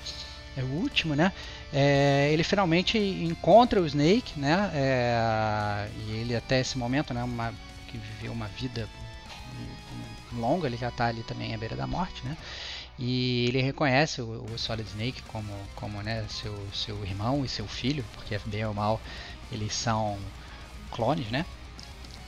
é 0.57 0.63
o 0.63 0.67
último, 0.67 1.17
né? 1.17 1.33
É, 1.73 2.31
ele 2.33 2.45
finalmente 2.45 2.97
encontra 2.97 3.81
o 3.81 3.87
Snake, 3.87 4.39
né? 4.39 4.71
É, 4.73 5.89
e 6.07 6.13
ele 6.13 6.37
até 6.37 6.61
esse 6.61 6.79
momento, 6.79 7.13
né? 7.13 7.25
Uma, 7.25 7.53
que 7.89 7.99
viveu 7.99 8.33
uma 8.33 8.47
vida 8.47 8.89
longa, 10.37 10.67
ele 10.67 10.77
já 10.77 10.89
está 10.89 11.07
ali 11.07 11.23
também 11.23 11.55
à 11.55 11.59
beira 11.59 11.77
da 11.77 11.87
morte, 11.87 12.25
né? 12.25 12.37
E 12.99 13.47
ele 13.49 13.61
reconhece 13.61 14.23
o, 14.23 14.47
o 14.53 14.59
Solid 14.59 14.89
Snake 14.89 15.23
como, 15.29 15.53
como 15.75 16.03
né, 16.03 16.25
seu, 16.29 16.57
seu 16.73 17.05
irmão 17.05 17.45
e 17.45 17.49
seu 17.49 17.67
filho, 17.67 18.05
porque 18.15 18.39
bem 18.47 18.65
ou 18.65 18.73
mal 18.73 19.01
eles 19.53 19.75
são 19.75 20.19
clones, 20.91 21.31
né? 21.31 21.45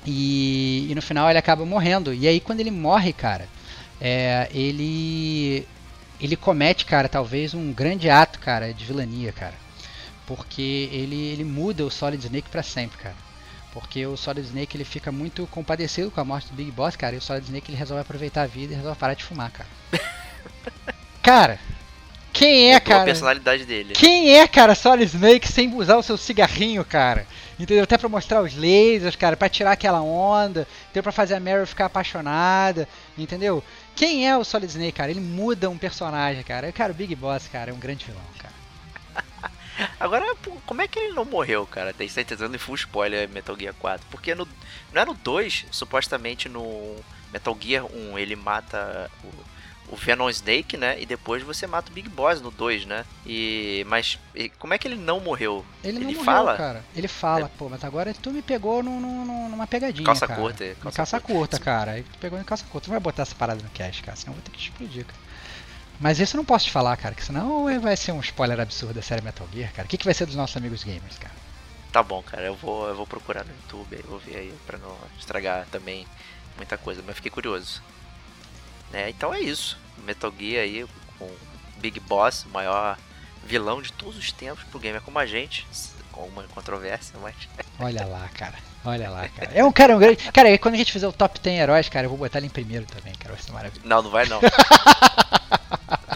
E, 0.06 0.86
e 0.90 0.94
no 0.94 1.02
final 1.02 1.28
ele 1.28 1.38
acaba 1.38 1.64
morrendo. 1.64 2.12
E 2.12 2.28
aí 2.28 2.40
quando 2.40 2.60
ele 2.60 2.70
morre, 2.70 3.12
cara, 3.12 3.48
é, 4.00 4.48
ele 4.52 5.66
ele 6.20 6.36
comete, 6.36 6.84
cara, 6.84 7.08
talvez 7.08 7.54
um 7.54 7.72
grande 7.72 8.10
ato, 8.10 8.38
cara, 8.40 8.74
de 8.74 8.84
vilania, 8.84 9.32
cara. 9.32 9.54
Porque 10.26 10.88
ele, 10.92 11.16
ele 11.16 11.44
muda 11.44 11.84
o 11.84 11.90
Solid 11.90 12.22
Snake 12.24 12.50
para 12.50 12.62
sempre, 12.62 12.98
cara. 12.98 13.27
Porque 13.80 14.06
o 14.06 14.16
Solid 14.16 14.46
Snake 14.46 14.76
ele 14.76 14.84
fica 14.84 15.10
muito 15.10 15.46
compadecido 15.46 16.10
com 16.10 16.20
a 16.20 16.24
morte 16.24 16.48
do 16.48 16.54
Big 16.54 16.70
Boss, 16.70 16.96
cara. 16.96 17.14
E 17.14 17.18
o 17.18 17.22
Solid 17.22 17.44
Snake 17.44 17.70
ele 17.70 17.78
resolve 17.78 18.00
aproveitar 18.00 18.42
a 18.42 18.46
vida 18.46 18.72
e 18.72 18.76
resolve 18.76 18.98
parar 18.98 19.14
de 19.14 19.24
fumar, 19.24 19.50
cara. 19.50 19.68
cara, 21.22 21.58
quem 22.32 22.72
é, 22.72 22.78
cara? 22.78 23.02
a 23.02 23.04
personalidade 23.04 23.64
dele. 23.64 23.94
Quem 23.94 24.36
é, 24.36 24.46
cara, 24.46 24.74
Solid 24.74 25.04
Snake 25.04 25.48
sem 25.48 25.74
usar 25.74 25.96
o 25.96 26.02
seu 26.02 26.16
cigarrinho, 26.16 26.84
cara? 26.84 27.26
Entendeu? 27.58 27.82
Até 27.82 27.98
pra 27.98 28.08
mostrar 28.08 28.42
os 28.42 28.54
lasers, 28.54 29.16
cara, 29.16 29.36
pra 29.36 29.48
tirar 29.48 29.72
aquela 29.72 30.00
onda, 30.00 30.66
entendeu? 30.84 31.02
Pra 31.02 31.10
fazer 31.10 31.34
a 31.34 31.40
Meryl 31.40 31.66
ficar 31.66 31.86
apaixonada, 31.86 32.88
entendeu? 33.16 33.62
Quem 33.96 34.28
é 34.28 34.36
o 34.36 34.44
Solid 34.44 34.70
Snake, 34.70 34.92
cara? 34.92 35.10
Ele 35.10 35.20
muda 35.20 35.68
um 35.68 35.76
personagem, 35.76 36.44
cara. 36.44 36.70
Cara, 36.70 36.92
o 36.92 36.94
Big 36.94 37.16
Boss, 37.16 37.48
cara, 37.48 37.72
é 37.72 37.74
um 37.74 37.78
grande 37.78 38.04
vilão, 38.04 38.22
cara. 38.38 38.54
Agora, 39.98 40.24
como 40.66 40.82
é 40.82 40.88
que 40.88 40.98
ele 40.98 41.14
não 41.14 41.24
morreu, 41.24 41.66
cara? 41.66 41.92
Tem 41.92 42.08
certeza 42.08 42.46
em 42.46 42.58
full 42.58 42.74
spoiler 42.74 43.28
Metal 43.28 43.56
Gear 43.58 43.74
4. 43.74 44.06
Porque 44.10 44.34
no, 44.34 44.46
não 44.92 45.02
é 45.02 45.04
no 45.04 45.14
2, 45.14 45.66
supostamente 45.70 46.48
no 46.48 46.96
Metal 47.32 47.56
Gear 47.60 47.84
1 47.84 48.18
ele 48.18 48.36
mata 48.36 49.10
o, 49.22 49.94
o 49.94 49.96
Venom 49.96 50.28
Snake, 50.28 50.76
né? 50.76 51.00
E 51.00 51.06
depois 51.06 51.42
você 51.42 51.66
mata 51.66 51.90
o 51.90 51.94
Big 51.94 52.08
Boss 52.08 52.40
no 52.40 52.50
2, 52.50 52.86
né? 52.86 53.04
E. 53.26 53.84
Mas 53.88 54.18
e, 54.34 54.48
como 54.50 54.74
é 54.74 54.78
que 54.78 54.88
ele 54.88 54.96
não 54.96 55.20
morreu? 55.20 55.64
Ele, 55.84 55.98
ele 55.98 56.14
não 56.14 56.24
fala? 56.24 56.52
morreu, 56.52 56.56
cara. 56.56 56.84
Ele 56.94 57.08
fala, 57.08 57.46
é. 57.46 57.50
pô, 57.58 57.68
mas 57.68 57.84
agora 57.84 58.14
tu 58.14 58.30
me 58.30 58.42
pegou 58.42 58.82
num, 58.82 59.00
num, 59.00 59.48
numa 59.48 59.66
pegadinha. 59.66 60.04
Calça 60.04 60.26
cara. 60.26 60.40
curta, 60.40 60.76
calça, 60.80 60.96
calça 60.96 61.20
curta, 61.20 61.32
curta, 61.32 61.58
cara. 61.58 62.02
Tu 62.12 62.18
pegou 62.18 62.38
em 62.38 62.44
calça 62.44 62.64
curta. 62.64 62.86
Tu 62.86 62.90
vai 62.90 63.00
botar 63.00 63.22
essa 63.22 63.34
parada 63.34 63.62
no 63.62 63.70
cast, 63.70 64.02
cara, 64.02 64.16
senão 64.16 64.32
eu 64.32 64.36
vou 64.36 64.42
ter 64.42 64.50
que 64.50 64.58
te 64.58 64.70
explodir, 64.70 65.04
cara. 65.04 65.27
Mas 66.00 66.20
isso 66.20 66.36
eu 66.36 66.38
não 66.38 66.44
posso 66.44 66.66
te 66.66 66.70
falar, 66.70 66.96
cara, 66.96 67.14
que 67.14 67.24
senão 67.24 67.64
vai 67.80 67.96
ser 67.96 68.12
um 68.12 68.20
spoiler 68.20 68.60
absurdo 68.60 68.94
da 68.94 69.02
série 69.02 69.22
Metal 69.22 69.48
Gear, 69.52 69.72
cara. 69.72 69.86
O 69.86 69.88
que, 69.88 69.98
que 69.98 70.04
vai 70.04 70.14
ser 70.14 70.26
dos 70.26 70.36
nossos 70.36 70.56
amigos 70.56 70.84
gamers, 70.84 71.18
cara? 71.18 71.34
Tá 71.92 72.02
bom, 72.02 72.22
cara, 72.22 72.42
eu 72.42 72.54
vou, 72.54 72.86
eu 72.86 72.94
vou 72.94 73.06
procurar 73.06 73.44
no 73.44 73.52
YouTube, 73.52 73.96
eu 73.96 74.08
vou 74.08 74.18
ver 74.18 74.36
aí 74.36 74.54
pra 74.66 74.78
não 74.78 74.96
estragar 75.18 75.66
também 75.72 76.06
muita 76.56 76.76
coisa, 76.76 77.02
mas 77.04 77.16
fiquei 77.16 77.30
curioso. 77.30 77.82
Né? 78.90 79.10
Então 79.10 79.34
é 79.34 79.40
isso. 79.40 79.78
Metal 80.04 80.32
Gear 80.38 80.62
aí 80.62 80.86
com 81.18 81.28
Big 81.78 81.98
Boss, 82.00 82.44
o 82.44 82.50
maior 82.50 82.96
vilão 83.44 83.80
de 83.80 83.92
todos 83.92 84.16
os 84.16 84.30
tempos 84.30 84.64
pro 84.64 84.78
gamer 84.78 85.00
como 85.00 85.18
a 85.18 85.26
gente. 85.26 85.66
Com 86.12 86.26
uma 86.26 86.42
controvérsia, 86.44 87.18
mas. 87.20 87.34
Olha 87.78 88.04
lá, 88.06 88.28
cara. 88.34 88.54
Olha 88.84 89.10
lá, 89.10 89.28
cara. 89.28 89.50
É 89.52 89.64
um 89.64 89.72
cara 89.72 89.96
um 89.96 89.98
grande. 89.98 90.16
Cara, 90.32 90.56
quando 90.58 90.74
a 90.74 90.78
gente 90.78 90.92
fizer 90.92 91.06
o 91.06 91.12
top 91.12 91.40
10 91.40 91.60
heróis, 91.60 91.88
cara, 91.88 92.06
eu 92.06 92.10
vou 92.10 92.18
botar 92.18 92.38
ele 92.38 92.46
em 92.46 92.50
primeiro 92.50 92.86
também, 92.86 93.14
cara. 93.14 93.34
Vai 93.34 93.42
ser 93.42 93.52
maravilhoso. 93.52 93.88
Não, 93.88 94.02
não 94.02 94.10
vai 94.10 94.26
não. 94.26 94.40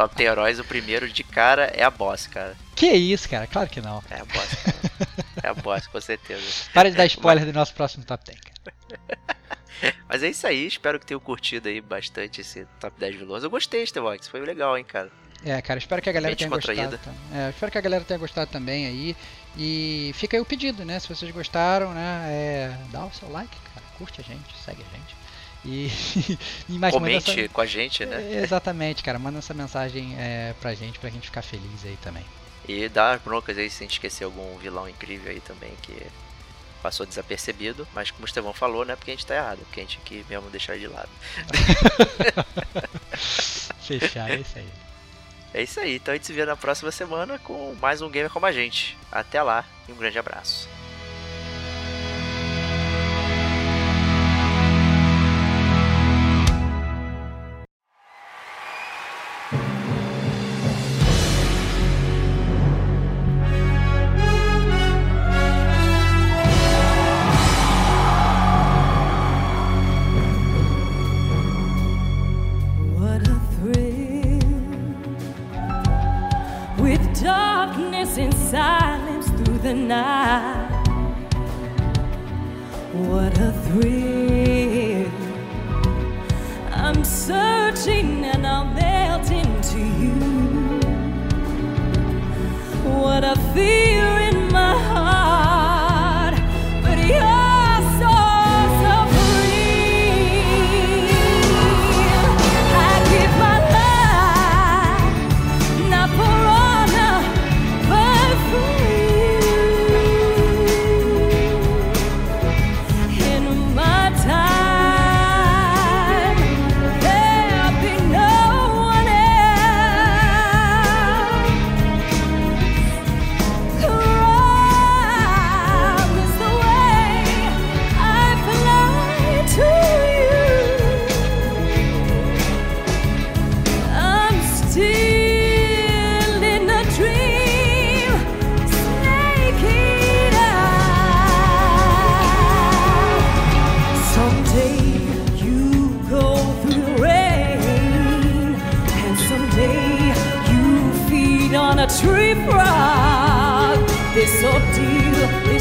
top 0.02 0.16
10 0.16 0.30
heróis, 0.30 0.58
o 0.58 0.64
primeiro 0.64 1.08
de 1.08 1.22
cara 1.22 1.64
é 1.74 1.82
a 1.82 1.90
boss, 1.90 2.26
cara. 2.26 2.56
Que 2.74 2.92
isso, 2.92 3.28
cara? 3.28 3.46
Claro 3.46 3.68
que 3.68 3.80
não. 3.80 4.02
É 4.10 4.20
a 4.20 4.24
boss, 4.24 4.54
cara. 4.64 5.08
É 5.42 5.48
a 5.48 5.54
boss, 5.54 5.86
com 5.86 6.00
certeza. 6.00 6.42
Para 6.74 6.90
de 6.90 6.96
dar 6.96 7.06
spoiler 7.06 7.44
Mas... 7.44 7.52
do 7.52 7.58
nosso 7.58 7.74
próximo 7.74 8.04
top 8.04 8.24
10, 8.24 8.40
cara. 8.40 9.32
Mas 10.08 10.22
é 10.22 10.30
isso 10.30 10.46
aí, 10.46 10.66
espero 10.66 10.98
que 11.00 11.06
tenham 11.06 11.20
curtido 11.20 11.68
aí 11.68 11.80
bastante 11.80 12.40
esse 12.40 12.66
top 12.80 12.98
10 12.98 13.16
vilões. 13.16 13.44
Eu 13.44 13.50
gostei, 13.50 13.86
Stevox, 13.86 14.28
foi 14.28 14.40
legal, 14.40 14.76
hein, 14.76 14.84
cara. 14.84 15.10
É, 15.44 15.60
cara, 15.60 15.78
espero 15.78 16.00
que 16.00 16.08
a 16.08 16.12
galera 16.12 16.36
tenha 16.36 16.50
gostado. 16.50 17.00
É, 17.34 17.50
espero 17.50 17.72
que 17.72 17.78
a 17.78 17.80
galera 17.80 18.04
tenha 18.04 18.18
gostado 18.18 18.50
também 18.50 18.86
aí. 18.86 19.16
E 19.56 20.12
fica 20.14 20.36
aí 20.36 20.40
o 20.40 20.44
pedido, 20.44 20.84
né? 20.84 21.00
Se 21.00 21.08
vocês 21.08 21.30
gostaram, 21.32 21.92
né? 21.92 22.26
É, 22.28 22.76
dá 22.92 23.04
o 23.04 23.12
seu 23.12 23.28
like, 23.28 23.56
cara. 23.74 23.86
Curte 23.98 24.20
a 24.20 24.24
gente, 24.24 24.56
segue 24.64 24.82
a 24.82 24.96
gente. 24.96 25.21
E, 25.64 25.90
e 26.68 26.78
mais 26.78 26.92
Comente 26.92 27.40
essa- 27.40 27.48
com 27.52 27.60
a 27.60 27.66
gente, 27.66 28.04
né? 28.04 28.16
É, 28.34 28.42
Exatamente, 28.42 29.02
cara. 29.02 29.18
Manda 29.18 29.38
essa 29.38 29.54
mensagem 29.54 30.14
é, 30.18 30.54
pra 30.60 30.74
gente, 30.74 30.98
pra 30.98 31.08
gente 31.10 31.26
ficar 31.26 31.42
feliz 31.42 31.84
aí 31.84 31.96
também. 32.02 32.24
E 32.68 32.88
dá 32.88 33.12
as 33.12 33.22
broncas 33.22 33.56
aí 33.58 33.68
se 33.70 33.82
a 33.82 33.86
gente 33.86 33.92
esquecer 33.94 34.24
algum 34.24 34.56
vilão 34.58 34.88
incrível 34.88 35.30
aí 35.30 35.40
também 35.40 35.72
que 35.82 35.96
passou 36.82 37.06
desapercebido. 37.06 37.86
Mas 37.94 38.10
como 38.10 38.22
o 38.24 38.26
Estevão 38.26 38.52
falou, 38.52 38.84
não 38.84 38.92
é 38.92 38.96
porque 38.96 39.10
a 39.10 39.14
gente 39.14 39.26
tá 39.26 39.34
errado, 39.36 39.58
é 39.60 39.64
porque 39.64 39.80
a 39.80 39.82
gente 39.84 39.98
quis 40.04 40.26
mesmo 40.28 40.50
deixar 40.50 40.78
de 40.78 40.86
lado. 40.86 41.08
Fechar, 43.82 44.30
é 44.30 44.36
isso 44.36 44.58
aí. 44.58 44.68
É 45.54 45.62
isso 45.62 45.80
aí, 45.80 45.96
então 45.96 46.12
a 46.12 46.16
gente 46.16 46.26
se 46.26 46.32
vê 46.32 46.44
na 46.46 46.56
próxima 46.56 46.90
semana 46.90 47.38
com 47.38 47.74
mais 47.80 48.00
um 48.00 48.08
Gamer 48.08 48.30
Como 48.30 48.46
a 48.46 48.52
Gente. 48.52 48.96
Até 49.10 49.42
lá 49.42 49.64
e 49.88 49.92
um 49.92 49.96
grande 49.96 50.18
abraço. 50.18 50.66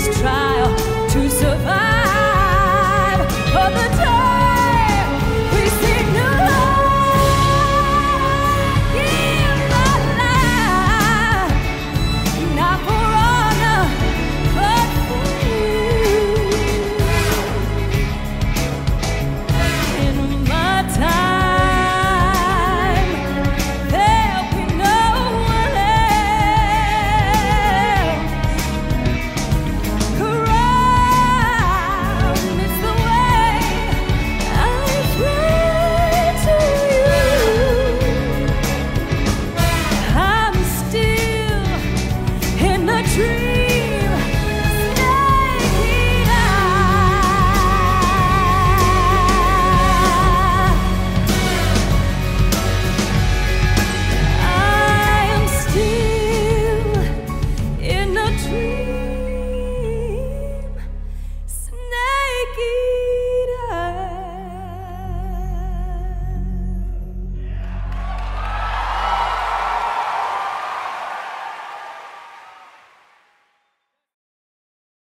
This 0.05 0.19
trial 0.19 0.75
to 1.09 1.29
survive. 1.29 1.81